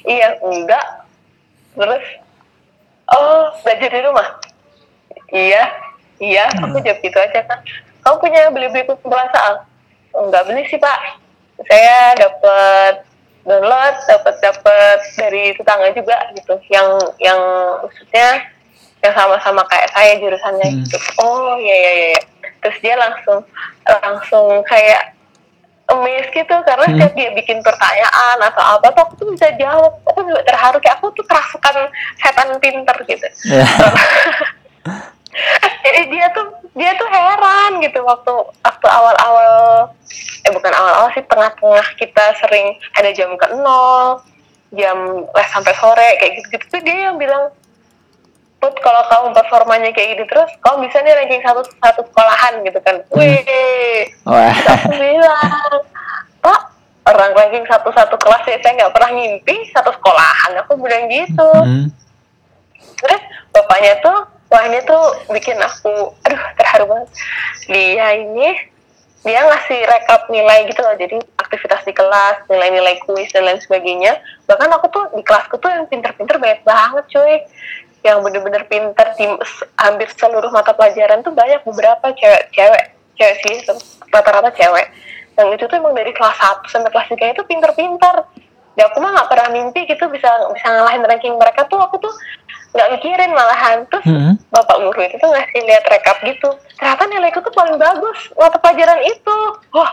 iya 0.08 0.39
enggak. 0.39 0.86
Terus 1.76 2.06
oh 3.12 3.52
belajar 3.62 3.89
di 3.91 4.02
rumah? 4.04 4.28
Iya 5.34 5.64
iya 6.24 6.46
aku 6.62 6.80
jawab 6.80 7.00
gitu 7.04 7.18
aja 7.20 7.41
kan 7.44 7.60
kamu 8.04 8.16
punya 8.20 8.41
beli 8.52 8.68
beli 8.72 8.84
pembahasan 8.88 9.64
enggak 10.16 10.44
beli 10.48 10.64
sih 10.68 10.80
pak. 10.80 11.20
Saya 11.68 12.18
dapat 12.18 13.06
download 13.44 13.96
dapat 14.08 14.36
dapat 14.39 15.00
dari 15.20 15.52
tetangga 15.56 15.89
juga 15.96 16.18
gitu. 16.36 16.56
Yang 16.72 16.88
yang 17.20 17.39
maksudnya 17.84 18.28
yang 19.04 19.14
sama-sama 19.20 19.62
kayak 19.68 19.91
saya 19.91 20.16
jurusannya 20.20 20.68
Hmm. 20.70 20.80
gitu. 20.88 20.98
Oh 21.20 21.60
iya 21.60 21.76
iya 21.76 21.91
iya. 22.16 22.22
Terus 22.64 22.78
dia 22.80 22.96
langsung 22.96 23.44
langsung 23.84 24.64
kayak 24.64 25.12
amazed 25.94 26.32
gitu 26.32 26.56
karena 26.64 26.86
Hmm. 26.86 26.96
setiap 26.98 27.14
dia 27.14 27.30
bikin 27.32 27.62
pertanyaan 27.62 28.38
atau 28.41 28.64
apa 28.78 28.88
tuh 28.91 29.02
aku 29.06 29.14
tuh 29.16 29.28
bisa 29.32 29.48
jawab 29.56 29.94
aku 30.04 30.20
juga 30.26 30.41
terharu 30.44 30.78
kayak 30.78 30.98
aku 30.98 31.14
tuh 31.14 31.26
kerasukan 31.26 31.76
setan 32.20 32.50
pinter 32.58 32.98
gitu 33.06 33.28
Ya. 33.48 33.64
jadi 35.84 36.02
dia 36.10 36.26
tuh 36.32 36.46
dia 36.74 36.91
tuh 36.94 37.10
heran 37.10 37.82
gitu 37.82 38.06
waktu 38.06 38.34
waktu 38.62 38.88
awal-awal 38.88 39.89
eh 40.44 40.52
bukan 40.52 40.74
awal-awal 40.74 41.10
sih 41.14 41.26
tengah-tengah 41.26 41.88
kita 41.98 42.26
sering 42.38 42.78
ada 42.94 43.10
jam 43.12 43.34
ke 43.34 43.48
nol 43.58 44.22
jam 44.74 44.98
les 45.26 45.50
sampai 45.50 45.74
sore 45.78 46.18
kayak 46.18 46.34
gitu-gitu 46.41 46.66
tuh 46.70 46.82
dia 46.82 47.10
yang 47.10 47.18
bilang 47.18 47.50
Put 48.64 48.80
kalau 48.80 49.03
kamu 49.11 49.36
performanya 49.36 49.91
kayak 49.91 50.16
gitu 50.16 50.24
terus 50.32 50.47
kamu 50.64 50.88
bisa 50.88 51.03
nih 51.03 51.11
ranking 51.20 51.43
satu 51.43 51.68
satu 51.84 52.01
sekolahan 52.07 52.64
gitu 52.64 52.80
kan. 52.80 52.95
Wih. 53.11 54.07
Wah. 54.24 54.55
Terus 54.55 54.72
aku 54.72 54.91
bilang 54.95 55.84
pak 56.39 56.61
orang 57.11 57.32
ranking 57.36 57.68
satu 57.68 57.91
satu 57.91 58.16
kelas 58.16 58.47
ya 58.47 58.55
saya 58.64 58.72
nggak 58.80 58.95
pernah 58.95 59.11
ngimpi 59.20 59.68
satu 59.76 59.91
sekolahan. 59.91 60.64
Aku 60.64 60.80
bilang 60.80 61.11
gitu. 61.11 61.49
Hmm. 61.59 61.91
terus 63.03 63.20
bapaknya 63.51 63.99
tuh 63.99 64.32
wah 64.47 64.64
ini 64.64 64.80
tuh 64.88 65.03
bikin 65.28 65.59
aku 65.59 66.16
aduh 66.24 66.43
terharu 66.55 66.88
banget. 66.88 67.09
Dia 67.68 68.16
ini 68.16 68.47
dia 69.28 69.39
ngasih 69.43 69.80
rekap 69.91 70.32
nilai 70.32 70.72
gitu 70.72 70.80
loh. 70.88 70.95
Jadi 70.95 71.20
aktivitas 71.36 71.84
di 71.84 71.91
kelas 71.91 72.47
nilai-nilai 72.47 72.95
kuis 73.03 73.28
dan 73.36 73.43
lain 73.43 73.59
sebagainya. 73.59 74.24
Bahkan 74.47 74.72
aku 74.72 74.88
tuh 74.88 75.03
di 75.20 75.24
kelasku 75.28 75.59
tuh 75.59 75.68
yang 75.68 75.84
pinter-pinter 75.91 76.39
banyak 76.39 76.64
banget 76.64 77.03
cuy 77.11 77.43
yang 78.04 78.20
bener-bener 78.20 78.68
pinter 78.68 79.08
di 79.16 79.26
hampir 79.80 80.12
seluruh 80.14 80.51
mata 80.51 80.76
pelajaran 80.76 81.24
tuh 81.24 81.32
banyak 81.32 81.64
beberapa 81.64 82.12
cewek-cewek 82.12 82.93
cewek 83.18 83.36
sih 83.45 83.56
rata-rata 84.10 84.49
cewek. 84.54 84.88
Yang 85.34 85.47
itu 85.58 85.64
tuh 85.66 85.76
emang 85.82 85.97
dari 85.97 86.14
kelas 86.14 86.38
1 86.38 86.70
sampai 86.70 86.89
kelas 86.93 87.08
3 87.10 87.34
itu 87.34 87.41
pinter-pinter. 87.45 88.16
Dan 88.74 88.89
aku 88.89 88.97
mah 89.01 89.14
nggak 89.14 89.30
pernah 89.30 89.47
mimpi 89.54 89.86
gitu 89.86 90.10
bisa 90.10 90.30
bisa 90.49 90.66
ngalahin 90.66 91.06
ranking 91.06 91.38
mereka 91.38 91.66
tuh 91.70 91.78
aku 91.78 92.01
tuh 92.01 92.14
nggak 92.74 92.89
mikirin 92.97 93.32
malahan. 93.34 93.86
Terus 93.89 94.06
Hmm. 94.06 94.34
bapak 94.49 94.78
guru 94.82 95.01
itu 95.06 95.16
tuh 95.18 95.30
ngasih 95.30 95.62
lihat 95.66 95.86
rekap 95.89 96.18
gitu. 96.26 96.49
Ternyata 96.78 97.04
nilaiku 97.06 97.39
tuh 97.45 97.54
paling 97.54 97.78
bagus 97.78 98.18
mata 98.34 98.58
pelajaran 98.58 99.01
itu. 99.06 99.38
Wah. 99.74 99.91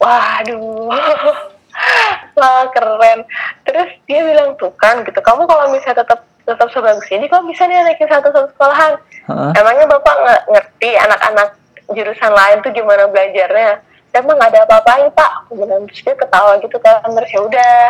Waduh. 0.00 0.92
Wah 2.36 2.64
keren. 2.72 3.24
Terus 3.68 3.90
dia 4.08 4.20
bilang 4.24 4.56
tuh 4.56 4.72
kan 4.76 5.04
gitu. 5.04 5.20
Kamu 5.20 5.44
kalau 5.44 5.72
misalnya 5.72 6.04
tetap 6.04 6.24
tetap 6.42 6.68
sebagus 6.74 7.06
ini 7.14 7.30
kamu 7.30 7.54
bisa 7.54 7.66
nih 7.70 7.86
naikin 7.86 8.10
satu 8.10 8.34
satu 8.34 8.48
sekolahan. 8.54 8.92
Hah? 9.30 9.52
emangnya 9.54 9.86
bapak 9.86 10.14
nggak 10.18 10.42
ngerti 10.50 10.90
anak-anak 10.98 11.48
jurusan 11.94 12.32
lain 12.34 12.58
tuh 12.66 12.72
gimana 12.74 13.06
belajarnya? 13.06 13.78
Emang 14.12 14.36
nggak 14.36 14.50
ada 14.52 14.60
apa-apanya 14.66 15.08
pak. 15.14 15.30
Aku 15.46 15.56
bilang 15.56 15.86
terus 15.88 16.02
dia 16.04 16.14
ketawa 16.18 16.58
gitu 16.60 16.76
kan 16.82 17.00
terus 17.06 17.30
ya 17.30 17.40
udah. 17.46 17.82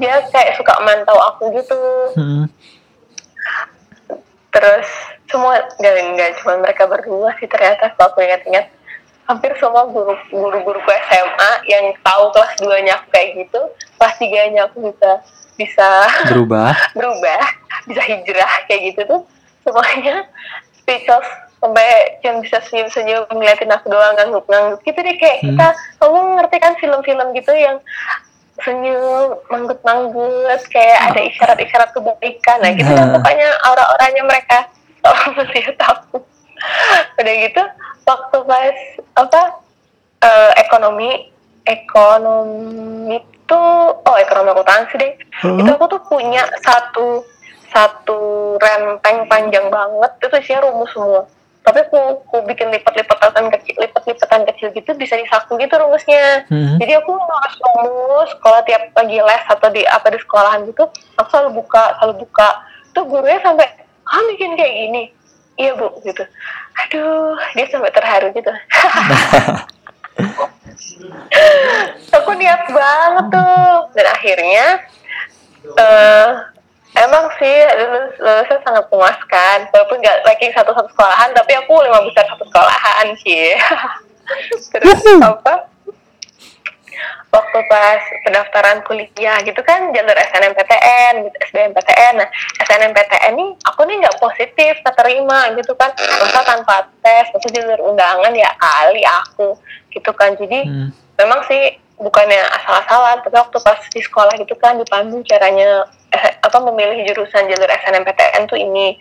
Dia 0.00 0.14
kayak 0.32 0.56
suka 0.56 0.74
mantau 0.86 1.18
aku 1.18 1.50
gitu. 1.58 1.78
Hmm. 2.16 2.46
terus 4.50 4.90
semua 5.30 5.62
nggak 5.78 5.94
nggak 6.18 6.30
cuma 6.42 6.58
mereka 6.58 6.82
berdua 6.90 7.30
sih 7.38 7.46
ternyata 7.46 7.94
kalau 7.94 8.10
aku 8.14 8.22
ingat-ingat. 8.22 8.66
Hampir 9.30 9.54
semua 9.62 9.86
guru 9.86 10.10
guru 10.26 10.58
guruku 10.66 10.90
SMA 10.90 11.50
yang 11.70 11.94
tahu 12.02 12.34
kelas 12.34 12.58
2 12.58 12.82
nya 12.82 12.98
aku 12.98 13.06
kayak 13.14 13.46
gitu 13.46 13.60
kelas 13.94 14.16
3 14.18 14.54
nya 14.58 14.66
aku 14.66 14.90
bisa 14.90 15.22
bisa 15.54 15.88
Berubah. 16.28 16.72
berubah 16.98 17.42
bisa 17.86 18.02
hijrah 18.02 18.52
kayak 18.66 18.94
gitu 18.94 19.00
tuh 19.06 19.20
semuanya 19.62 20.26
speechless 20.76 21.26
sampai 21.60 22.16
yang 22.24 22.40
bisa 22.40 22.56
senyum-senyum 22.64 23.28
ngeliatin 23.28 23.68
aku 23.68 23.88
doang 23.88 24.16
ngangguk-ngangguk 24.16 24.80
gitu 24.82 24.98
deh 24.98 25.16
kayak 25.16 25.38
Hmm. 25.40 25.48
kita 25.52 25.66
kamu 25.98 26.18
ngerti 26.38 26.56
kan 26.56 26.74
film-film 26.76 27.28
gitu 27.34 27.52
yang 27.52 27.76
senyum 28.60 29.36
manggut-manggut 29.48 30.60
kayak 30.68 31.12
ada 31.12 31.20
isyarat-isyarat 31.22 31.90
kebaikan 31.92 32.58
nah 32.60 32.72
gitu 32.72 32.88
kan 32.88 33.08
Hmm. 33.08 33.14
pokoknya 33.16 33.48
aura-auranya 33.64 34.22
mereka 34.24 34.58
kalau 35.04 35.32
melihat 35.34 35.76
aku 35.80 36.20
udah 37.16 37.34
gitu 37.40 37.62
waktu 38.04 38.36
pas 38.42 38.76
apa 39.16 39.40
eh, 40.20 40.52
ekonomi 40.60 41.32
ekonomi 41.64 43.16
tuh 43.50 43.98
oh 43.98 44.16
ekonomi 44.22 44.54
akuntansi 44.54 44.94
deh 44.94 45.12
Hah? 45.42 45.58
itu 45.58 45.70
aku 45.74 45.86
tuh 45.90 46.02
punya 46.06 46.46
satu 46.62 47.26
satu 47.70 48.18
renteng 48.58 49.26
panjang 49.30 49.66
banget 49.70 50.10
itu 50.18 50.36
isinya 50.42 50.66
rumus 50.66 50.90
semua. 50.90 51.22
Tapi 51.60 51.86
aku, 51.86 52.24
aku 52.24 52.36
bikin 52.48 52.72
lipat-lipatan 52.72 53.52
kecil 53.52 53.74
lipat-lipatan 53.78 54.42
kecil 54.48 54.74
gitu 54.74 54.90
bisa 54.96 55.14
disaku 55.14 55.60
gitu 55.60 55.76
rumusnya. 55.78 56.42
Hmm. 56.50 56.80
jadi 56.82 56.98
aku 56.98 57.14
nulis 57.14 57.54
rumus 57.62 58.30
kalau 58.42 58.58
tiap 58.66 58.90
lagi 58.96 59.18
les 59.22 59.44
atau 59.46 59.68
di 59.70 59.86
apa 59.86 60.08
di 60.10 60.18
sekolahan 60.18 60.66
gitu 60.66 60.88
aku 61.14 61.28
selalu 61.30 61.62
buka 61.62 61.94
selalu 62.00 62.26
buka. 62.26 62.48
Tuh 62.90 63.06
gurunya 63.06 63.38
sampai 63.38 63.70
kamu 64.02 64.22
bikin 64.34 64.52
kayak 64.58 64.74
gini? 64.74 65.02
Iya 65.60 65.78
bu 65.78 65.94
gitu. 66.02 66.24
Aduh 66.86 67.38
dia 67.54 67.66
sampai 67.70 67.92
terharu 67.94 68.34
gitu 68.34 68.50
aku 72.16 72.30
niat 72.36 72.62
banget 72.68 73.26
tuh. 73.32 73.74
Dan 73.96 74.06
akhirnya 74.08 74.66
eh 75.60 76.28
emang 76.96 77.24
sih 77.38 77.56
lulus 77.78 78.14
lulusnya 78.18 78.58
sangat 78.64 78.84
memuaskan. 78.90 79.58
Walaupun 79.70 79.98
nggak 80.00 80.22
ranking 80.26 80.52
satu 80.54 80.72
satu 80.74 80.88
sekolahan 80.92 81.30
tapi 81.36 81.52
aku 81.56 81.72
lima 81.84 82.00
besar 82.06 82.24
satu 82.28 82.44
sekolahan 82.48 83.06
sih. 83.22 83.54
Terus 84.74 85.00
apa? 85.20 85.70
Waktu 87.30 87.58
pas 87.70 88.02
pendaftaran 88.26 88.82
kuliah 88.82 89.38
gitu 89.46 89.62
kan 89.62 89.94
jalur 89.94 90.18
SNMPTN 90.18 91.30
gitu 91.30 91.36
SBMPTN 91.46 92.18
nah 92.18 92.28
SNMPTN 92.66 93.38
nih 93.38 93.50
aku 93.70 93.86
nih 93.86 94.02
nggak 94.02 94.18
positif 94.18 94.74
keterima 94.82 95.54
gitu 95.54 95.72
kan. 95.78 95.94
Masa 95.94 96.42
tanpa 96.42 96.90
tes 97.06 97.30
itu 97.30 97.46
jalur 97.54 97.94
undangan 97.94 98.34
ya 98.34 98.50
kali 98.58 99.06
aku 99.06 99.54
gitu 99.90 100.10
kan. 100.14 100.34
Jadi 100.38 100.66
Hmm. 100.66 100.88
memang 101.18 101.42
sih 101.46 101.76
bukannya 102.00 102.40
asal-asalan 102.56 103.20
tapi 103.20 103.36
waktu 103.36 103.58
pas 103.60 103.80
di 103.92 104.00
sekolah 104.00 104.32
gitu 104.40 104.56
kan 104.56 104.80
dipandu 104.80 105.20
caranya 105.28 105.84
eh, 106.10 106.32
apa 106.40 106.58
memilih 106.64 107.04
jurusan 107.12 107.46
jalur 107.46 107.68
SNMPTN 107.68 108.48
tuh 108.48 108.56
ini. 108.56 108.96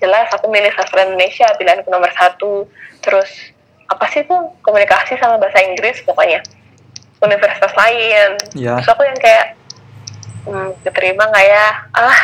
Jelas 0.00 0.32
aku 0.32 0.48
milih 0.48 0.72
sastra 0.74 1.04
Indonesia 1.06 1.46
pilihanku 1.56 1.88
nomor 1.92 2.10
satu. 2.16 2.66
Terus 3.04 3.28
apa 3.86 4.04
sih 4.10 4.24
tuh 4.24 4.50
komunikasi 4.64 5.16
sama 5.20 5.36
bahasa 5.38 5.60
Inggris 5.62 6.00
pokoknya. 6.04 6.40
Universitas 7.20 7.72
lain. 7.76 8.36
Ya. 8.56 8.80
terus 8.80 8.88
aku 8.88 9.04
yang 9.04 9.18
kayak 9.20 9.46
hmm, 10.48 10.72
keterima 10.84 11.28
nggak 11.28 11.46
ya? 11.46 11.66
Ah 11.92 12.20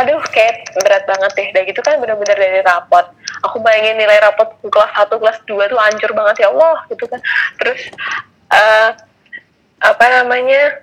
aduh 0.00 0.22
kayak 0.32 0.72
berat 0.78 1.04
banget 1.04 1.30
deh. 1.36 1.48
Dan 1.52 1.62
gitu 1.68 1.80
kan 1.82 1.98
bener-bener 2.00 2.38
dari 2.38 2.60
rapot 2.64 3.04
aku 3.42 3.58
bayangin 3.60 3.98
nilai 3.98 4.18
rapot 4.22 4.48
kelas 4.62 4.92
1 4.94 5.10
kelas 5.10 5.38
2 5.44 5.70
tuh 5.70 5.78
hancur 5.78 6.10
banget 6.14 6.46
ya 6.46 6.48
Allah 6.54 6.86
gitu 6.88 7.04
kan. 7.10 7.20
Terus 7.58 7.80
eh, 8.54 8.90
apa 9.82 10.04
namanya 10.22 10.82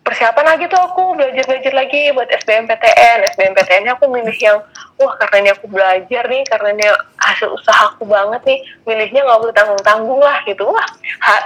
persiapan 0.00 0.56
lagi 0.56 0.64
tuh 0.66 0.80
aku 0.80 1.14
belajar 1.14 1.44
belajar 1.46 1.72
lagi 1.76 2.10
buat 2.16 2.26
SBMPTN 2.42 3.30
SBMPTN 3.36 3.82
nya 3.86 3.92
aku 3.94 4.10
milih 4.10 4.34
yang 4.42 4.58
wah 4.98 5.14
karena 5.22 5.36
ini 5.44 5.50
aku 5.54 5.66
belajar 5.70 6.24
nih 6.26 6.42
karena 6.50 6.68
ini 6.74 6.86
hasil 7.20 7.52
usaha 7.52 7.94
aku 7.94 8.08
banget 8.08 8.42
nih 8.42 8.58
milihnya 8.88 9.22
nggak 9.22 9.38
boleh 9.38 9.54
tanggung 9.54 9.82
tanggung 9.86 10.20
lah 10.20 10.42
gitu. 10.48 10.66
Wah 10.66 10.88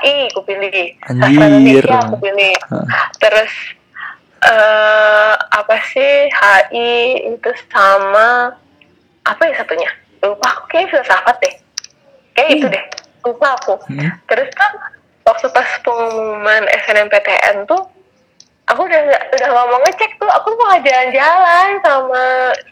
HI 0.00 0.32
aku 0.32 0.40
pilih. 0.48 0.96
Sastra 1.04 1.44
Anjir. 1.50 1.84
Indonesia 1.84 1.98
aku 2.08 2.16
pilih. 2.22 2.54
Terus 3.20 3.52
eh 4.44 5.34
apa 5.36 5.76
sih 5.92 6.32
HI 6.32 6.90
itu 7.36 7.50
sama 7.68 8.54
apa 9.24 9.42
ya 9.44 9.56
satunya 9.60 9.88
lupa 10.24 10.48
aku 10.56 10.64
kayak 10.72 10.88
filsafat 10.90 11.36
deh. 11.44 11.54
Kayak 12.32 12.48
itu 12.56 12.66
deh. 12.72 12.84
Lupa 13.24 13.56
aku. 13.60 13.74
Hmm. 13.88 14.10
terus 14.28 14.48
kan 14.56 14.72
waktu 15.24 15.46
pas 15.52 15.68
pengumuman 15.80 16.64
SNMPTN 16.84 17.64
tuh 17.64 17.88
aku 18.64 18.80
udah 18.84 19.00
udah 19.36 19.48
ngomong 19.52 19.80
ngecek 19.88 20.16
tuh. 20.16 20.28
Aku 20.28 20.48
mau 20.56 20.76
jalan-jalan 20.80 21.68
sama 21.84 22.22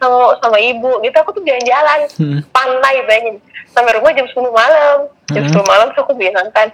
sama 0.01 0.37
sama 0.41 0.57
ibu 0.57 1.01
gitu. 1.01 1.15
Aku 1.21 1.31
tuh 1.33 1.43
jalan-jalan. 1.45 1.99
Hmm. 2.17 2.39
pantai 2.49 3.05
bayangin. 3.05 3.37
Sampai 3.73 3.97
rumah 3.97 4.13
jam 4.13 4.25
10 4.29 4.53
malam. 4.53 4.97
Jam. 5.33 5.45
10 5.49 5.65
malam 5.65 5.89
terus 5.93 6.01
aku 6.05 6.13
bilang 6.13 6.49
kan 6.53 6.69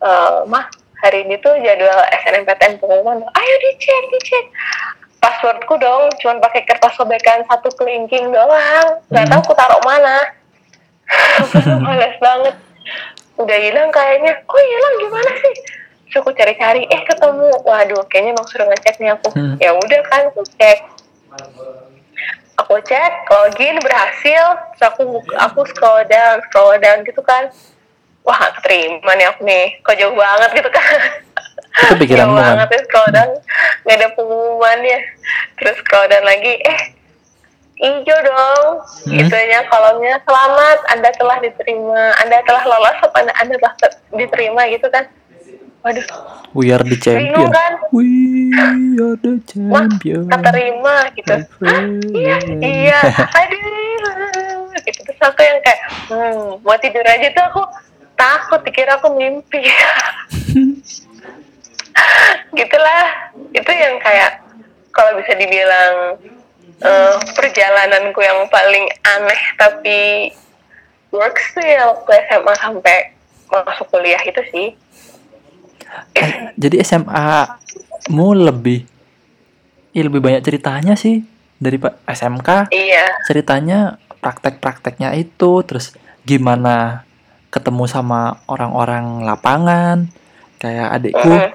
"Eh, 0.00 0.38
mah 0.48 0.64
hari 1.00 1.24
ini 1.28 1.36
tuh 1.40 1.52
jadwal 1.60 2.00
SNMPTN 2.24 2.80
pengumuman. 2.80 3.24
Ayo 3.24 3.54
dicek 3.68 4.04
dicek 4.16 4.44
passwordku 5.20 5.76
dong 5.76 6.08
cuman 6.18 6.40
pakai 6.40 6.64
kertas 6.64 6.96
sobekan 6.96 7.44
satu 7.46 7.68
kelingking 7.76 8.32
doang. 8.32 8.98
Nggak 9.12 9.26
tahu 9.28 9.40
aku 9.44 9.52
taruh 9.54 9.82
mana. 9.84 10.16
Males 11.84 12.16
banget. 12.18 12.54
Udah 13.36 13.58
hilang 13.60 13.90
kayaknya. 13.90 14.32
Kok 14.42 14.58
hilang 14.58 14.94
gimana 14.98 15.30
sih? 15.36 15.54
Terus 16.08 16.18
aku 16.18 16.30
cari-cari 16.32 16.82
eh 16.88 17.02
ketemu. 17.04 17.48
Waduh 17.62 18.02
kayaknya 18.08 18.34
emang 18.34 18.46
suruh 18.48 18.66
ngecek 18.66 18.96
nih 18.98 19.10
aku. 19.14 19.28
Hmm. 19.36 19.54
ya 19.60 19.70
udah 19.76 20.00
kan 20.08 20.22
aku 20.32 20.42
cek. 20.56 20.78
Aku 22.58 22.74
cek 22.82 23.12
login 23.28 23.76
berhasil. 23.80 24.44
Terus 24.74 24.84
aku 24.84 25.00
buka- 25.06 25.38
aku 25.38 25.60
scroll 25.68 26.02
down 26.08 26.40
scroll 26.48 26.76
down 26.80 27.04
gitu 27.04 27.20
kan. 27.22 27.48
Wah 28.20 28.36
gak 28.36 28.60
keterima 28.60 29.12
nih 29.16 29.26
aku 29.28 29.40
nih. 29.44 29.66
Kok 29.80 29.96
jauh 29.96 30.16
banget 30.16 30.50
gitu 30.56 30.70
kan 30.70 30.84
Itu 31.72 31.94
pikiranmu 31.96 32.34
kan? 32.34 32.46
banget 32.56 32.66
terus 32.68 32.84
scroll 32.84 33.10
down 33.10 33.30
gak 33.82 33.96
ada 33.96 34.08
pengumumannya 34.12 34.98
terus 35.54 35.76
scroll 35.78 36.06
down 36.06 36.24
lagi 36.24 36.52
eh 36.58 36.80
hijau 37.78 38.18
dong 38.20 38.64
Hmm. 39.00 39.16
itunya 39.16 39.60
kolomnya 39.66 40.20
selamat 40.20 40.78
anda 40.88 41.10
telah 41.12 41.38
diterima 41.38 42.00
anda 42.16 42.36
telah 42.42 42.60
lolos 42.62 42.96
atau 43.00 43.16
anda, 43.16 43.32
anda 43.34 43.54
telah 43.56 43.74
ter- 43.76 44.00
diterima 44.12 44.68
gitu 44.68 44.86
kan 44.86 45.08
waduh 45.80 46.04
We 46.50 46.68
are 46.68 46.82
the 46.82 46.98
champion. 46.98 47.30
Bingung 47.30 47.48
kan? 47.48 47.72
We 47.88 48.10
are 48.98 49.14
the 49.16 49.38
wah 49.64 49.86
champion. 49.86 50.26
keterima 50.28 50.94
gitu 51.14 51.30
my 51.30 51.46
friend. 51.56 52.02
iya 52.10 52.36
iya 52.60 52.98
aduh 53.38 53.62
gitu 54.76 55.00
terus 55.00 55.20
aku 55.22 55.40
yang 55.40 55.60
kayak 55.60 55.80
hmm 56.10 56.60
mau 56.60 56.76
tidur 56.76 57.00
aja 57.02 57.28
tuh 57.30 57.44
aku 57.46 57.62
takut 58.12 58.60
dikira 58.60 58.98
aku 58.98 59.08
mimpi 59.10 59.62
gitulah 62.58 63.04
itu 63.50 63.70
yang 63.70 63.96
kayak 63.98 64.42
kalau 64.90 65.16
bisa 65.16 65.32
dibilang 65.34 65.94
eh, 66.80 67.14
perjalananku 67.32 68.20
yang 68.20 68.44
paling 68.46 68.84
aneh 69.06 69.42
tapi 69.54 70.00
works 71.10 71.52
tuh 71.52 71.62
ya 71.62 71.86
waktu 71.86 72.10
SMA 72.26 72.54
sampai 72.56 72.96
masuk 73.48 73.86
kuliah 73.88 74.20
itu 74.20 74.42
sih 74.50 74.68
Eh, 76.14 76.54
Jadi 76.54 76.78
SMA 76.80 77.50
mu 78.08 78.30
lebih 78.30 78.86
Ih, 79.90 80.06
lebih 80.06 80.22
banyak 80.22 80.38
ceritanya 80.38 80.94
sih 80.94 81.26
dari 81.58 81.74
Pak 81.76 82.06
SMK. 82.06 82.70
iya 82.70 83.10
Ceritanya 83.26 83.98
praktek-prakteknya 84.22 85.18
itu 85.18 85.66
terus 85.66 85.90
gimana 86.22 87.02
ketemu 87.50 87.90
sama 87.90 88.38
orang-orang 88.46 89.26
lapangan. 89.26 90.06
Kayak 90.56 90.94
adikku 90.94 91.26
Mhm. 91.26 91.50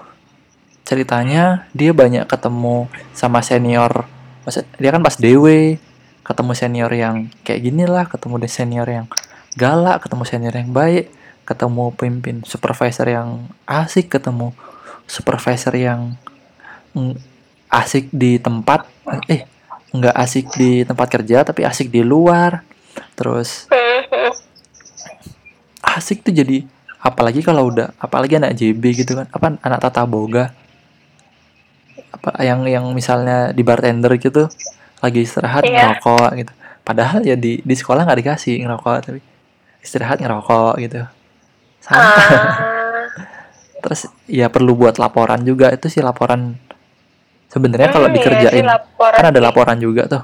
Ceritanya 0.86 1.66
dia 1.74 1.92
banyak 1.92 2.30
ketemu 2.30 2.86
sama 3.12 3.42
senior 3.42 4.06
dia 4.78 4.94
kan 4.94 5.02
pas 5.02 5.18
DW 5.18 5.76
ketemu 6.22 6.52
senior 6.54 6.92
yang 6.94 7.34
kayak 7.42 7.66
gini 7.66 7.90
lah 7.90 8.06
ketemu 8.06 8.46
senior 8.46 8.86
yang 8.86 9.06
galak 9.58 10.06
ketemu 10.06 10.24
senior 10.30 10.54
yang 10.54 10.70
baik 10.70 11.10
ketemu 11.46 11.94
pimpin 11.98 12.46
supervisor 12.46 13.10
yang 13.10 13.50
asik 13.66 14.14
ketemu 14.14 14.54
supervisor 15.10 15.74
yang 15.74 16.18
asik 17.70 18.10
di 18.14 18.38
tempat 18.42 18.86
eh 19.30 19.46
nggak 19.96 20.16
asik 20.16 20.46
di 20.60 20.84
tempat 20.84 21.08
kerja 21.08 21.48
tapi 21.48 21.64
asik 21.64 21.88
di 21.88 22.04
luar. 22.04 22.64
Terus 23.16 23.68
asik 25.80 26.26
tuh 26.26 26.34
jadi 26.36 26.68
apalagi 27.00 27.46
kalau 27.46 27.70
udah 27.70 27.94
apalagi 28.02 28.42
anak 28.42 28.58
JB 28.58 29.06
gitu 29.06 29.14
kan 29.16 29.30
apa 29.30 29.56
anak 29.62 29.80
tata 29.80 30.04
boga 30.10 30.52
yang 32.42 32.66
yang 32.66 32.86
misalnya 32.92 33.52
di 33.52 33.62
bartender 33.62 34.10
gitu 34.18 34.50
lagi 35.00 35.22
istirahat 35.22 35.62
Iya. 35.62 35.94
ngerokok 35.98 36.30
gitu. 36.36 36.54
Padahal 36.82 37.20
ya 37.22 37.34
di 37.34 37.62
di 37.62 37.76
sekolah 37.76 38.06
nggak 38.06 38.20
dikasih 38.22 38.62
ngerokok 38.62 38.96
tapi 39.02 39.20
istirahat 39.82 40.18
ngerokok 40.18 40.74
gitu. 40.82 41.06
Sama. 41.82 42.02
Ah. 42.02 42.14
terus 43.86 44.10
ya 44.26 44.50
perlu 44.50 44.74
buat 44.74 44.98
laporan 44.98 45.46
juga 45.46 45.70
itu 45.70 45.86
sih 45.88 46.02
laporan. 46.02 46.58
Sebenarnya 47.46 47.90
kalau 47.90 48.10
Hmm, 48.10 48.18
iya 48.18 48.20
dikerjain 48.20 48.66
laporan 48.66 49.16
kan 49.16 49.26
ada 49.30 49.40
laporan 49.40 49.78
juga 49.78 50.10
tuh. 50.10 50.24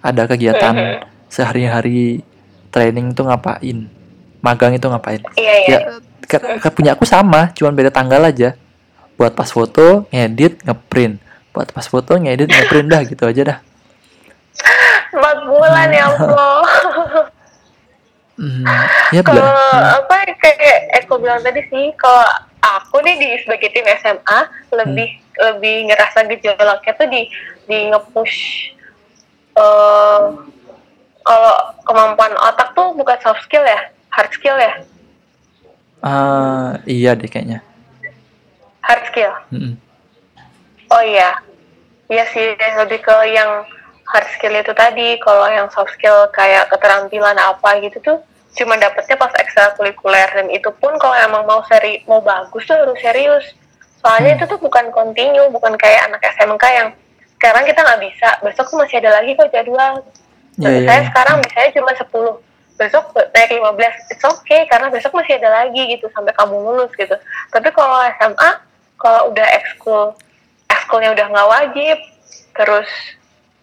Ada 0.00 0.24
kegiatan 0.24 0.72
Mhm. 0.72 0.96
sehari-hari 1.28 2.24
training 2.70 3.12
tuh 3.12 3.28
ngapain 3.28 3.88
magang 4.40 4.72
itu 4.72 4.86
ngapain. 4.86 5.20
Iya 5.34 5.54
iya. 5.60 5.68
Ya 5.68 5.78
ke, 6.22 6.36
ke 6.58 6.68
punya 6.72 6.96
aku 6.96 7.04
sama 7.04 7.52
cuman 7.52 7.72
beda 7.72 7.90
tanggal 7.90 8.22
aja. 8.22 8.56
Buat 9.16 9.32
pas 9.32 9.48
foto 9.48 10.04
ngedit 10.08 10.60
ngeprint 10.62 11.20
buat 11.56 11.72
pas 11.72 11.88
foto 11.88 12.12
ngedit 12.20 12.52
ngeprint 12.52 12.88
dah 12.92 13.00
gitu 13.08 13.24
aja 13.24 13.42
dah. 13.56 13.58
Empat 15.16 15.38
bulan 15.48 15.88
ya 15.88 16.04
Allah. 16.12 16.60
Hmm, 18.36 18.68
ya 19.16 19.24
kalau 19.24 19.40
bela 19.40 19.96
apa 19.96 20.28
kayak 20.36 21.00
Eko 21.00 21.16
bilang 21.16 21.40
tadi 21.40 21.64
sih 21.72 21.88
kalau 21.96 22.28
aku 22.60 23.00
nih 23.00 23.16
di 23.16 23.28
sebagai 23.40 23.72
tim 23.72 23.88
SMA 23.96 24.40
lebih 24.76 25.08
lebih 25.40 25.88
ngerasa 25.88 26.28
gejolaknya 26.28 26.92
tuh 27.00 27.08
di 27.08 27.32
di 27.64 27.88
ngepush 27.88 28.76
eh 29.56 30.20
kalau 31.24 31.56
kemampuan 31.88 32.36
otak 32.36 32.76
tuh 32.76 32.92
bukan 32.92 33.16
soft 33.24 33.40
skill 33.48 33.64
ya 33.64 33.88
hard 34.12 34.28
skill 34.36 34.60
ya? 34.60 34.84
Ah, 36.04 36.76
iya 36.84 37.16
deh 37.16 37.26
kayaknya. 37.32 37.64
Hard 38.84 39.02
skill? 39.08 39.32
Mm-mm. 39.48 39.80
oh 40.92 41.02
iya 41.02 41.45
iya 42.10 42.24
sih 42.30 42.54
lebih 42.56 43.02
ke 43.02 43.14
yang 43.34 43.66
hard 44.06 44.26
skill 44.38 44.54
itu 44.54 44.72
tadi. 44.72 45.18
Kalau 45.18 45.46
yang 45.50 45.66
soft 45.70 45.92
skill 45.98 46.30
kayak 46.30 46.70
keterampilan 46.70 47.36
apa 47.36 47.82
gitu 47.82 47.98
tuh 48.02 48.18
cuma 48.56 48.78
dapetnya 48.80 49.18
pas 49.18 49.32
ekstrakurikuler. 49.36 50.28
Dan 50.32 50.46
itu 50.48 50.70
pun 50.80 50.94
kalau 50.96 51.16
emang 51.18 51.44
mau 51.44 51.60
seri 51.66 52.02
mau 52.06 52.22
bagus 52.22 52.64
tuh 52.64 52.78
harus 52.78 52.98
serius. 53.02 53.44
Soalnya 54.00 54.34
Hmm. 54.34 54.38
itu 54.40 54.44
tuh 54.54 54.60
bukan 54.62 54.94
continue 54.94 55.50
bukan 55.50 55.74
kayak 55.74 56.06
anak 56.06 56.22
SMK 56.38 56.64
yang 56.72 56.88
sekarang 57.36 57.64
kita 57.66 57.80
nggak 57.82 58.02
bisa. 58.06 58.28
Besok 58.40 58.66
tuh 58.70 58.78
masih 58.80 58.96
ada 59.02 59.10
lagi 59.20 59.34
kok 59.34 59.50
jadwal. 59.50 60.00
Ya, 60.56 60.72
ya, 60.72 60.80
saya 60.88 61.00
ya. 61.04 61.06
sekarang 61.12 61.36
misalnya 61.44 61.70
cuma 61.76 61.92
10 61.92 62.32
besok 62.76 63.04
naik 63.32 63.50
15 63.56 64.12
it's 64.12 64.24
okay 64.24 64.68
karena 64.68 64.92
besok 64.92 65.16
masih 65.16 65.40
ada 65.40 65.64
lagi 65.64 65.80
gitu 65.96 66.08
sampai 66.12 66.32
kamu 66.32 66.56
lulus 66.60 66.92
gitu. 66.96 67.12
Tapi 67.52 67.68
kalau 67.72 68.04
SMA 68.16 68.50
kalau 68.96 69.32
udah 69.32 69.46
ekskul 69.60 70.16
ekskulnya 70.86 71.18
udah 71.18 71.26
nggak 71.34 71.50
wajib 71.50 71.98
terus 72.54 72.86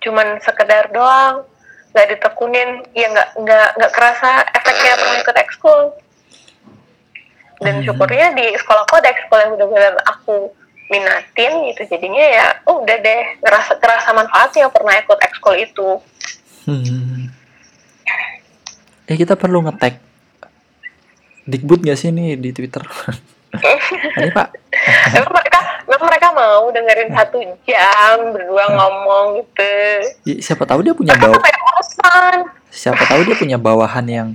cuman 0.03 0.43
sekedar 0.43 0.91
doang 0.91 1.47
nggak 1.95 2.07
ditekunin 2.11 2.83
ya 2.91 3.07
nggak 3.15 3.29
nggak 3.39 3.69
nggak 3.79 3.91
kerasa 3.95 4.43
efeknya 4.51 4.93
pernah 4.99 5.17
ikut 5.23 5.37
ekskul 5.39 5.81
dan 7.63 7.79
Hmm. 7.79 7.85
syukurnya 7.87 8.35
di 8.35 8.51
sekolahku 8.59 8.99
ada 8.99 9.07
ekskul 9.15 9.39
yang 9.39 9.55
benar-benar 9.55 9.95
aku 10.03 10.51
minatin 10.91 11.53
gitu 11.71 11.87
jadinya 11.87 12.25
ya 12.27 12.47
oh, 12.67 12.83
udah 12.83 12.97
deh 12.99 13.23
ngerasa 13.39 13.79
kerasa 13.79 14.11
manfaatnya 14.11 14.67
pernah 14.67 14.99
ikut 14.99 15.19
ekskul 15.23 15.55
itu 15.55 15.89
Hmm. 16.63 17.27
Eh 19.03 19.15
kita 19.15 19.39
perlu 19.39 19.63
ngetek 19.63 19.99
Dikbud 21.43 21.83
gak 21.83 21.99
sih 21.99 22.07
nih 22.07 22.39
di 22.39 22.55
Twitter? 22.55 22.83
Ini 24.15 24.31
pak 24.31 24.47
emang 25.13 25.29
mereka 25.29 25.59
emang 25.93 26.09
mereka 26.09 26.33
mau 26.33 26.73
dengerin 26.73 27.13
satu 27.13 27.37
jam 27.69 28.17
berdua 28.33 28.65
ngomong 28.73 29.45
gitu. 29.45 29.73
Ya, 30.25 30.35
siapa 30.41 30.65
tahu 30.65 30.81
dia 30.81 30.97
punya 30.97 31.13
bau 31.21 31.37
siapa 32.73 33.05
tahu 33.05 33.21
dia 33.29 33.37
punya 33.37 33.57
bawahan 33.61 34.05
yang 34.09 34.29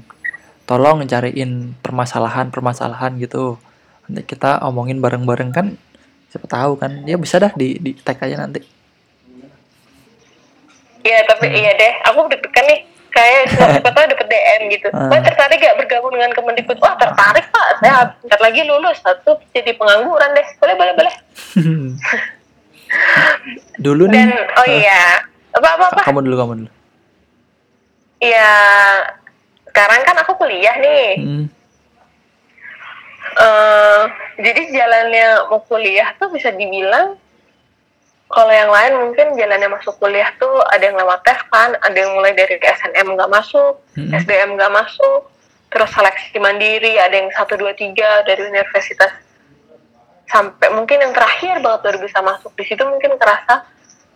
tolong 0.62 1.02
cariin 1.02 1.74
permasalahan-permasalahan 1.82 3.18
gitu. 3.18 3.59
Nanti 4.06 4.22
kita 4.22 4.62
omongin 4.62 5.02
bareng-bareng 5.02 5.50
kan 5.50 5.74
siapa 6.30 6.46
tahu 6.46 6.78
kan. 6.78 7.02
Dia 7.02 7.18
bisa 7.18 7.42
dah 7.42 7.50
di 7.59 7.82
di 7.82 7.98
tag 7.98 8.22
aja 8.22 8.38
nanti. 8.38 8.62
Iya 11.02 11.24
tapi 11.26 11.50
iya 11.50 11.72
deh, 11.74 11.92
aku 12.06 12.30
deg-degan 12.30 12.64
nih. 12.68 12.80
Kayak 13.09 13.42
siapa 13.50 13.90
tahu 13.90 14.04
dapet 14.11 14.26
DM 14.28 14.62
gitu. 14.72 14.88
Ah. 14.92 15.11
Wah 15.11 15.20
tertarik 15.20 15.59
gak 15.59 15.76
bergabung 15.80 16.12
dengan 16.14 16.30
Kemendikbud? 16.36 16.78
Wah 16.78 16.94
tertarik 16.96 17.46
pak, 17.48 17.68
saya 17.80 18.12
bentar 18.20 18.40
lagi 18.40 18.61
lulus 18.64 18.98
satu 19.00 19.40
jadi 19.50 19.72
pengangguran 19.74 20.30
deh. 20.36 20.46
Boleh 20.61 20.74
boleh 20.76 20.94
boleh. 20.96 21.14
dulu 23.84 24.09
nih 24.09 24.24
Dan 24.24 24.32
oh 24.32 24.64
iya, 24.64 25.20
apa 25.52 25.68
apa 25.76 25.84
apa? 25.92 26.00
kamu 26.09 26.24
dulu 26.24 26.36
kamu 26.40 26.52
dulu 26.64 26.70
Iya, 28.18 28.50
sekarang 29.68 30.00
kan 30.02 30.16
aku 30.24 30.32
kuliah 30.40 30.74
nih. 30.80 31.06
Hmm, 31.22 31.44
Eh, 33.38 34.02
jadi 34.42 34.62
jalannya 34.74 35.46
mau 35.46 35.62
kuliah 35.62 36.11
tuh 36.18 36.26
bisa 36.34 36.50
dibilang 36.50 37.14
kalau 38.29 38.53
yang 38.53 38.68
lain 38.68 38.93
mungkin 39.09 39.41
jalannya 39.41 39.72
masuk 39.72 39.97
kuliah 39.97 40.29
tuh 40.37 40.61
ada 40.68 40.85
yang 40.85 41.01
lewat 41.01 41.24
tes 41.24 41.41
kan, 41.49 41.72
ada 41.81 41.97
yang 41.97 42.12
mulai 42.12 42.37
dari 42.37 42.61
SNM 42.61 43.16
nggak 43.16 43.33
masuk, 43.33 43.81
Mm-mm. 43.97 44.12
SDM 44.12 44.53
nggak 44.61 44.72
masuk, 44.72 45.33
terus 45.72 45.89
seleksi 45.97 46.37
mandiri, 46.37 47.01
ada 47.01 47.16
yang 47.16 47.33
satu 47.33 47.57
dua 47.57 47.72
tiga 47.72 48.20
dari 48.29 48.45
universitas 48.45 49.16
sampai 50.29 50.68
mungkin 50.76 51.01
yang 51.01 51.16
terakhir 51.16 51.57
banget 51.64 51.81
baru 51.89 51.99
bisa 52.05 52.20
masuk 52.20 52.53
di 52.53 52.68
situ 52.68 52.85
mungkin 52.85 53.16
kerasa 53.16 53.64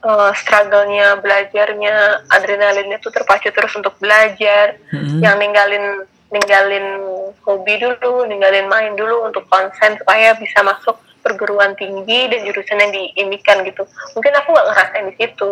eh, 0.05 0.31
struggle-nya, 0.37 1.17
belajarnya, 1.25 2.29
adrenalinnya 2.29 3.01
tuh 3.01 3.17
terpacu 3.17 3.49
terus 3.49 3.73
untuk 3.73 3.97
belajar, 3.97 4.77
Mm-mm. 4.93 5.25
yang 5.25 5.41
ninggalin 5.41 6.05
ninggalin 6.33 7.01
hobi 7.45 7.81
dulu, 7.81 8.29
ninggalin 8.29 8.69
main 8.69 8.93
dulu 8.93 9.25
untuk 9.25 9.45
konsen 9.49 9.97
supaya 10.01 10.37
bisa 10.37 10.61
masuk 10.61 11.01
perguruan 11.23 11.73
tinggi 11.79 12.29
dan 12.29 12.43
jurusan 12.45 12.83
yang 12.83 12.93
diimpikan 12.93 13.63
gitu. 13.63 13.87
Mungkin 14.19 14.33
aku 14.37 14.49
nggak 14.53 14.67
ngerasain 14.69 15.07
di 15.09 15.15
situ. 15.17 15.51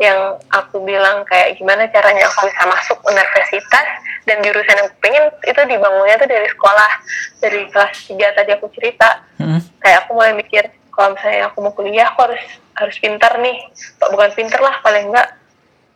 Yang 0.00 0.40
aku 0.48 0.80
bilang 0.80 1.28
kayak 1.28 1.60
gimana 1.60 1.84
caranya 1.92 2.24
aku 2.24 2.48
bisa 2.48 2.64
masuk 2.64 2.98
universitas 3.04 3.86
dan 4.24 4.40
jurusan 4.40 4.80
yang 4.80 4.88
aku 4.88 4.96
pengen 5.04 5.24
itu 5.44 5.60
dibangunnya 5.68 6.16
tuh 6.16 6.24
dari 6.24 6.48
sekolah 6.48 6.90
dari 7.36 7.60
kelas 7.68 8.08
3 8.08 8.16
tadi 8.32 8.50
aku 8.56 8.72
cerita 8.72 9.20
Mm-mm. 9.36 9.60
kayak 9.76 10.08
aku 10.08 10.16
mulai 10.16 10.32
mikir 10.32 10.72
kalau 10.88 11.12
misalnya 11.12 11.52
aku 11.52 11.58
mau 11.60 11.72
kuliah 11.76 12.08
aku 12.08 12.32
harus 12.32 12.42
harus 12.80 12.96
pintar 12.96 13.36
nih 13.44 13.60
bukan 14.00 14.30
pintar 14.32 14.60
lah 14.64 14.80
paling 14.80 15.12
enggak 15.12 15.36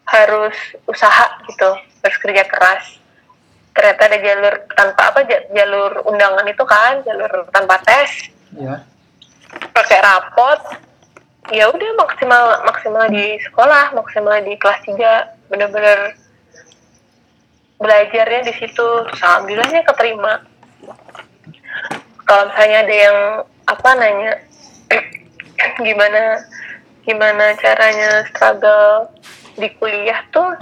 harus 0.04 0.56
usaha 0.84 1.40
gitu 1.48 1.70
harus 2.04 2.18
kerja 2.20 2.44
keras 2.44 2.84
ternyata 3.72 4.02
ada 4.04 4.18
jalur 4.20 4.54
tanpa 4.76 5.02
apa 5.16 5.20
ja- 5.24 5.44
jalur 5.48 5.92
undangan 6.04 6.44
itu 6.44 6.64
kan 6.68 7.00
jalur 7.08 7.48
tanpa 7.48 7.80
tes 7.80 8.28
ya 8.52 8.84
pakai 9.74 9.98
rapot 10.02 10.60
ya 11.52 11.68
udah 11.68 11.90
maksimal 12.00 12.44
maksimal 12.64 13.04
di 13.12 13.36
sekolah 13.44 13.92
maksimal 13.92 14.40
di 14.40 14.56
kelas 14.56 14.80
3 14.88 15.52
bener-bener 15.52 16.16
belajarnya 17.84 18.48
di 18.48 18.52
situ 18.56 18.86
alhamdulillahnya 19.18 19.82
keterima. 19.84 20.40
Kalau 22.24 22.48
misalnya 22.48 22.78
ada 22.80 22.94
yang 22.94 23.18
apa 23.68 23.88
nanya 24.00 24.32
gimana 25.86 26.40
gimana 27.04 27.52
caranya 27.60 28.24
struggle 28.32 29.12
di 29.60 29.68
kuliah 29.76 30.20
tuh 30.32 30.56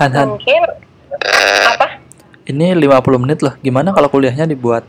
Han 0.00 0.10
Han. 0.16 0.26
mungkin 0.36 0.62
apa? 1.68 2.00
Ini 2.48 2.72
50 2.72 3.22
menit 3.28 3.44
loh. 3.44 3.52
Gimana 3.60 3.92
kalau 3.92 4.08
kuliahnya 4.08 4.48
dibuat 4.48 4.88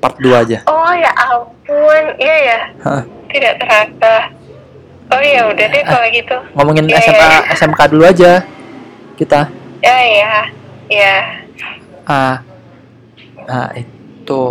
part 0.00 0.16
2 0.16 0.32
aja. 0.32 0.58
Oh 0.64 0.92
ya 0.96 1.12
ampun. 1.12 2.04
Iya 2.16 2.36
ya. 2.40 2.58
Hah, 2.82 3.02
tidak 3.28 3.54
terasa. 3.60 4.32
Oh 5.12 5.20
ya 5.20 5.46
udah 5.52 5.66
deh 5.68 5.82
kalau 5.84 6.06
gitu. 6.08 6.36
ngomongin 6.56 6.86
Iya, 6.88 7.02
SMA 7.04 7.28
iya. 7.28 7.40
SMK 7.54 7.80
dulu 7.92 8.04
aja 8.08 8.32
kita. 9.20 9.40
Ya 9.84 9.98
ya. 10.00 10.34
Ya. 10.88 11.16
Ah. 12.08 12.36
Nah 13.44 13.68
itu. 13.76 14.42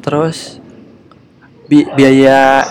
Terus 0.00 0.56
bi 1.68 1.84
biaya 1.94 2.64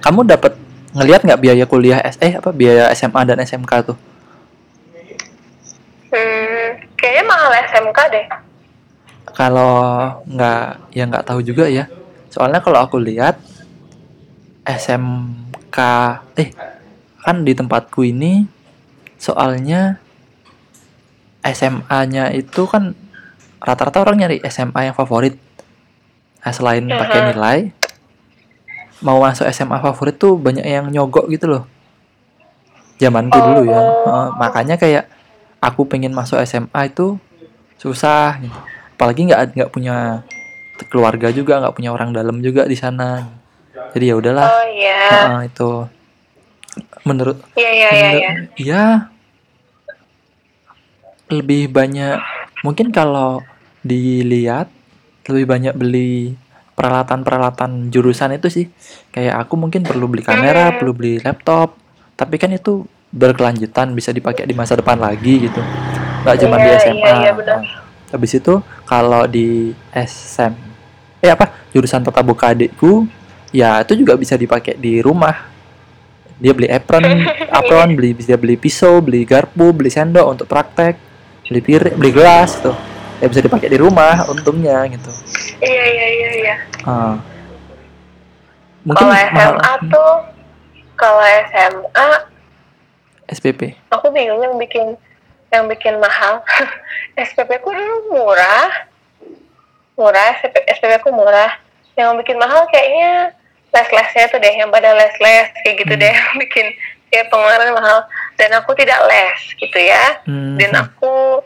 kamu 0.00 0.24
dapat 0.24 0.56
ngelihat 0.94 1.26
nggak 1.26 1.42
biaya 1.42 1.64
kuliah 1.66 1.98
S 2.00 2.16
eh 2.22 2.38
apa 2.38 2.54
biaya 2.54 2.88
SMA 2.94 3.20
dan 3.26 3.42
SMK 3.42 3.72
tuh? 3.90 3.98
Hmm, 6.14 6.78
kayaknya 6.94 7.24
mahal 7.26 7.50
SMK 7.66 7.98
deh 8.14 8.26
kalau 9.32 10.12
nggak 10.28 10.92
ya 10.92 11.04
nggak 11.08 11.24
tahu 11.24 11.40
juga 11.40 11.64
ya. 11.70 11.88
Soalnya 12.28 12.60
kalau 12.60 12.82
aku 12.84 13.00
lihat 13.00 13.40
SMK 14.66 15.78
eh 16.36 16.50
kan 17.24 17.40
di 17.40 17.56
tempatku 17.56 18.04
ini 18.04 18.44
soalnya 19.16 19.96
SMA-nya 21.44 22.32
itu 22.32 22.64
kan 22.68 22.92
rata-rata 23.60 24.04
orang 24.04 24.24
nyari 24.24 24.44
SMA 24.48 24.92
yang 24.92 24.96
favorit. 24.96 25.36
Nah 26.44 26.52
selain 26.52 26.84
pakai 26.84 27.32
nilai 27.32 27.58
mau 29.04 29.20
masuk 29.20 29.44
SMA 29.52 29.80
favorit 29.80 30.16
tuh 30.16 30.36
banyak 30.40 30.64
yang 30.64 30.88
nyogok 30.88 31.28
gitu 31.32 31.48
loh. 31.48 31.64
Zamanku 32.96 33.36
dulu 33.36 33.68
ya. 33.68 33.80
Oh. 33.80 34.28
Makanya 34.40 34.80
kayak 34.80 35.08
aku 35.60 35.84
pengen 35.88 36.16
masuk 36.16 36.40
SMA 36.44 36.92
itu 36.92 37.20
susah 37.76 38.40
gitu. 38.40 38.73
Apalagi 38.94 39.26
nggak 39.26 39.58
nggak 39.58 39.70
punya 39.74 40.22
keluarga 40.86 41.34
juga 41.34 41.58
nggak 41.58 41.74
punya 41.74 41.90
orang 41.90 42.14
dalam 42.14 42.38
juga 42.38 42.66
di 42.70 42.78
sana. 42.78 43.26
Jadi 43.94 44.04
ya 44.10 44.14
udahlah. 44.14 44.46
Oh 44.46 44.66
iya. 44.70 45.02
Heeh, 45.10 45.40
itu. 45.50 45.70
Menurut 47.04 47.36
iya 47.54 47.70
iya 47.70 47.88
iya 47.92 48.10
ya. 48.58 48.84
lebih 51.30 51.70
banyak 51.70 52.18
mungkin 52.66 52.90
kalau 52.90 53.44
dilihat 53.84 54.70
lebih 55.28 55.46
banyak 55.46 55.74
beli 55.76 56.34
peralatan-peralatan 56.74 57.90
jurusan 57.90 58.34
itu 58.34 58.48
sih. 58.50 58.66
Kayak 59.14 59.46
aku 59.46 59.54
mungkin 59.58 59.86
perlu 59.86 60.10
beli 60.10 60.22
kamera 60.26 60.74
perlu 60.74 60.94
beli 60.94 61.20
laptop. 61.22 61.76
Tapi 62.14 62.38
kan 62.38 62.50
itu 62.54 62.86
berkelanjutan 63.14 63.94
bisa 63.94 64.10
dipakai 64.10 64.46
di 64.46 64.54
masa 64.58 64.74
depan 64.74 64.98
lagi 64.98 65.50
gitu. 65.50 65.62
Nggak 66.26 66.36
cuma 66.42 66.56
di 66.58 66.66
Iya, 66.66 66.78
SMA 66.82 67.10
iya, 67.22 67.32
benar. 67.34 67.83
Habis 68.14 68.38
itu 68.38 68.62
kalau 68.86 69.26
di 69.26 69.74
SM 69.90 70.54
eh 71.18 71.32
apa 71.32 71.50
jurusan 71.74 72.06
tata 72.06 72.22
buka 72.22 72.54
adikku 72.54 73.10
ya 73.50 73.82
itu 73.82 73.98
juga 73.98 74.14
bisa 74.14 74.38
dipakai 74.38 74.78
di 74.78 75.02
rumah. 75.02 75.50
Dia 76.38 76.50
beli 76.54 76.70
apron 76.70 77.02
apron 77.58 77.94
beli 77.98 78.14
bisa 78.14 78.38
beli 78.38 78.54
pisau 78.54 79.02
beli 79.02 79.26
garpu 79.26 79.74
beli 79.74 79.90
sendok 79.90 80.26
untuk 80.30 80.46
praktek 80.46 80.94
beli 81.50 81.60
piring 81.62 81.94
beli 81.98 82.10
gelas 82.14 82.58
tuh 82.62 82.74
ya 83.18 83.26
bisa 83.30 83.40
dipakai 83.42 83.70
di 83.70 83.78
rumah 83.78 84.26
untungnya 84.30 84.84
gitu. 84.90 85.10
Iya 85.62 85.84
iya 85.90 86.06
iya 86.06 86.30
iya. 86.38 86.56
Ah. 86.84 87.16
mungkin 88.84 89.08
kalau 89.08 89.16
mahal. 89.16 89.54
SMA 89.56 89.72
tuh 89.88 90.12
kalau 91.00 91.24
SMA 91.48 92.08
SPP 93.32 93.60
aku 93.88 94.12
bingung 94.12 94.44
yang 94.44 94.60
bikin 94.60 94.92
yang 95.54 95.66
bikin 95.70 96.02
mahal. 96.02 96.42
SPP 97.26 97.62
ku 97.62 97.70
dulu 97.70 98.10
murah. 98.10 98.70
Murah 99.94 100.34
SPP, 100.42 100.66
SPP 100.78 100.92
ku 101.06 101.14
murah. 101.14 101.54
Yang 101.94 102.26
bikin 102.26 102.36
mahal 102.42 102.66
kayaknya 102.74 103.30
les-lesnya 103.70 104.30
tuh 104.30 104.38
deh 104.42 104.54
yang 104.54 104.70
pada 104.70 104.94
les-les 104.94 105.50
kayak 105.62 105.76
gitu 105.82 105.94
Hmm. 105.94 106.02
deh 106.02 106.12
yang 106.14 106.34
bikin 106.42 106.66
ya 107.14 107.22
pengeluaran 107.30 107.70
mahal. 107.74 107.98
Dan 108.34 108.50
aku 108.58 108.74
tidak 108.74 108.98
les 109.06 109.38
gitu 109.54 109.78
ya. 109.78 110.18
Hmm. 110.26 110.58
dan 110.58 110.74
aku 110.74 111.38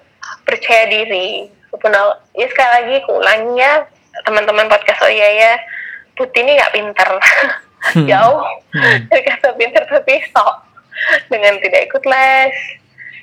percaya 0.48 0.88
diri. 0.88 1.52
Walaupun 1.68 1.92
ya 2.32 2.46
sekali 2.48 2.70
lagi 2.72 2.94
aku 3.04 3.12
ulangi 3.20 3.60
ya 3.60 3.84
teman-teman 4.24 4.72
podcast 4.72 5.04
oh 5.04 5.12
iya 5.12 5.28
ya 5.36 5.52
Putih 6.16 6.42
ini 6.42 6.58
nggak 6.58 6.72
pinter. 6.74 7.10
Jauh. 8.10 8.40
Hmm. 8.72 8.98
dari 9.12 9.22
kata 9.22 9.54
pinter 9.54 9.84
tapi 9.84 10.24
sok. 10.32 10.54
Dengan 11.30 11.60
tidak 11.62 11.86
ikut 11.92 12.02
les 12.08 12.56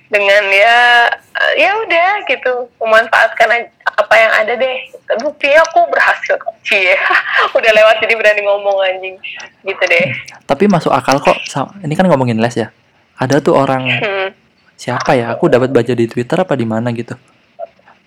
dengan 0.10 0.44
ya 0.54 1.10
eh, 1.14 1.54
ya 1.66 1.72
udah 1.82 2.10
gitu 2.30 2.70
memanfaatkan 2.78 3.50
apa 3.84 4.16
yang 4.16 4.32
ada 4.34 4.54
deh. 4.58 4.76
Buktinya 5.22 5.66
aku 5.66 5.88
berhasil 5.90 6.36
kok 6.38 6.56
cie 6.62 6.94
udah 7.58 7.72
lewat 7.74 7.96
jadi 8.04 8.14
berani 8.14 8.42
ngomong 8.46 8.78
anjing. 8.86 9.16
Gitu 9.66 9.84
deh. 9.86 10.06
Tapi 10.46 10.70
masuk 10.70 10.94
akal 10.94 11.18
kok 11.22 11.38
ini 11.82 11.94
kan 11.98 12.06
ngomongin 12.06 12.38
les 12.38 12.56
ya. 12.56 12.70
Ada 13.16 13.40
tuh 13.40 13.56
orang 13.56 13.88
hmm. 13.88 14.30
siapa 14.78 15.16
ya? 15.16 15.34
Aku 15.34 15.48
dapat 15.48 15.72
baca 15.72 15.94
di 15.96 16.06
Twitter 16.06 16.38
apa 16.38 16.54
di 16.54 16.68
mana 16.68 16.92
gitu. 16.94 17.16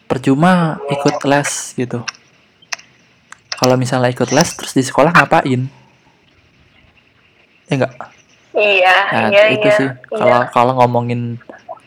Percuma 0.08 0.78
ikut 0.88 1.24
les 1.26 1.50
gitu. 1.76 2.04
Kalau 3.58 3.74
misalnya 3.74 4.14
ikut 4.14 4.30
les 4.30 4.48
terus 4.54 4.72
di 4.76 4.86
sekolah 4.86 5.10
ngapain? 5.10 5.66
Ya 7.68 7.74
enggak 7.74 7.92
Iya, 8.58 8.96
Nah, 9.12 9.28
iya, 9.30 9.42
itu 9.54 9.68
iya. 9.70 9.78
sih. 9.78 9.86
iya. 9.86 10.18
kalau 10.18 10.40
kalau 10.50 10.72
ngomongin 10.82 11.38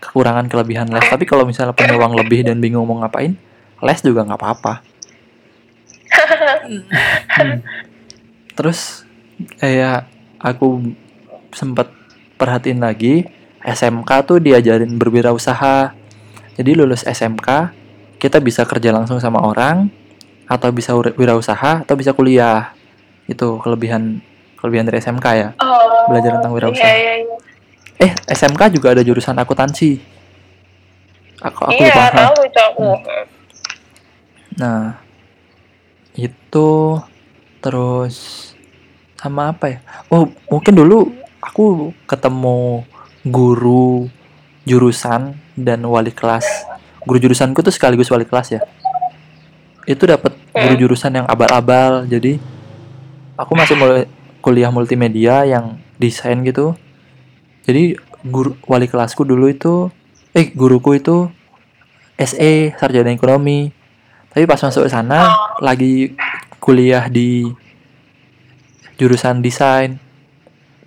kekurangan 0.02 0.50
kelebihan 0.50 0.90
les. 0.90 1.06
Tapi 1.06 1.24
kalau 1.24 1.46
misalnya 1.46 1.72
punya 1.72 1.94
uang 1.96 2.18
lebih 2.18 2.44
dan 2.44 2.58
bingung 2.58 2.84
mau 2.84 2.98
ngapain, 3.00 3.38
les 3.80 4.00
juga 4.02 4.26
nggak 4.26 4.40
apa-apa. 4.42 4.74
Hmm. 6.12 7.62
Terus 8.58 9.08
kayak 9.58 10.10
aku 10.38 10.92
sempat 11.56 11.88
perhatiin 12.36 12.82
lagi 12.84 13.26
SMK 13.62 14.10
tuh 14.26 14.38
diajarin 14.42 14.98
berwirausaha. 14.98 15.94
Jadi 16.58 16.72
lulus 16.76 17.06
SMK 17.06 17.48
kita 18.20 18.38
bisa 18.38 18.66
kerja 18.66 18.92
langsung 18.92 19.18
sama 19.18 19.40
orang 19.42 19.90
atau 20.46 20.70
bisa 20.70 20.92
wi- 20.94 21.16
wirausaha 21.16 21.86
atau 21.86 21.96
bisa 21.96 22.12
kuliah. 22.12 22.74
Itu 23.26 23.62
kelebihan 23.64 24.20
kelebihan 24.60 24.86
dari 24.86 25.00
SMK 25.00 25.26
ya. 25.38 25.50
Oh, 25.58 26.12
Belajar 26.12 26.38
tentang 26.38 26.52
wirausaha. 26.54 26.82
Iya, 26.86 26.94
iya, 26.98 27.14
iya. 27.24 27.31
Eh, 28.02 28.12
SMK 28.26 28.74
juga 28.74 28.98
ada 28.98 29.06
jurusan 29.06 29.38
akuntansi. 29.38 30.02
Aku 31.42 31.62
aku 31.70 31.78
Iya, 31.78 31.94
lupa. 31.94 32.06
Tahu 32.18 32.38
itu 32.46 32.60
aku. 32.60 32.84
Nah, 34.58 34.98
itu 36.18 36.70
terus 37.62 38.16
sama 39.18 39.54
apa 39.54 39.66
ya? 39.70 39.80
Oh, 40.10 40.26
mungkin 40.50 40.74
dulu 40.74 41.14
aku 41.42 41.94
ketemu 42.10 42.86
guru 43.22 44.10
jurusan 44.66 45.38
dan 45.54 45.86
wali 45.86 46.10
kelas. 46.10 46.46
Guru 47.06 47.18
jurusanku 47.22 47.62
tuh 47.62 47.74
sekaligus 47.74 48.10
wali 48.10 48.26
kelas 48.26 48.58
ya. 48.58 48.62
Itu 49.86 50.06
dapat 50.06 50.38
guru 50.54 50.74
Hmm. 50.74 50.82
jurusan 50.82 51.22
yang 51.22 51.26
abal-abal. 51.30 52.06
Jadi 52.06 52.38
aku 53.38 53.54
masih 53.54 53.78
mulai 53.78 54.06
kuliah 54.42 54.70
multimedia 54.74 55.46
yang 55.46 55.78
desain 55.98 56.42
gitu. 56.46 56.74
Jadi 57.66 57.98
guru 58.26 58.58
wali 58.66 58.86
kelasku 58.90 59.26
dulu 59.26 59.50
itu 59.50 59.90
eh 60.32 60.50
guruku 60.54 60.98
itu 60.98 61.30
SE 62.18 62.74
sarjana 62.78 63.14
ekonomi. 63.14 63.74
Tapi 64.32 64.48
pas 64.48 64.62
masuk 64.62 64.88
ke 64.88 64.92
sana 64.92 65.34
lagi 65.60 66.16
kuliah 66.62 67.10
di 67.12 67.50
jurusan 68.96 69.42
desain. 69.44 69.98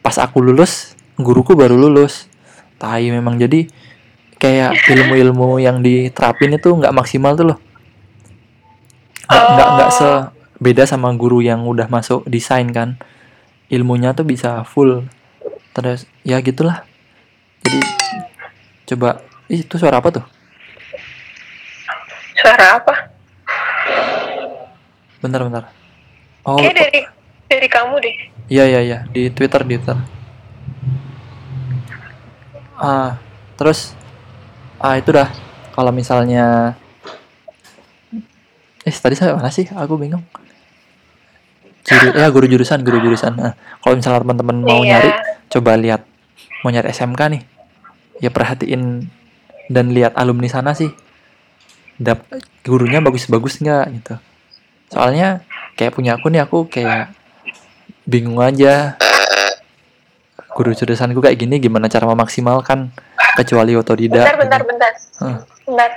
Pas 0.00 0.16
aku 0.16 0.40
lulus, 0.40 0.94
guruku 1.18 1.58
baru 1.58 1.76
lulus. 1.76 2.30
Tai 2.78 3.02
memang 3.10 3.36
jadi 3.36 3.66
kayak 4.38 4.72
ilmu-ilmu 4.94 5.60
yang 5.60 5.82
diterapin 5.82 6.56
itu 6.56 6.72
nggak 6.72 6.94
maksimal 6.94 7.34
tuh 7.34 7.52
loh. 7.54 7.58
Nggak 9.28 9.46
nggak 9.54 9.68
nggak 9.76 9.90
se 9.92 10.10
beda 10.62 10.86
sama 10.86 11.12
guru 11.18 11.42
yang 11.44 11.66
udah 11.66 11.90
masuk 11.90 12.24
desain 12.30 12.70
kan. 12.70 12.96
Ilmunya 13.68 14.14
tuh 14.14 14.24
bisa 14.24 14.62
full. 14.64 15.04
Terus 15.74 16.06
ya 16.22 16.38
gitulah. 16.38 16.86
Jadi 17.66 17.78
coba 18.94 19.20
Ih, 19.44 19.60
itu 19.60 19.76
suara 19.76 20.00
apa 20.00 20.08
tuh? 20.08 20.24
Suara 22.40 22.80
apa? 22.80 22.94
Bentar 25.20 25.40
bentar. 25.44 25.64
Oh, 26.44 26.56
Kayak 26.56 26.74
dari 26.80 27.00
dari 27.48 27.68
kamu 27.68 27.94
deh. 28.00 28.16
Iya 28.48 28.64
iya 28.68 28.80
iya 28.80 28.98
di 29.12 29.28
Twitter 29.28 29.60
di 29.64 29.76
Twitter. 29.76 30.00
Ah 32.80 33.20
terus 33.60 33.92
ah 34.80 34.96
itu 34.96 35.12
dah 35.12 35.28
kalau 35.76 35.92
misalnya 35.92 36.72
eh 38.84 38.92
tadi 38.92 39.16
saya 39.16 39.36
mana 39.36 39.52
sih? 39.52 39.68
Aku 39.68 39.96
bingung. 40.00 40.24
Juru, 41.84 42.16
ya 42.16 42.26
guru 42.32 42.46
jurusan 42.48 42.80
guru 42.80 42.98
jurusan. 42.98 43.36
Nah, 43.36 43.52
kalau 43.78 43.94
misalnya 43.94 44.24
teman-teman 44.24 44.56
mau 44.60 44.80
Iya. 44.80 44.88
nyari, 44.96 45.10
coba 45.48 45.70
lihat 45.76 46.00
mau 46.60 46.72
nyari 46.72 46.88
SMK 46.88 47.20
nih, 47.28 47.42
ya 48.18 48.30
perhatiin 48.32 49.04
dan 49.68 49.92
lihat 49.92 50.16
alumni 50.16 50.48
sana 50.48 50.72
sih. 50.72 50.88
Dap 51.94 52.24
gurunya 52.64 52.98
bagus-bagus 52.98 53.60
nggak 53.60 53.84
gitu. 53.94 54.14
Soalnya 54.90 55.44
kayak 55.74 55.92
punya 55.92 56.16
aku 56.16 56.26
nih 56.28 56.40
aku 56.40 56.66
kayak 56.66 57.12
bingung 58.04 58.36
aja 58.38 58.96
guru 60.54 60.70
jurusanku 60.70 61.18
kayak 61.18 61.34
gini 61.36 61.58
gimana 61.58 61.88
cara 61.88 62.06
memaksimalkan 62.06 62.94
kecuali 63.34 63.74
otodidak 63.74 64.22
Bentar, 64.22 64.36
bentar, 64.38 64.60
gitu. 64.62 64.68
bentar. 64.70 64.92
Hah. 65.18 65.38
Bentar. 65.66 65.90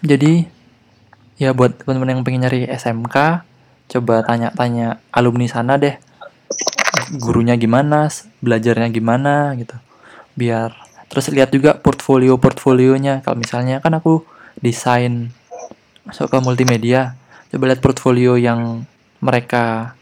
jadi 0.00 0.44
ya 1.40 1.56
buat 1.56 1.72
teman-teman 1.80 2.20
yang 2.20 2.22
pengen 2.22 2.44
nyari 2.44 2.68
SMK 2.68 3.16
coba 3.90 4.20
tanya-tanya 4.22 5.00
alumni 5.08 5.48
sana 5.48 5.80
deh. 5.80 5.96
Gurunya 7.16 7.56
gimana 7.56 8.12
belajarnya 8.44 8.92
gimana 8.92 9.56
gitu. 9.56 9.74
Biar 10.36 10.76
terus 11.08 11.26
lihat 11.32 11.50
juga 11.50 11.74
portfolio 11.74 12.36
portfolionya 12.38 13.24
kalau 13.24 13.40
misalnya 13.40 13.80
kan 13.82 13.96
aku 13.96 14.22
desain 14.60 15.32
masuk 16.04 16.28
ke 16.28 16.36
multimedia. 16.44 17.16
Coba 17.50 17.72
lihat 17.72 17.80
portfolio 17.82 18.36
yang 18.36 18.84
mereka 19.24 19.96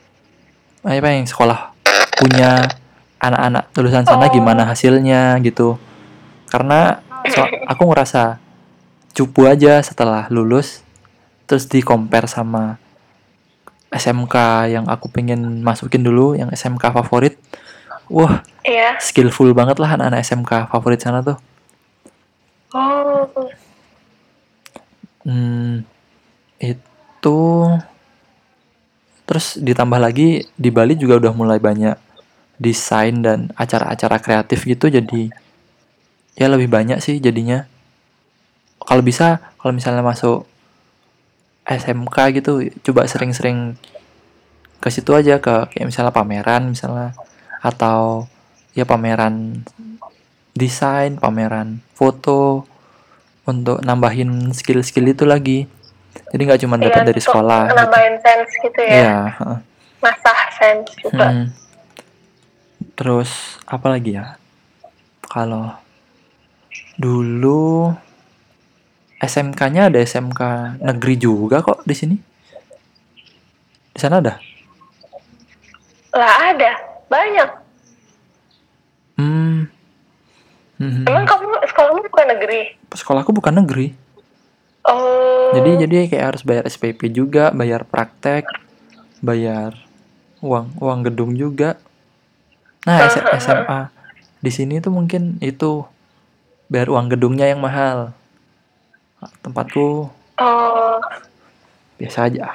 apa 0.82 1.09
yang 1.14 1.24
sekolah 1.24 1.72
punya 2.18 2.66
anak-anak 3.22 3.70
lulusan 3.78 4.05
sana 4.05 4.26
Oh. 4.26 4.34
gimana 4.34 4.66
hasilnya 4.66 5.39
gitu. 5.41 5.78
Karena 6.51 6.99
so- 7.30 7.47
aku 7.70 7.82
ngerasa 7.89 8.43
cupu 9.14 9.47
aja 9.49 9.80
setelah 9.80 10.26
lulus 10.28 10.82
terus 11.49 11.65
di 11.65 11.81
compare 11.81 12.29
sama 12.29 12.77
SMK 13.89 14.37
yang 14.69 14.85
aku 14.85 15.09
pengen 15.09 15.65
masukin 15.65 16.05
dulu 16.05 16.37
yang 16.37 16.53
SMK 16.53 16.93
favorit 16.93 17.41
wah 18.13 18.45
Iya. 18.69 19.01
skillful 19.01 19.57
banget 19.57 19.81
lah 19.81 19.97
anak-anak 19.97 20.21
SMK 20.21 20.69
favorit 20.69 21.01
sana 21.01 21.25
tuh 21.25 21.41
Oh. 22.69 23.25
Hmm, 25.25 25.89
itu 26.61 27.41
terus 29.25 29.57
ditambah 29.57 29.97
lagi 29.97 30.45
di 30.53 30.69
Bali 30.69 30.97
juga 31.01 31.17
udah 31.17 31.33
mulai 31.33 31.57
banyak 31.57 31.97
desain 32.61 33.25
dan 33.25 33.49
acara-acara 33.57 34.21
kreatif 34.21 34.69
gitu 34.69 34.93
jadi 34.93 35.33
ya 36.37 36.47
lebih 36.49 36.69
banyak 36.69 37.01
sih 37.01 37.21
jadinya 37.25 37.65
kalau 38.85 39.01
bisa 39.01 39.41
kalau 39.57 39.73
misalnya 39.73 40.05
masuk 40.05 40.45
SMK 41.69 42.16
gitu 42.41 42.64
coba 42.91 43.05
sering-sering 43.05 43.77
ke 44.81 44.89
situ 44.89 45.12
aja 45.12 45.37
ke 45.37 45.69
kayak 45.69 45.87
misalnya 45.93 46.14
pameran 46.14 46.73
misalnya 46.73 47.12
atau 47.61 48.25
ya 48.73 48.89
pameran 48.89 49.66
desain 50.57 51.21
pameran 51.21 51.85
foto 51.93 52.64
untuk 53.45 53.85
nambahin 53.85 54.55
skill-skill 54.55 55.12
itu 55.12 55.29
lagi 55.29 55.69
jadi 56.33 56.43
nggak 56.45 56.61
cuma 56.64 56.77
dapat 56.77 57.01
Iya, 57.05 57.09
dari 57.09 57.21
sekolah 57.23 57.62
gitu. 57.69 57.79
Nambahin 57.79 58.16
sense 58.21 58.53
gitu 58.61 58.81
ya. 58.85 59.33
Heeh. 59.33 59.59
Masah 60.05 60.41
sense 60.55 60.91
juga. 61.01 61.29
Hmm. 61.31 61.47
Terus 62.99 63.31
apa 63.64 63.87
lagi 63.89 64.19
ya? 64.19 64.37
Kalau 65.25 65.73
dulu 66.99 67.95
SMK-nya 69.19 69.91
ada 69.91 69.99
SMK 69.99 70.41
negeri 70.79 71.14
juga 71.19 71.59
kok 71.59 71.83
di 71.83 71.95
sini. 71.95 72.16
Di 73.91 73.99
sana 73.99 74.23
ada? 74.23 74.39
Lah 76.14 76.35
ada. 76.55 76.73
Banyak. 77.11 77.51
Hmm. 79.19 79.66
Mhm. 80.79 81.03
Emang 81.11 81.27
kamu 81.27 81.47
sekolahmu 81.66 82.01
bukan 82.07 82.27
negeri? 82.31 82.61
Sekolahku 82.95 83.31
bukan 83.35 83.55
negeri. 83.59 83.91
Oh. 84.87 85.51
Jadi 85.59 85.85
jadi 85.85 85.95
kayak 86.07 86.27
harus 86.33 86.43
bayar 86.47 86.64
SPP 86.71 87.11
juga, 87.11 87.51
bayar 87.51 87.83
praktek, 87.83 88.47
bayar 89.19 89.75
uang 90.39 90.79
uang 90.79 91.01
gedung 91.11 91.35
juga. 91.35 91.75
Nah, 92.87 93.11
SMA 93.11 93.91
di 94.45 94.51
sini 94.55 94.79
tuh 94.79 94.95
mungkin 94.95 95.43
itu 95.43 95.83
bayar 96.71 96.95
uang 96.95 97.11
gedungnya 97.11 97.51
yang 97.51 97.59
mahal. 97.59 98.14
Tempatku 99.41 100.07
Oh. 100.39 100.99
biasa 101.97 102.31
aja. 102.31 102.47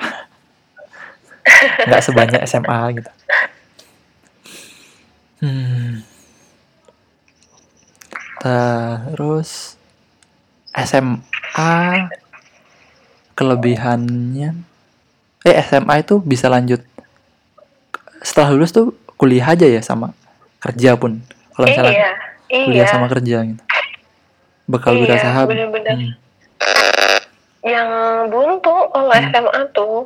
Nggak 1.84 2.02
sebanyak 2.02 2.42
SMA 2.44 2.80
gitu. 2.96 3.12
Hmm. 5.40 6.00
Terus 8.40 9.76
SMA 10.74 12.08
kelebihannya 13.34 14.50
eh 15.44 15.56
SMA 15.62 15.96
itu 16.00 16.20
bisa 16.20 16.48
lanjut 16.48 16.80
setelah 18.22 18.56
lulus 18.56 18.72
tuh 18.72 18.96
kuliah 19.16 19.44
aja 19.46 19.68
ya 19.68 19.84
sama 19.84 20.16
kerja 20.58 20.96
pun 20.96 21.20
kalau 21.52 21.68
misalnya 21.68 21.92
Iya. 22.48 22.64
kuliah 22.64 22.88
Iya. 22.88 22.94
sama 22.94 23.06
kerja 23.08 23.38
gitu 23.44 23.64
bakal 24.66 24.96
Iya, 24.96 25.02
wirausaha 25.04 25.42
bener-bener. 25.44 25.96
hmm. 26.00 26.14
Yang 27.64 27.90
buntu 28.30 28.76
kalau 28.92 29.12
Hmm. 29.12 29.26
SMA 29.32 29.62
tuh 29.72 29.98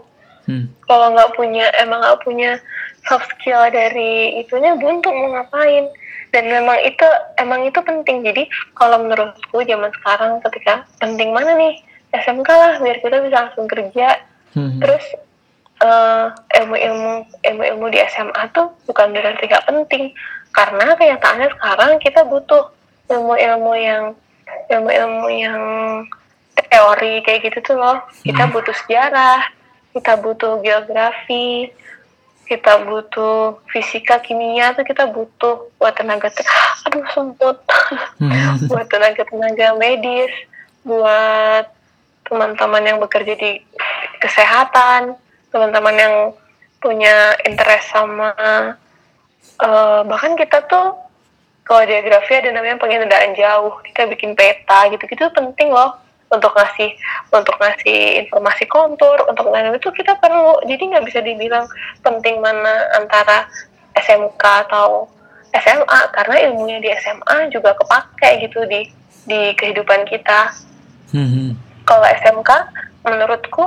Hmm. 0.47 0.65
kalau 0.87 1.11
nggak 1.11 1.35
punya 1.35 1.67
emang 1.83 1.99
nggak 1.99 2.23
punya 2.23 2.55
soft 3.03 3.27
skill 3.35 3.59
dari 3.67 4.39
itunya 4.39 4.79
buntu 4.79 5.11
mau 5.11 5.35
ngapain 5.35 5.91
dan 6.31 6.47
memang 6.47 6.79
itu 6.87 7.03
emang 7.35 7.67
itu 7.67 7.79
penting 7.83 8.23
jadi 8.23 8.47
kalau 8.71 9.03
menurutku 9.03 9.59
zaman 9.63 9.91
sekarang 9.99 10.39
ketika 10.47 10.87
penting 11.03 11.35
mana 11.35 11.51
nih 11.55 11.75
SMK 12.15 12.47
lah 12.47 12.73
biar 12.79 12.97
kita 13.03 13.19
bisa 13.19 13.37
langsung 13.43 13.67
kerja 13.67 14.07
Hmm. 14.55 14.79
terus 14.79 15.03
eh, 15.77 16.25
ilmu-ilmu 16.57 17.13
ilmu-ilmu 17.43 17.85
di 17.91 17.99
SMA 18.07 18.47
tuh 18.49 18.71
bukan 18.87 19.13
berarti 19.13 19.45
gak 19.45 19.67
penting 19.67 20.15
karena 20.49 20.95
kenyataannya 20.95 21.53
sekarang 21.53 21.91
kita 21.99 22.23
butuh 22.23 22.71
ilmu-ilmu 23.11 23.73
yang 23.77 24.03
ilmu-ilmu 24.71 25.27
yang 25.29 25.61
teori 26.63 27.21
kayak 27.21 27.41
gitu 27.45 27.59
tuh 27.63 27.77
loh 27.77 27.97
kita 28.21 28.43
Hmm. 28.43 28.53
butuh 28.53 28.75
sejarah 28.75 29.41
kita 29.93 30.13
butuh 30.17 30.61
geografi 30.61 31.69
kita 32.47 32.79
butuh 32.81 33.59
fisika 33.67 34.17
kimia 34.17 34.71
tuh 34.71 34.81
kita 34.81 35.05
butuh 35.05 35.67
buat 35.75 35.93
tenaga 35.93 36.29
te- 36.29 36.47
aduh 36.85 37.05
semput 37.11 37.57
Hmm. 38.17 38.57
buat 38.69 38.87
tenaga 38.87 39.21
tenaga 39.23 39.75
medis 39.75 40.31
buat 40.81 41.67
teman-teman 42.23 42.83
yang 42.83 42.97
bekerja 42.97 43.35
di 43.35 43.59
kesehatan 44.19 45.15
teman-teman 45.49 45.95
yang 45.95 46.15
punya 46.77 47.35
interest 47.43 47.89
sama 47.89 48.31
eh, 49.57 50.01
bahkan 50.03 50.35
kita 50.35 50.61
tuh 50.65 50.93
kalau 51.63 51.83
geografi 51.83 52.31
ada 52.33 52.51
namanya 52.51 52.79
pengendalian 52.79 53.35
jauh 53.35 53.75
kita 53.83 54.07
bikin 54.07 54.31
peta 54.33 54.87
gitu-gitu 54.87 55.27
penting 55.31 55.67
loh 55.67 55.95
untuk 56.27 56.51
ngasih 56.51 56.91
untuk 57.31 57.55
ngasih 57.55 58.27
informasi 58.27 58.67
kontur 58.67 59.15
untuk 59.27 59.47
lain 59.51 59.75
itu 59.75 59.89
kita 59.95 60.19
perlu. 60.19 60.59
Jadi 60.67 60.83
nggak 60.91 61.05
bisa 61.07 61.19
dibilang 61.23 61.65
penting 62.03 62.43
mana 62.43 62.91
antara 62.99 63.47
SMK 63.95 64.43
atau 64.67 65.07
SMA 65.55 65.99
karena 66.11 66.35
ilmunya 66.47 66.77
di 66.83 66.89
SMA 66.99 67.47
juga 67.49 67.73
kepake 67.79 68.43
gitu 68.47 68.67
di 68.67 68.87
di 69.27 69.55
kehidupan 69.55 70.07
kita. 70.07 70.51
Hmm. 71.07 71.55
kalau 71.87 72.03
SMK 72.03 72.51
menurutku 73.07 73.63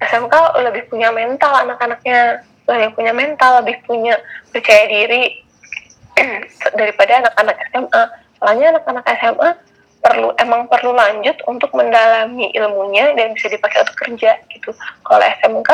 SMK 0.00 0.56
lebih 0.64 0.88
punya 0.88 1.12
mental 1.12 1.52
anak-anaknya. 1.68 2.40
Lebih 2.68 3.00
punya 3.00 3.12
mental 3.16 3.64
lebih 3.64 3.80
punya 3.84 4.16
percaya 4.52 4.84
diri 4.88 5.40
daripada 6.78 7.24
anak-anak 7.24 7.56
SMA 7.72 8.02
soalnya 8.38 8.66
anak-anak 8.76 9.04
SMA 9.18 9.50
perlu 10.08 10.32
emang 10.40 10.64
perlu 10.66 10.96
lanjut 10.96 11.36
untuk 11.44 11.68
mendalami 11.76 12.48
ilmunya 12.56 13.12
dan 13.12 13.36
bisa 13.36 13.52
dipakai 13.52 13.84
untuk 13.84 13.96
kerja 14.00 14.40
gitu 14.48 14.72
kalau 15.04 15.20
SMK 15.20 15.70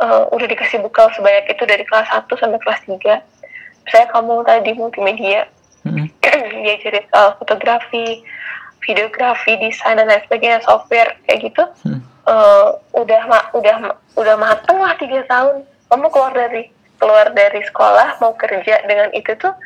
eh, 0.00 0.24
udah 0.28 0.46
dikasih 0.46 0.84
bekal 0.84 1.08
sebanyak 1.16 1.48
itu 1.48 1.64
dari 1.64 1.88
kelas 1.88 2.12
1 2.12 2.28
sampai 2.28 2.60
kelas 2.60 2.80
3 2.84 3.00
misalnya 3.88 4.08
kamu 4.12 4.34
tadi 4.44 4.70
multimedia 4.76 5.48
Hmm. 5.80 6.12
diajarin 6.60 7.08
soal 7.08 7.40
fotografi, 7.40 8.20
videografi, 8.84 9.56
desain 9.56 9.96
dan 9.96 10.12
lain 10.12 10.20
sebagainya, 10.28 10.60
software 10.60 11.16
kayak 11.24 11.40
gitu, 11.48 11.64
Hmm. 11.88 12.04
eh, 12.28 12.68
udah 12.92 13.22
ma- 13.24 13.48
udah 13.56 13.76
ma- 13.80 13.98
udah 14.12 14.36
mateng 14.36 14.76
lah 14.76 14.92
tiga 15.00 15.24
tahun. 15.24 15.64
Kamu 15.88 16.12
keluar 16.12 16.36
dari 16.36 16.68
keluar 17.00 17.32
dari 17.32 17.64
sekolah 17.64 18.20
mau 18.20 18.36
kerja 18.36 18.84
dengan 18.84 19.08
itu 19.16 19.32
tuh 19.40 19.56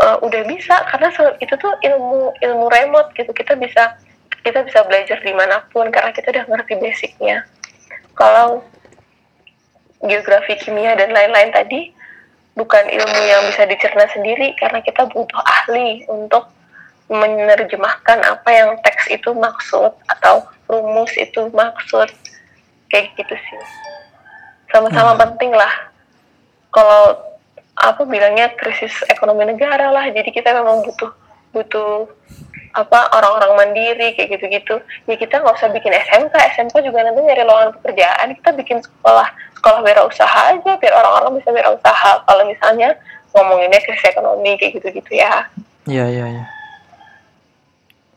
eh, 0.00 0.16
udah 0.24 0.42
bisa 0.48 0.76
karena 0.88 1.08
itu 1.40 1.54
tuh 1.60 1.72
ilmu 1.84 2.32
ilmu 2.40 2.66
remote 2.72 3.12
gitu. 3.16 3.30
Kita 3.32 3.56
bisa 3.56 3.96
kita 4.40 4.64
bisa 4.64 4.84
belajar 4.88 5.20
di 5.20 5.32
mana 5.36 5.60
pun 5.68 5.92
karena 5.92 6.10
kita 6.16 6.32
udah 6.32 6.44
ngerti 6.48 6.74
basicnya. 6.80 7.44
Kalau 8.16 8.64
geografi, 10.04 10.56
kimia 10.60 10.96
dan 10.96 11.12
lain-lain 11.12 11.52
tadi 11.52 11.92
bukan 12.56 12.84
ilmu 12.88 13.20
yang 13.24 13.42
bisa 13.52 13.68
dicerna 13.68 14.08
sendiri 14.12 14.56
karena 14.56 14.80
kita 14.80 15.08
butuh 15.12 15.40
ahli 15.44 16.04
untuk 16.08 16.48
menerjemahkan 17.10 18.22
apa 18.22 18.48
yang 18.48 18.70
teks 18.86 19.10
itu 19.10 19.34
maksud 19.34 19.92
atau 20.08 20.46
rumus 20.70 21.12
itu 21.20 21.48
maksud. 21.52 22.08
Kayak 22.90 23.14
gitu 23.18 23.34
sih. 23.34 23.60
Sama-sama 24.70 25.18
penting 25.18 25.50
lah. 25.54 25.90
Kalau 26.70 27.29
apa 27.80 28.04
bilangnya 28.04 28.52
krisis 28.60 28.92
ekonomi 29.08 29.48
negara 29.48 29.88
lah. 29.88 30.04
Jadi 30.12 30.28
kita 30.30 30.52
memang 30.52 30.84
butuh 30.84 31.10
butuh 31.50 32.06
apa 32.70 33.10
orang-orang 33.16 33.52
mandiri 33.58 34.14
kayak 34.14 34.38
gitu-gitu. 34.38 34.78
Ya 35.08 35.16
kita 35.16 35.40
nggak 35.40 35.56
usah 35.56 35.72
bikin 35.72 35.90
SMK 35.90 36.34
SMK 36.54 36.74
juga 36.84 37.02
nanti 37.02 37.24
nyari 37.24 37.42
lowongan 37.42 37.74
pekerjaan. 37.80 38.36
Kita 38.36 38.50
bikin 38.54 38.78
sekolah 38.84 39.28
sekolah 39.58 39.80
wirausaha 39.82 40.40
aja 40.56 40.72
biar 40.76 40.94
orang-orang 40.94 41.40
bisa 41.40 41.50
wirausaha. 41.50 42.22
Kalau 42.28 42.44
misalnya 42.46 42.94
ngomonginnya 43.32 43.80
krisis 43.82 44.06
ekonomi 44.12 44.60
kayak 44.60 44.78
gitu-gitu 44.78 45.12
ya. 45.16 45.48
Iya, 45.88 46.06
iya, 46.06 46.26
iya. 46.28 46.44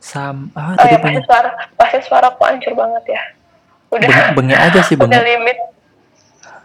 Sam, 0.03 0.51
ah, 0.51 0.75
oh 0.75 0.83
tadi 0.83 0.93
ya 0.93 0.99
pasti 0.99 1.21
suara 1.23 1.49
pasti 1.79 1.97
suaraku 2.03 2.41
hancur 2.43 2.75
banget 2.75 3.15
ya. 3.15 3.21
Udah. 3.87 4.07
Benge, 4.11 4.23
benge 4.35 4.55
aja 4.59 4.79
sih, 4.83 4.99
udah 4.99 5.07
benge, 5.07 5.21
limit. 5.23 5.57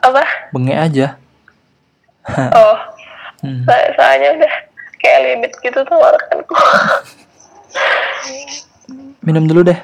Apa? 0.02 0.24
Benge 0.50 0.74
aja. 0.74 1.06
Oh 2.54 2.78
Hmm. 3.38 3.62
so- 3.62 3.90
soalnya 3.94 4.34
udah 4.34 4.54
kayak 4.98 5.18
limit 5.24 5.52
gitu 5.58 5.76
tuh 5.76 5.84
tenggorokanku 5.86 6.54
Minum 9.20 9.44
dulu 9.46 9.60
deh. 9.62 9.78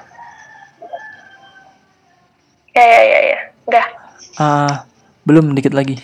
ya 2.72 2.82
ya 2.82 3.00
ya 3.00 3.20
ya 3.24 3.38
udah 3.64 3.86
Ah, 4.34 4.82
belum 5.22 5.54
dikit 5.54 5.70
lagi. 5.70 5.94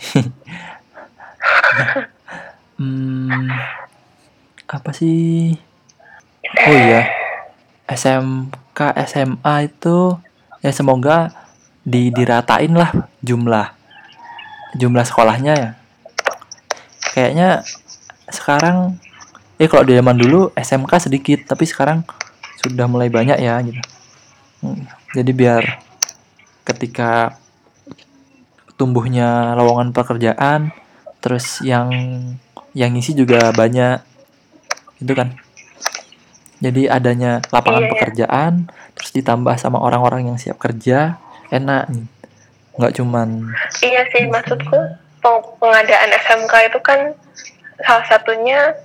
hmm, 2.78 3.50
apa 4.68 4.90
sih? 4.94 5.58
Oh 6.46 6.70
iya, 6.70 7.10
SMK 7.84 8.78
SMA 9.02 9.66
itu 9.66 10.14
ya 10.62 10.70
semoga 10.70 11.34
di 11.82 12.06
diratain 12.08 12.70
lah 12.70 12.94
jumlah 13.18 13.74
jumlah 14.72 15.02
sekolahnya 15.02 15.52
ya. 15.58 15.70
Kayaknya 17.10 17.66
sekarang 18.30 18.96
ya 19.58 19.66
kalau 19.66 19.84
di 19.84 19.98
zaman 19.98 20.16
dulu 20.16 20.54
SMK 20.54 21.10
sedikit, 21.10 21.40
tapi 21.46 21.66
sekarang 21.66 22.06
sudah 22.60 22.86
mulai 22.86 23.08
banyak 23.08 23.38
ya 23.40 23.58
gitu. 23.64 23.80
Hmm, 24.60 24.84
Jadi 25.16 25.32
biar 25.32 25.62
ketika 26.62 27.34
tumbuhnya 28.76 29.52
lowongan 29.58 29.92
pekerjaan 29.92 30.72
terus 31.20 31.60
yang 31.60 31.92
yang 32.72 32.94
ngisi 32.96 33.12
juga 33.12 33.52
banyak 33.52 34.00
itu 35.04 35.12
kan 35.12 35.36
jadi 36.60 36.92
adanya 36.92 37.44
lapangan 37.52 37.84
Iya, 37.84 37.88
iya. 37.88 37.92
pekerjaan 37.92 38.52
terus 38.96 39.10
ditambah 39.12 39.56
sama 39.60 39.80
orang-orang 39.80 40.32
yang 40.32 40.38
siap 40.40 40.56
kerja 40.56 41.20
enak 41.52 41.92
nggak 42.80 42.94
cuman 42.96 43.52
Iya 43.84 44.02
sih 44.12 44.28
maksudku 44.32 44.76
pengadaan 45.22 46.10
SMK 46.26 46.54
itu 46.72 46.78
kan 46.80 47.12
salah 47.84 48.06
satunya 48.08 48.76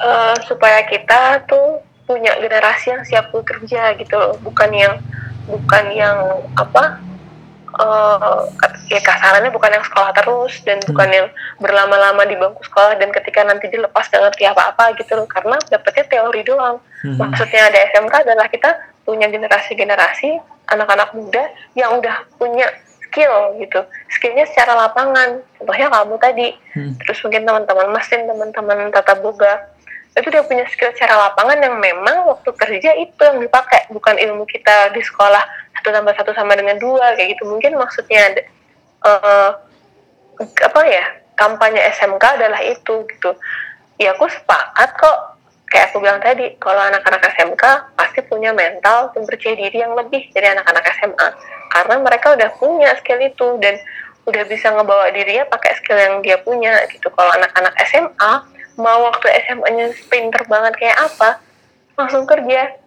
eh, 0.00 0.36
supaya 0.44 0.84
kita 0.84 1.44
tuh 1.48 1.80
punya 2.04 2.36
generasi 2.36 2.92
yang 2.92 3.02
siap 3.04 3.32
bekerja 3.32 3.96
gitu 3.96 4.14
loh. 4.16 4.36
Bukan 4.44 4.70
yang 4.72 5.00
bukan 5.44 5.84
yang 5.92 6.16
apa 6.56 7.00
eh, 7.80 8.40
ya 8.92 9.00
kasarannya 9.00 9.50
bukan 9.52 9.72
yang 9.80 9.84
sekolah 9.84 10.12
terus 10.12 10.60
dan 10.68 10.80
bukan 10.84 11.08
yang 11.08 11.26
berlama-lama 11.60 12.28
di 12.28 12.36
bangku 12.36 12.60
sekolah 12.68 13.00
dan 13.00 13.08
ketika 13.12 13.44
nanti 13.44 13.72
dilepas 13.72 14.08
gak 14.12 14.20
ngerti 14.20 14.44
apa-apa 14.48 14.96
gitu 15.00 15.16
loh. 15.16 15.28
Karena 15.28 15.56
dapetnya 15.72 16.04
teori 16.08 16.40
doang. 16.44 16.76
Hmm, 17.04 17.16
maksudnya 17.20 17.72
ada 17.72 17.78
SMK 17.92 18.14
adalah 18.24 18.46
kita 18.48 18.70
punya 19.04 19.28
generasi-generasi 19.28 20.40
anak-anak 20.64 21.12
muda 21.12 21.44
yang 21.76 22.00
udah 22.00 22.24
punya 22.40 22.64
skill 23.14 23.54
gitu. 23.62 23.86
Skillnya 24.10 24.42
secara 24.50 24.74
lapangan. 24.74 25.38
Contohnya 25.54 25.86
kamu 25.86 26.18
tadi. 26.18 26.48
Hmm, 26.74 26.98
terus 26.98 27.22
mungkin 27.22 27.46
teman-teman 27.46 27.88
mesin 27.94 28.26
teman-teman 28.26 28.90
tata 28.90 29.14
boga. 29.22 29.70
Itu 30.18 30.34
dia 30.34 30.42
punya 30.42 30.66
skill 30.66 30.90
secara 30.98 31.30
lapangan 31.30 31.62
yang 31.62 31.78
memang 31.78 32.26
waktu 32.26 32.50
kerja 32.58 32.90
itu 32.98 33.22
yang 33.22 33.38
dipakai. 33.38 33.86
Bukan 33.94 34.18
ilmu 34.18 34.42
kita 34.50 34.90
di 34.90 34.98
sekolah 34.98 35.46
satu 35.78 35.94
tambah 35.94 36.14
satu 36.18 36.34
sama 36.34 36.58
dengan 36.58 36.74
dua 36.82 37.14
kayak 37.14 37.38
gitu. 37.38 37.46
Mungkin 37.46 37.78
maksudnya 37.78 38.34
ada 38.34 38.42
eh, 39.06 39.50
apa 40.42 40.80
ya 40.90 41.04
kampanye 41.38 41.86
SMK 41.94 42.42
adalah 42.42 42.58
itu 42.66 43.06
gitu. 43.14 43.30
Ya 44.02 44.10
aku 44.18 44.26
sepakat 44.26 44.90
kok 44.98 45.33
kayak 45.74 45.90
aku 45.90 45.98
bilang 45.98 46.22
tadi 46.22 46.54
kalau 46.62 46.78
anak-anak 46.78 47.34
SMK 47.34 47.62
pasti 47.98 48.22
punya 48.30 48.54
mental 48.54 49.10
dan 49.10 49.26
percaya 49.26 49.58
diri 49.58 49.82
yang 49.82 49.98
lebih 49.98 50.30
dari 50.30 50.54
anak-anak 50.54 50.86
SMA 51.02 51.28
karena 51.74 51.94
mereka 51.98 52.38
udah 52.38 52.50
punya 52.62 52.94
skill 53.02 53.18
itu 53.18 53.58
dan 53.58 53.74
udah 54.22 54.42
bisa 54.46 54.70
ngebawa 54.70 55.10
dirinya 55.10 55.50
pakai 55.50 55.74
skill 55.82 55.98
yang 55.98 56.14
dia 56.22 56.38
punya 56.38 56.78
gitu. 56.94 57.10
Kalau 57.10 57.26
anak-anak 57.34 57.74
SMA 57.90 58.32
mau 58.78 59.02
waktu 59.10 59.26
SMA-nya 59.50 59.90
pinter 60.06 60.46
banget 60.46 60.78
kayak 60.78 60.98
apa 61.10 61.42
langsung 61.98 62.22
kerja. 62.22 62.78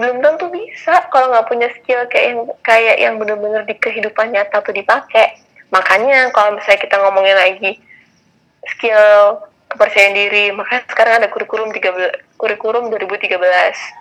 Belum 0.00 0.24
tentu 0.24 0.48
bisa 0.48 1.04
kalau 1.12 1.36
nggak 1.36 1.44
punya 1.44 1.68
skill 1.76 2.08
kayak 2.08 2.24
yang 2.32 2.40
kayak 2.64 2.96
yang 2.96 3.14
bener-bener 3.20 3.68
di 3.68 3.76
kehidupan 3.76 4.32
nyata 4.32 4.64
tuh 4.64 4.72
dipakai. 4.72 5.36
Makanya 5.68 6.32
kalau 6.32 6.56
misalnya 6.56 6.80
kita 6.80 6.96
ngomongin 7.04 7.36
lagi 7.36 7.76
skill 8.64 9.44
kepercayaan 9.70 10.14
diri. 10.18 10.44
Makanya 10.50 10.82
sekarang 10.90 11.14
ada 11.22 11.28
kurikulum 11.30 11.70
13 11.70 12.36
kurikulum 12.36 12.90
2013 12.90 14.00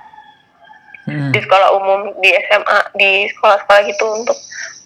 Hmm. 1.09 1.33
di 1.33 1.39
sekolah 1.41 1.73
umum 1.73 2.21
di 2.21 2.29
SMA 2.45 2.79
di 2.93 3.11
sekolah-sekolah 3.33 3.81
gitu 3.89 4.05
untuk 4.13 4.37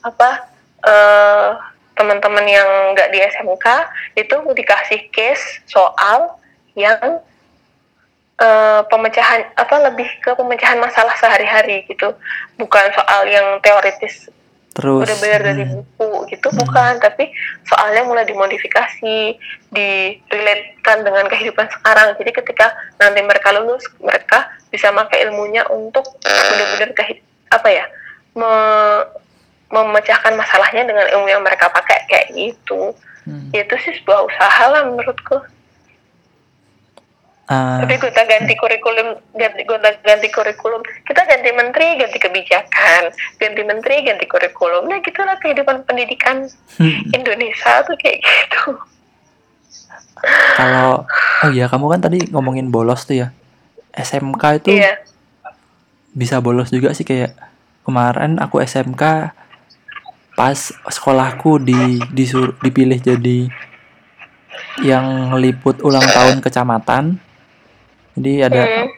apa 0.07 0.47
eh 0.87 1.49
teman-teman 1.93 2.45
yang 2.47 2.69
nggak 2.95 3.11
di 3.11 3.19
SMK 3.21 3.67
itu 4.17 4.35
dikasih 4.55 5.11
case 5.11 5.61
soal 5.67 6.39
yang 6.79 7.19
eh, 8.39 8.81
pemecahan 8.87 9.51
apa 9.53 9.75
lebih 9.91 10.07
ke 10.23 10.31
pemecahan 10.33 10.79
masalah 10.79 11.13
sehari-hari 11.19 11.85
gitu. 11.91 12.15
Bukan 12.55 12.85
soal 12.95 13.27
yang 13.27 13.59
teoritis 13.59 14.31
Terus 14.73 15.05
udah 15.05 15.17
belajar 15.21 15.41
dari 15.45 15.63
hmm, 15.69 15.73
buku 15.97 16.09
gitu 16.33 16.47
bukan. 16.53 16.97
Tapi 16.97 17.29
soalnya 17.69 18.03
mulai 18.09 18.25
dimodifikasi 18.25 19.17
direlatekan 19.69 21.05
dengan 21.05 21.25
kehidupan 21.29 21.69
sekarang. 21.69 22.17
Jadi 22.17 22.31
ketika 22.33 22.73
nanti 22.97 23.21
mereka 23.21 23.53
lulus 23.53 23.85
mereka 24.01 24.49
bisa 24.73 24.89
pakai 24.89 25.29
ilmunya 25.29 25.65
untuk 25.69 26.05
benar-benar 26.25 26.89
apa 27.53 27.69
ya 27.69 27.85
me- 28.33 29.05
memecahkan 29.69 30.33
masalahnya 30.33 30.89
dengan 30.89 31.05
ilmu 31.17 31.27
yang 31.29 31.45
mereka 31.45 31.69
pakai. 31.69 32.09
Kayak 32.09 32.27
gitu. 32.33 32.93
Hmm. 33.23 33.55
itu 33.55 33.71
sih 33.87 33.95
sebuah 34.03 34.27
usaha 34.27 34.63
lah 34.67 34.83
menurutku 34.83 35.39
Ah, 37.43 37.83
tapi 37.83 37.99
gonta 37.99 38.23
ganti 38.23 38.55
kurikulum 38.55 39.19
ganti 39.35 39.61
gonta 39.67 39.91
ganti 39.99 40.31
kurikulum. 40.31 40.79
Kita 41.03 41.27
ganti 41.27 41.49
menteri 41.51 41.99
ganti 41.99 42.15
kebijakan. 42.15 43.11
Ganti 43.35 43.61
menteri 43.67 43.95
ganti 44.07 44.25
kurikulum. 44.31 44.87
Nah 44.87 45.03
gitulah 45.03 45.35
kehidupan 45.43 45.83
pendidikan 45.83 46.47
hmm. 46.79 47.11
Indonesia 47.11 47.83
tuh 47.83 47.99
kayak 47.99 48.23
gitu. 48.23 48.79
Kalau 50.55 51.03
oh 51.43 51.49
iya 51.51 51.67
kamu 51.67 51.91
kan 51.91 52.01
tadi 52.07 52.31
ngomongin 52.31 52.71
bolos 52.71 53.03
tuh 53.03 53.27
ya. 53.27 53.27
SMK 53.93 54.63
itu 54.63 54.79
iya. 54.79 55.03
bisa 56.15 56.41
bolos 56.41 56.73
juga 56.73 56.95
sih 56.97 57.05
kayak 57.05 57.35
kemarin 57.85 58.41
aku 58.41 58.63
SMK 58.63 59.35
pas 60.33 60.57
sekolahku 60.89 61.61
di 61.61 62.01
disur, 62.09 62.57
dipilih 62.57 62.97
jadi 62.97 63.53
yang 64.81 65.37
liput 65.37 65.85
ulang 65.85 66.01
tahun 66.09 66.41
kecamatan 66.41 67.21
jadi 68.17 68.49
ada 68.49 68.61
Hmm. 68.63 68.89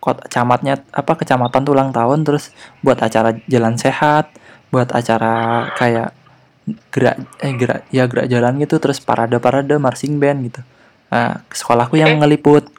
kota 0.00 0.24
camatnya 0.32 0.80
apa 0.96 1.12
kecamatan 1.12 1.60
tuh 1.60 1.76
ulang 1.76 1.92
tahun 1.92 2.24
terus 2.24 2.56
buat 2.80 2.96
acara 2.96 3.36
jalan 3.52 3.76
sehat 3.76 4.32
buat 4.72 4.88
acara 4.96 5.68
kayak 5.76 6.16
gerak 6.88 7.20
eh 7.44 7.52
gerak 7.52 7.82
ya 7.92 8.08
gerak 8.08 8.30
jalan 8.30 8.56
gitu 8.62 8.80
terus 8.80 9.02
parade 9.02 9.36
parade 9.42 9.76
marching 9.76 10.16
band 10.16 10.46
gitu. 10.48 10.60
Nah 11.12 11.44
sekolahku 11.52 11.98
yang 12.00 12.16
ngeliput. 12.22 12.70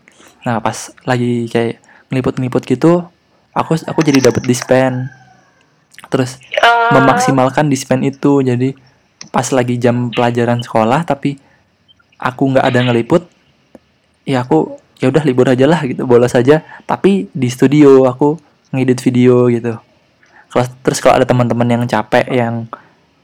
Nah 0.48 0.58
pas 0.64 0.74
lagi 1.06 1.46
kayak 1.52 1.78
ngeliput 2.10 2.42
ngeliput 2.42 2.64
gitu 2.66 3.06
aku 3.54 3.76
aku 3.86 4.00
jadi 4.02 4.32
dapat 4.32 4.44
dispen 4.48 5.12
terus 6.10 6.40
Eh, 6.42 6.94
memaksimalkan 6.98 7.70
dispen 7.70 8.02
itu. 8.02 8.42
Jadi 8.42 8.74
pas 9.30 9.46
lagi 9.54 9.78
jam 9.78 10.10
pelajaran 10.10 10.66
sekolah 10.66 11.06
tapi 11.06 11.38
aku 12.18 12.52
nggak 12.56 12.66
ada 12.66 12.80
ngeliput 12.90 13.30
ya 14.26 14.42
aku 14.44 14.81
ya 15.02 15.10
udah 15.10 15.26
libur 15.26 15.50
aja 15.50 15.66
lah 15.66 15.82
gitu 15.84 16.06
bolos 16.06 16.38
aja. 16.38 16.62
Tapi 16.86 17.28
di 17.34 17.50
studio 17.50 18.06
aku 18.06 18.38
ngedit 18.72 19.02
video 19.02 19.50
gitu. 19.50 19.76
Kalau 20.54 20.66
terus 20.86 21.02
kalau 21.02 21.18
ada 21.18 21.26
teman-teman 21.26 21.66
yang 21.66 21.84
capek 21.90 22.30
yang 22.30 22.70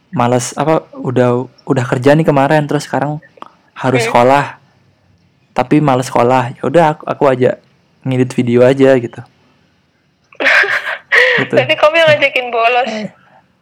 males 0.09 0.57
apa 0.57 0.89
udah 0.97 1.45
udah 1.69 1.86
kerja 1.86 2.17
nih 2.17 2.25
kemarin 2.25 2.65
terus 2.65 2.89
sekarang 2.89 3.21
harus 3.78 4.01
Oke. 4.03 4.09
sekolah. 4.09 4.57
Tapi 5.53 5.78
males 5.80 6.09
sekolah 6.09 6.57
ya 6.57 6.61
udah 6.65 6.86
aku, 6.97 7.03
aku 7.05 7.23
aja 7.30 7.61
ngedit 8.01 8.34
video 8.34 8.65
aja 8.65 8.97
gitu. 8.97 9.21
Gitu. 11.38 11.53
Berarti 11.53 11.78
kamu 11.78 11.95
yang 12.01 12.09
ngajakin 12.09 12.47
bolos. 12.49 12.89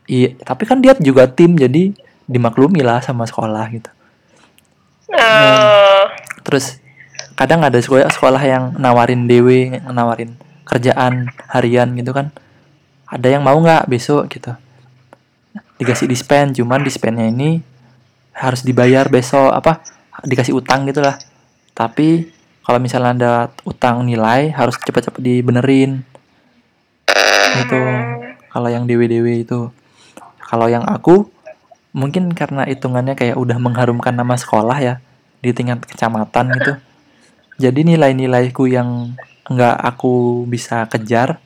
Iya, 0.07 0.29
tapi 0.47 0.63
kan 0.63 0.79
dia 0.79 0.95
juga 0.95 1.27
tim 1.27 1.59
jadi 1.59 1.91
dimaklumi 2.23 2.79
lah 2.79 3.03
sama 3.03 3.27
sekolah 3.27 3.65
gitu. 3.73 3.91
Eh, 5.11 6.03
Terus 6.45 6.79
kadang 7.35 7.61
ada 7.61 7.75
sekolah 7.77 8.07
sekolah 8.09 8.41
yang 8.41 8.63
nawarin 8.79 9.27
yang 9.27 9.91
nawarin 9.91 10.39
kerjaan 10.65 11.29
harian 11.51 11.93
gitu 11.99 12.11
kan. 12.15 12.31
Ada 13.05 13.37
yang 13.37 13.43
mau 13.45 13.55
nggak 13.55 13.85
besok 13.85 14.31
gitu. 14.33 14.55
Dikasih 15.77 16.09
dispen, 16.09 16.55
cuman 16.55 16.81
dispennya 16.81 17.27
ini 17.29 17.61
harus 18.35 18.63
dibayar 18.63 19.07
besok 19.07 19.51
apa 19.51 19.83
dikasih 20.23 20.55
utang 20.55 20.87
gitu 20.87 21.03
lah. 21.03 21.19
Tapi 21.75 22.31
kalau 22.65 22.79
misalnya 22.81 23.11
ada 23.13 23.33
utang 23.67 24.07
nilai 24.07 24.49
harus 24.55 24.79
cepat-cepat 24.81 25.21
dibenerin. 25.21 26.01
Gitu. 27.61 27.81
Kalau 28.49 28.69
yang 28.71 28.87
DW-DW 28.87 29.45
itu. 29.45 29.69
Kalau 30.41 30.71
yang 30.71 30.87
aku 30.87 31.29
mungkin 31.95 32.31
karena 32.35 32.67
hitungannya 32.67 33.15
kayak 33.15 33.39
udah 33.39 33.55
mengharumkan 33.59 34.11
nama 34.11 34.35
sekolah 34.35 34.77
ya 34.81 34.95
di 35.43 35.51
tingkat 35.53 35.83
kecamatan 35.85 36.51
gitu. 36.57 36.73
Jadi 37.55 37.87
nilai-nilaiku 37.87 38.67
yang 38.67 39.15
nggak 39.45 39.77
aku 39.95 40.43
bisa 40.49 40.89
kejar 40.91 41.39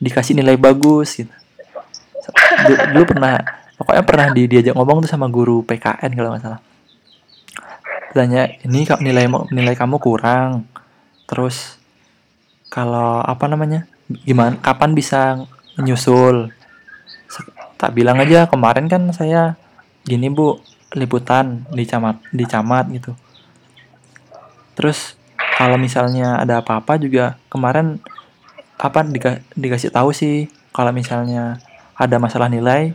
dikasih 0.00 0.36
nilai 0.36 0.56
bagus 0.56 1.20
gitu. 1.20 1.32
Dulu, 2.92 3.04
pernah 3.06 3.38
pokoknya 3.76 4.02
pernah 4.02 4.26
di, 4.32 4.48
diajak 4.48 4.74
ngomong 4.74 5.04
tuh 5.04 5.10
sama 5.10 5.28
guru 5.28 5.62
PKN 5.64 6.10
kalau 6.16 6.28
nggak 6.34 6.44
salah. 6.44 6.60
Tanya 8.16 8.48
ini 8.64 8.88
nilai 9.04 9.28
nilai 9.52 9.74
kamu 9.76 10.00
kurang. 10.00 10.64
Terus 11.28 11.76
kalau 12.72 13.20
apa 13.20 13.44
namanya 13.46 13.84
gimana 14.06 14.58
kapan 14.62 14.94
bisa 14.94 15.42
menyusul 15.74 16.54
tak 17.76 17.92
bilang 17.92 18.16
aja 18.22 18.48
kemarin 18.48 18.88
kan 18.88 19.12
saya 19.12 19.58
gini 20.06 20.30
bu 20.32 20.56
liputan 20.94 21.66
di 21.74 21.84
camat 21.84 22.16
di 22.32 22.44
camat 22.46 22.86
gitu 22.94 23.12
terus 24.78 25.15
kalau 25.56 25.80
misalnya 25.80 26.36
ada 26.36 26.60
apa-apa 26.60 27.00
juga 27.00 27.40
kemarin 27.48 27.96
apa 28.76 29.00
dika- 29.08 29.40
dikasih 29.56 29.88
tahu 29.88 30.12
sih 30.12 30.52
kalau 30.76 30.92
misalnya 30.92 31.56
ada 31.96 32.20
masalah 32.20 32.52
nilai 32.52 32.92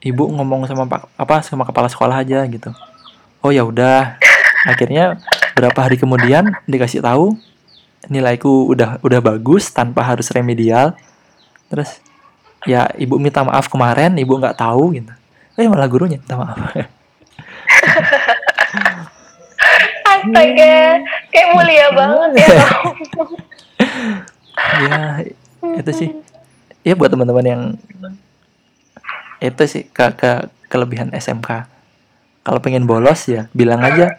ibu 0.00 0.24
ngomong 0.32 0.64
sama 0.64 0.88
pak 0.88 1.04
apa 1.20 1.44
sama 1.44 1.68
kepala 1.68 1.92
sekolah 1.92 2.24
aja 2.24 2.40
gitu. 2.48 2.72
Oh 3.44 3.52
ya 3.52 3.68
udah. 3.68 4.16
Akhirnya 4.72 5.20
berapa 5.52 5.76
hari 5.76 6.00
kemudian 6.00 6.56
dikasih 6.64 7.04
tahu 7.04 7.36
nilaiku 8.08 8.72
udah 8.72 8.96
udah 9.04 9.20
bagus 9.20 9.68
tanpa 9.68 10.00
harus 10.00 10.32
remedial. 10.32 10.96
Terus 11.68 12.00
ya 12.64 12.88
ibu 12.96 13.20
minta 13.20 13.44
maaf 13.44 13.68
kemarin 13.68 14.16
ibu 14.16 14.40
nggak 14.40 14.56
tahu 14.56 14.96
gitu. 14.96 15.12
Eh 15.60 15.68
malah 15.68 15.84
gurunya 15.84 16.16
minta 16.16 16.40
maaf 16.40 16.56
astaga 20.24 20.74
kayak 21.28 21.48
mulia 21.52 21.86
banget 21.92 22.30
ya. 22.40 22.48
Ya 24.54 25.24
itu 25.76 25.90
sih. 25.92 26.10
Ya 26.82 26.94
buat 26.94 27.10
teman-teman 27.10 27.44
yang 27.44 27.62
itu 29.38 29.62
sih 29.66 29.82
ke, 29.84 30.14
ke 30.14 30.30
kelebihan 30.68 31.10
SMK 31.12 31.66
kalau 32.40 32.60
pengen 32.60 32.86
bolos 32.86 33.26
ya 33.26 33.50
bilang 33.50 33.82
aja. 33.82 34.14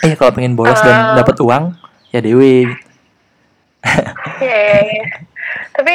Eh 0.00 0.14
kalau 0.14 0.32
pengen 0.32 0.54
bolos 0.54 0.78
dan 0.80 0.94
Ah. 0.94 1.16
dapat 1.18 1.36
uang 1.40 1.74
ya 2.10 2.20
Dewi. 2.20 2.68
Iya, 4.40 4.54
iya, 4.54 4.80
iya. 4.80 5.04
Tapi 5.74 5.94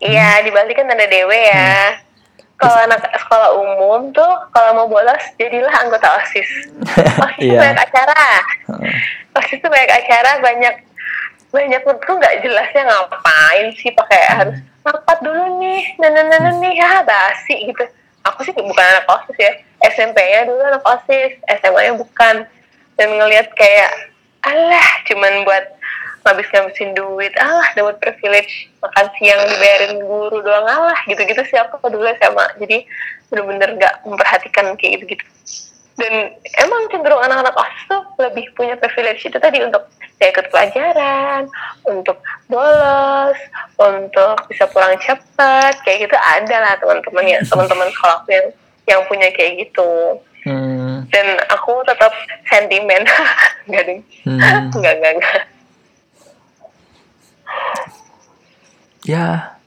ya 0.00 0.28
di 0.42 0.50
Bali 0.50 0.72
kan 0.72 0.88
ada 0.88 1.06
dewe 1.06 1.38
ya. 1.38 2.00
Kalau 2.62 2.78
anak 2.86 3.02
sekolah 3.18 3.50
umum 3.58 4.14
tuh 4.14 4.32
kalau 4.54 4.70
mau 4.78 4.86
bolos 4.86 5.24
jadilah 5.34 5.74
anggota 5.82 6.14
OSIS. 6.22 6.46
OSIS 7.26 7.42
tuh 7.42 7.50
Iya. 7.50 7.58
banyak 7.58 7.82
acara. 7.90 8.26
OSIS 9.34 9.58
tuh 9.58 9.70
banyak 9.70 9.90
acara, 9.90 10.30
banyak 10.38 10.74
banyak 11.50 11.80
tuh 11.82 12.14
nggak 12.16 12.38
jelasnya 12.46 12.82
ngapain 12.86 13.66
sih 13.76 13.90
pakai 13.92 14.20
harus 14.30 14.56
rapat 14.86 15.18
dulu 15.20 15.60
nih, 15.60 15.82
nah, 15.98 16.08
nih 16.62 16.74
ya 16.78 17.02
basi 17.02 17.66
gitu. 17.66 17.84
Aku 18.22 18.46
sih 18.46 18.54
bukan 18.54 18.86
anak 18.86 19.10
OSIS 19.10 19.36
ya. 19.36 19.52
SMP-nya 19.82 20.46
dulu 20.46 20.62
anak 20.62 20.86
OSIS, 20.86 21.42
SMA-nya 21.58 21.98
bukan. 21.98 22.46
Dan 22.94 23.08
ngelihat 23.18 23.50
kayak 23.58 23.90
alah 24.46 24.88
cuman 25.10 25.42
buat 25.42 25.64
ngabis-ngabisin 26.22 26.94
duit 26.94 27.34
alah 27.38 27.66
dapat 27.74 27.98
privilege 27.98 28.70
makan 28.78 29.06
siang 29.18 29.42
dibayarin 29.50 29.98
guru 30.02 30.38
doang 30.42 30.66
alah 30.66 30.98
gitu-gitu 31.10 31.42
sih 31.50 31.58
aku 31.58 31.82
dulu 31.90 32.06
sama 32.22 32.46
jadi 32.62 32.86
bener-bener 33.32 33.80
gak 33.80 33.94
memperhatikan 34.04 34.76
kayak 34.76 35.00
gitu-gitu. 35.00 35.24
Dan 35.96 36.32
emang 36.56 36.88
cenderung 36.88 37.20
anak-anak 37.20 37.52
OSIS 37.52 37.84
tuh 37.84 38.02
lebih 38.20 38.48
punya 38.56 38.74
privilege 38.80 39.28
itu 39.28 39.36
tadi 39.36 39.60
untuk 39.60 39.88
ya 40.16 40.32
ikut 40.32 40.48
pelajaran 40.48 41.50
untuk 41.84 42.16
bolos 42.48 43.38
untuk 43.76 44.36
bisa 44.48 44.64
pulang 44.70 44.94
cepat 45.02 45.74
kayak 45.84 46.08
gitu 46.08 46.16
ada 46.16 46.56
lah 46.62 46.74
teman-teman 46.80 47.24
ya 47.28 47.38
teman-teman 47.50 47.88
sekolahku 47.92 48.30
yang 48.30 48.48
yang 48.88 49.00
punya 49.06 49.28
kayak 49.34 49.68
gitu. 49.68 50.18
Hmm, 50.42 51.06
dan 51.14 51.38
aku 51.54 51.86
tetap 51.86 52.10
sentimen. 52.50 53.06
Nggak 53.70 53.82
ding. 53.86 54.00
Hmm. 54.26 54.74
nggak 54.74 54.94
nggak 54.98 55.12
nggak 55.22 55.40
Ya. 59.02 59.58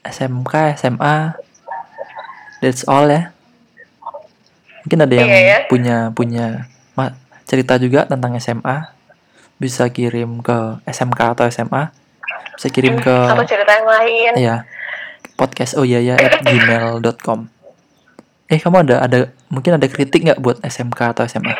SMK, 0.00 0.52
SMA. 0.74 1.36
That's 2.58 2.82
all 2.84 3.06
ya. 3.06 3.30
Mungkin 4.82 5.04
ada 5.04 5.14
yang 5.14 5.28
Iya 5.28 5.40
ya. 5.40 5.58
punya 5.68 5.96
punya 6.10 6.46
ma- 6.96 7.12
cerita 7.44 7.76
juga 7.76 8.08
tentang 8.08 8.32
SMA. 8.36 8.88
Bisa 9.58 9.84
kirim 9.88 10.40
ke 10.40 10.80
SMK 10.86 11.20
atau 11.36 11.44
SMA. 11.46 11.92
Bisa 12.56 12.68
kirim 12.68 12.96
ke 12.96 13.12
atau 13.12 13.44
cerita 13.44 13.70
yang 13.70 13.86
lain 13.86 14.32
ya 14.34 14.56
podcast 15.38 15.78
oh 15.78 15.86
iya 15.86 16.02
ya 16.02 16.18
at 16.18 16.42
gmail.com. 16.46 17.46
Eh 18.50 18.58
kamu 18.58 18.82
ada 18.82 18.96
ada 18.98 19.18
mungkin 19.46 19.78
ada 19.78 19.86
kritik 19.86 20.26
nggak 20.26 20.42
buat 20.42 20.58
SMK 20.64 21.14
atau 21.14 21.22
SMA? 21.22 21.54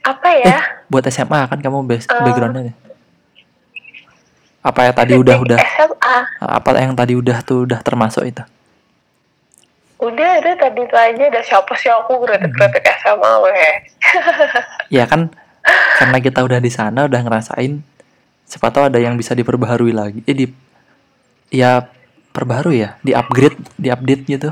apa 0.00 0.28
Eh 0.32 0.46
ya 0.46 0.58
buat 0.90 1.06
SMA 1.06 1.46
kan 1.46 1.58
kamu 1.58 1.86
Eh. 1.86 2.02
backgroundnya 2.02 2.62
nih. 2.68 2.76
Apa 4.60 4.84
ya 4.84 4.92
tadi 4.92 5.16
udah 5.16 5.36
udah 5.40 5.56
SMA 5.56 6.16
apa 6.42 6.68
yang 6.76 6.92
tadi 6.92 7.14
udah 7.16 7.40
tuh 7.40 7.64
udah 7.64 7.80
termasuk 7.80 8.26
itu? 8.26 8.42
udah 10.00 10.40
ada 10.40 10.56
tadi 10.56 10.80
itu 10.80 10.96
aja 10.96 11.28
udah 11.28 11.44
siapa 11.44 11.76
sih 11.76 11.92
aku 11.92 12.24
kritik-kritik 12.24 12.88
SMA 13.04 13.32
weh 13.44 13.52
Ya 14.96 15.04
kan 15.04 15.28
karena 16.00 16.18
kita 16.18 16.40
udah 16.40 16.56
di 16.56 16.72
sana 16.72 17.04
udah 17.04 17.20
ngerasain 17.20 17.84
siapa 18.48 18.72
tahu 18.72 18.88
ada 18.88 18.96
yang 18.96 19.20
bisa 19.20 19.36
diperbaharui 19.36 19.92
lagi. 19.92 20.24
Eh 20.24 20.32
di 20.32 20.46
ya 21.52 21.84
perbaharui 22.32 22.80
ya, 22.80 22.96
di 23.04 23.12
upgrade, 23.12 23.60
di 23.76 23.92
update 23.92 24.22
gitu. 24.24 24.48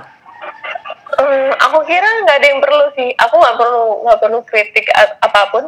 Hmm, 1.16 1.50
aku 1.56 1.78
kira 1.82 2.08
nggak 2.22 2.36
ada 2.38 2.46
yang 2.46 2.60
perlu 2.60 2.84
sih 2.92 3.08
aku 3.16 3.34
nggak 3.40 3.56
perlu 3.56 3.84
nggak 4.04 4.18
perlu 4.20 4.38
kritik 4.44 4.86
apa 4.94 5.40
pun 5.48 5.64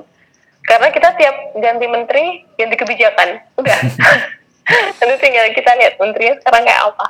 karena 0.63 0.89
kita 0.89 1.09
tiap 1.17 1.37
ganti 1.57 1.87
menteri 1.87 2.25
ganti 2.55 2.77
kebijakan. 2.77 3.29
Udah 3.57 3.79
nanti 4.99 5.15
tinggal 5.19 5.51
kita 5.51 5.71
lihat 5.77 5.95
menterinya 5.99 6.35
sekarang 6.39 6.63
kayak 6.63 6.83
apa. 6.87 7.07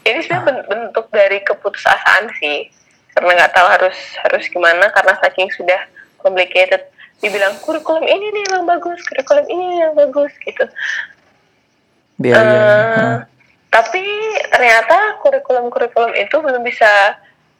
Ini 0.00 0.18
sebenarnya 0.24 0.44
ben- 0.48 0.66
bentuk 0.66 1.06
dari 1.12 1.38
keputusasaan 1.40 2.32
sih 2.40 2.66
karena 3.12 3.30
nggak 3.36 3.52
tahu 3.52 3.66
harus 3.68 3.96
harus 4.22 4.44
gimana 4.48 4.88
karena 4.90 5.12
saking 5.20 5.50
sudah 5.52 5.80
complicated. 6.18 6.82
Dibilang 7.20 7.52
kurikulum 7.60 8.00
ini 8.02 8.32
nih 8.32 8.44
yang 8.48 8.64
bagus 8.64 8.96
kurikulum 9.04 9.44
ini 9.44 9.64
yang 9.76 9.92
bagus 9.92 10.32
gitu. 10.40 10.64
Biar 12.16 12.36
Eh, 12.36 12.44
Heeh. 12.48 13.16
tapi 13.68 14.04
ternyata 14.48 15.20
kurikulum-kurikulum 15.20 16.16
itu 16.16 16.36
belum 16.40 16.64
bisa 16.64 16.88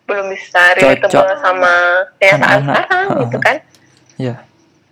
belum 0.09 0.27
bisa 0.27 0.75
relatable 0.75 1.39
sama 1.39 1.73
kenyataan 2.19 2.61
sekarang 2.67 3.07
gitu 3.23 3.39
kan. 3.39 3.57
Ya. 4.17 4.35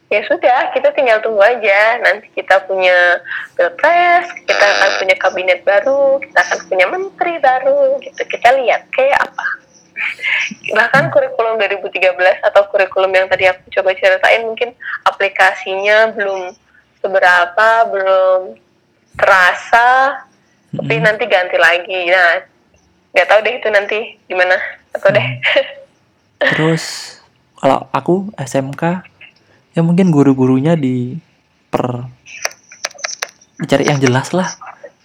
Ya 0.09 0.25
sudah 0.25 0.73
kita 0.73 0.89
tinggal 0.97 1.21
tunggu 1.21 1.41
aja. 1.45 2.01
Nanti 2.01 2.33
kita 2.33 2.65
punya 2.65 3.21
pilpres 3.55 4.27
kita 4.45 4.65
akan 4.65 4.91
punya 5.01 5.17
kabinet 5.21 5.61
baru 5.65 6.21
kita 6.25 6.39
akan 6.49 6.59
punya 6.69 6.87
menteri 6.89 7.35
baru 7.41 8.01
gitu. 8.01 8.23
Kita 8.25 8.49
lihat 8.57 8.89
kayak 8.93 9.21
apa. 9.21 9.47
Bahkan 10.79 11.05
kurikulum 11.13 11.61
2013 11.61 12.17
atau 12.45 12.63
kurikulum 12.73 13.13
yang 13.13 13.27
tadi 13.29 13.51
aku 13.51 13.69
coba 13.81 13.93
ceritain 13.97 14.47
mungkin 14.47 14.73
aplikasinya 15.05 16.15
belum 16.17 16.55
seberapa 16.99 17.69
belum 17.93 18.41
terasa 19.19 20.23
tapi 20.73 20.95
nanti 21.01 21.25
ganti 21.29 21.57
lagi. 21.61 22.01
Nah 22.09 22.45
nggak 23.13 23.29
tahu 23.29 23.41
deh 23.45 23.55
itu 23.61 23.69
nanti 23.69 23.99
gimana. 24.25 24.57
Atau 24.97 25.13
deh. 25.13 25.27
Terus 26.39 27.19
kalau 27.59 27.91
aku 27.91 28.31
SMK 28.39 29.03
ya 29.79 29.87
mungkin 29.87 30.11
guru-gurunya 30.11 30.75
di 30.75 31.15
per 31.71 32.11
dicari 33.63 33.87
yang 33.87 34.03
jelas 34.03 34.35
lah. 34.35 34.51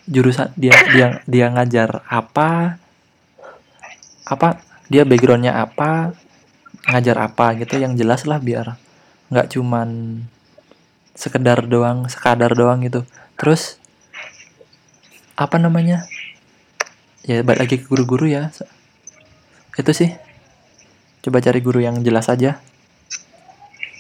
Jurusan 0.09 0.49
dia 0.57 0.73
dia 0.89 1.21
dia 1.29 1.45
ngajar 1.53 2.01
apa 2.09 2.81
apa 4.25 4.57
dia 4.89 5.05
backgroundnya 5.05 5.61
apa 5.61 6.17
ngajar 6.89 7.21
apa 7.21 7.53
gitu 7.61 7.77
yang 7.77 7.93
jelas 7.93 8.25
lah 8.25 8.41
biar 8.41 8.81
nggak 9.29 9.53
cuman 9.53 10.19
sekedar 11.13 11.69
doang 11.69 12.09
sekadar 12.09 12.57
doang 12.57 12.81
gitu. 12.81 13.05
Terus 13.37 13.77
apa 15.37 15.61
namanya? 15.61 16.09
Ya 17.21 17.45
balik 17.45 17.69
lagi 17.69 17.75
ke 17.77 17.85
guru-guru 17.85 18.25
ya. 18.25 18.49
Itu 19.77 19.93
sih. 19.93 20.17
Coba 21.21 21.45
cari 21.45 21.61
guru 21.61 21.77
yang 21.77 22.01
jelas 22.01 22.25
aja 22.25 22.57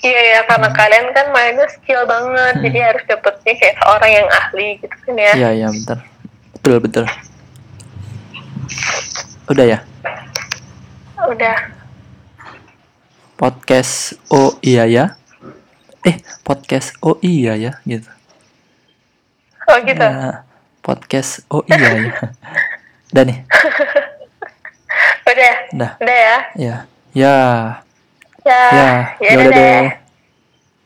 Iya 0.03 0.19
ya 0.19 0.39
karena 0.43 0.67
kalian 0.69 1.07
kan 1.15 1.31
mainnya 1.31 1.63
skill 1.71 2.03
banget, 2.03 2.59
Hmm. 2.59 2.63
jadi 2.67 2.79
harus 2.91 3.03
dapetnya 3.07 3.53
kayak 3.55 3.75
seorang 3.79 4.11
yang 4.11 4.27
ahli 4.29 4.67
gitu 4.77 4.95
kan 4.99 5.15
ya. 5.15 5.31
Iya 5.33 5.49
iya 5.55 5.67
betul 5.71 5.97
betul 6.53 6.75
betul 6.79 7.05
udah 9.45 9.65
ya 9.67 9.79
Udah. 11.23 11.57
podcast 13.35 14.15
oh 14.29 14.55
iya 14.59 14.87
ya 14.87 15.05
eh 16.01 16.15
podcast 16.43 16.95
oh 16.99 17.19
iya 17.19 17.55
ya 17.55 17.71
gitu 17.83 18.07
Oh 19.63 19.79
gitu. 19.79 20.03
Nah, 20.03 20.43
podcast 20.79 21.43
oh 21.47 21.63
iya 21.65 21.79
ya 21.79 22.11
udah 23.11 23.23
nih 23.23 23.37
Udah. 25.31 25.53
udah 25.73 25.91
Udah 25.99 26.17
ya. 26.19 26.37
ya 26.55 26.75
ya 27.11 27.35
Ya. 28.43 28.63
ya 29.23 29.29
ya 29.29 29.31
udah 29.39 29.45
udah 29.47 29.51
deh. 29.55 29.55
deh 29.55 30.02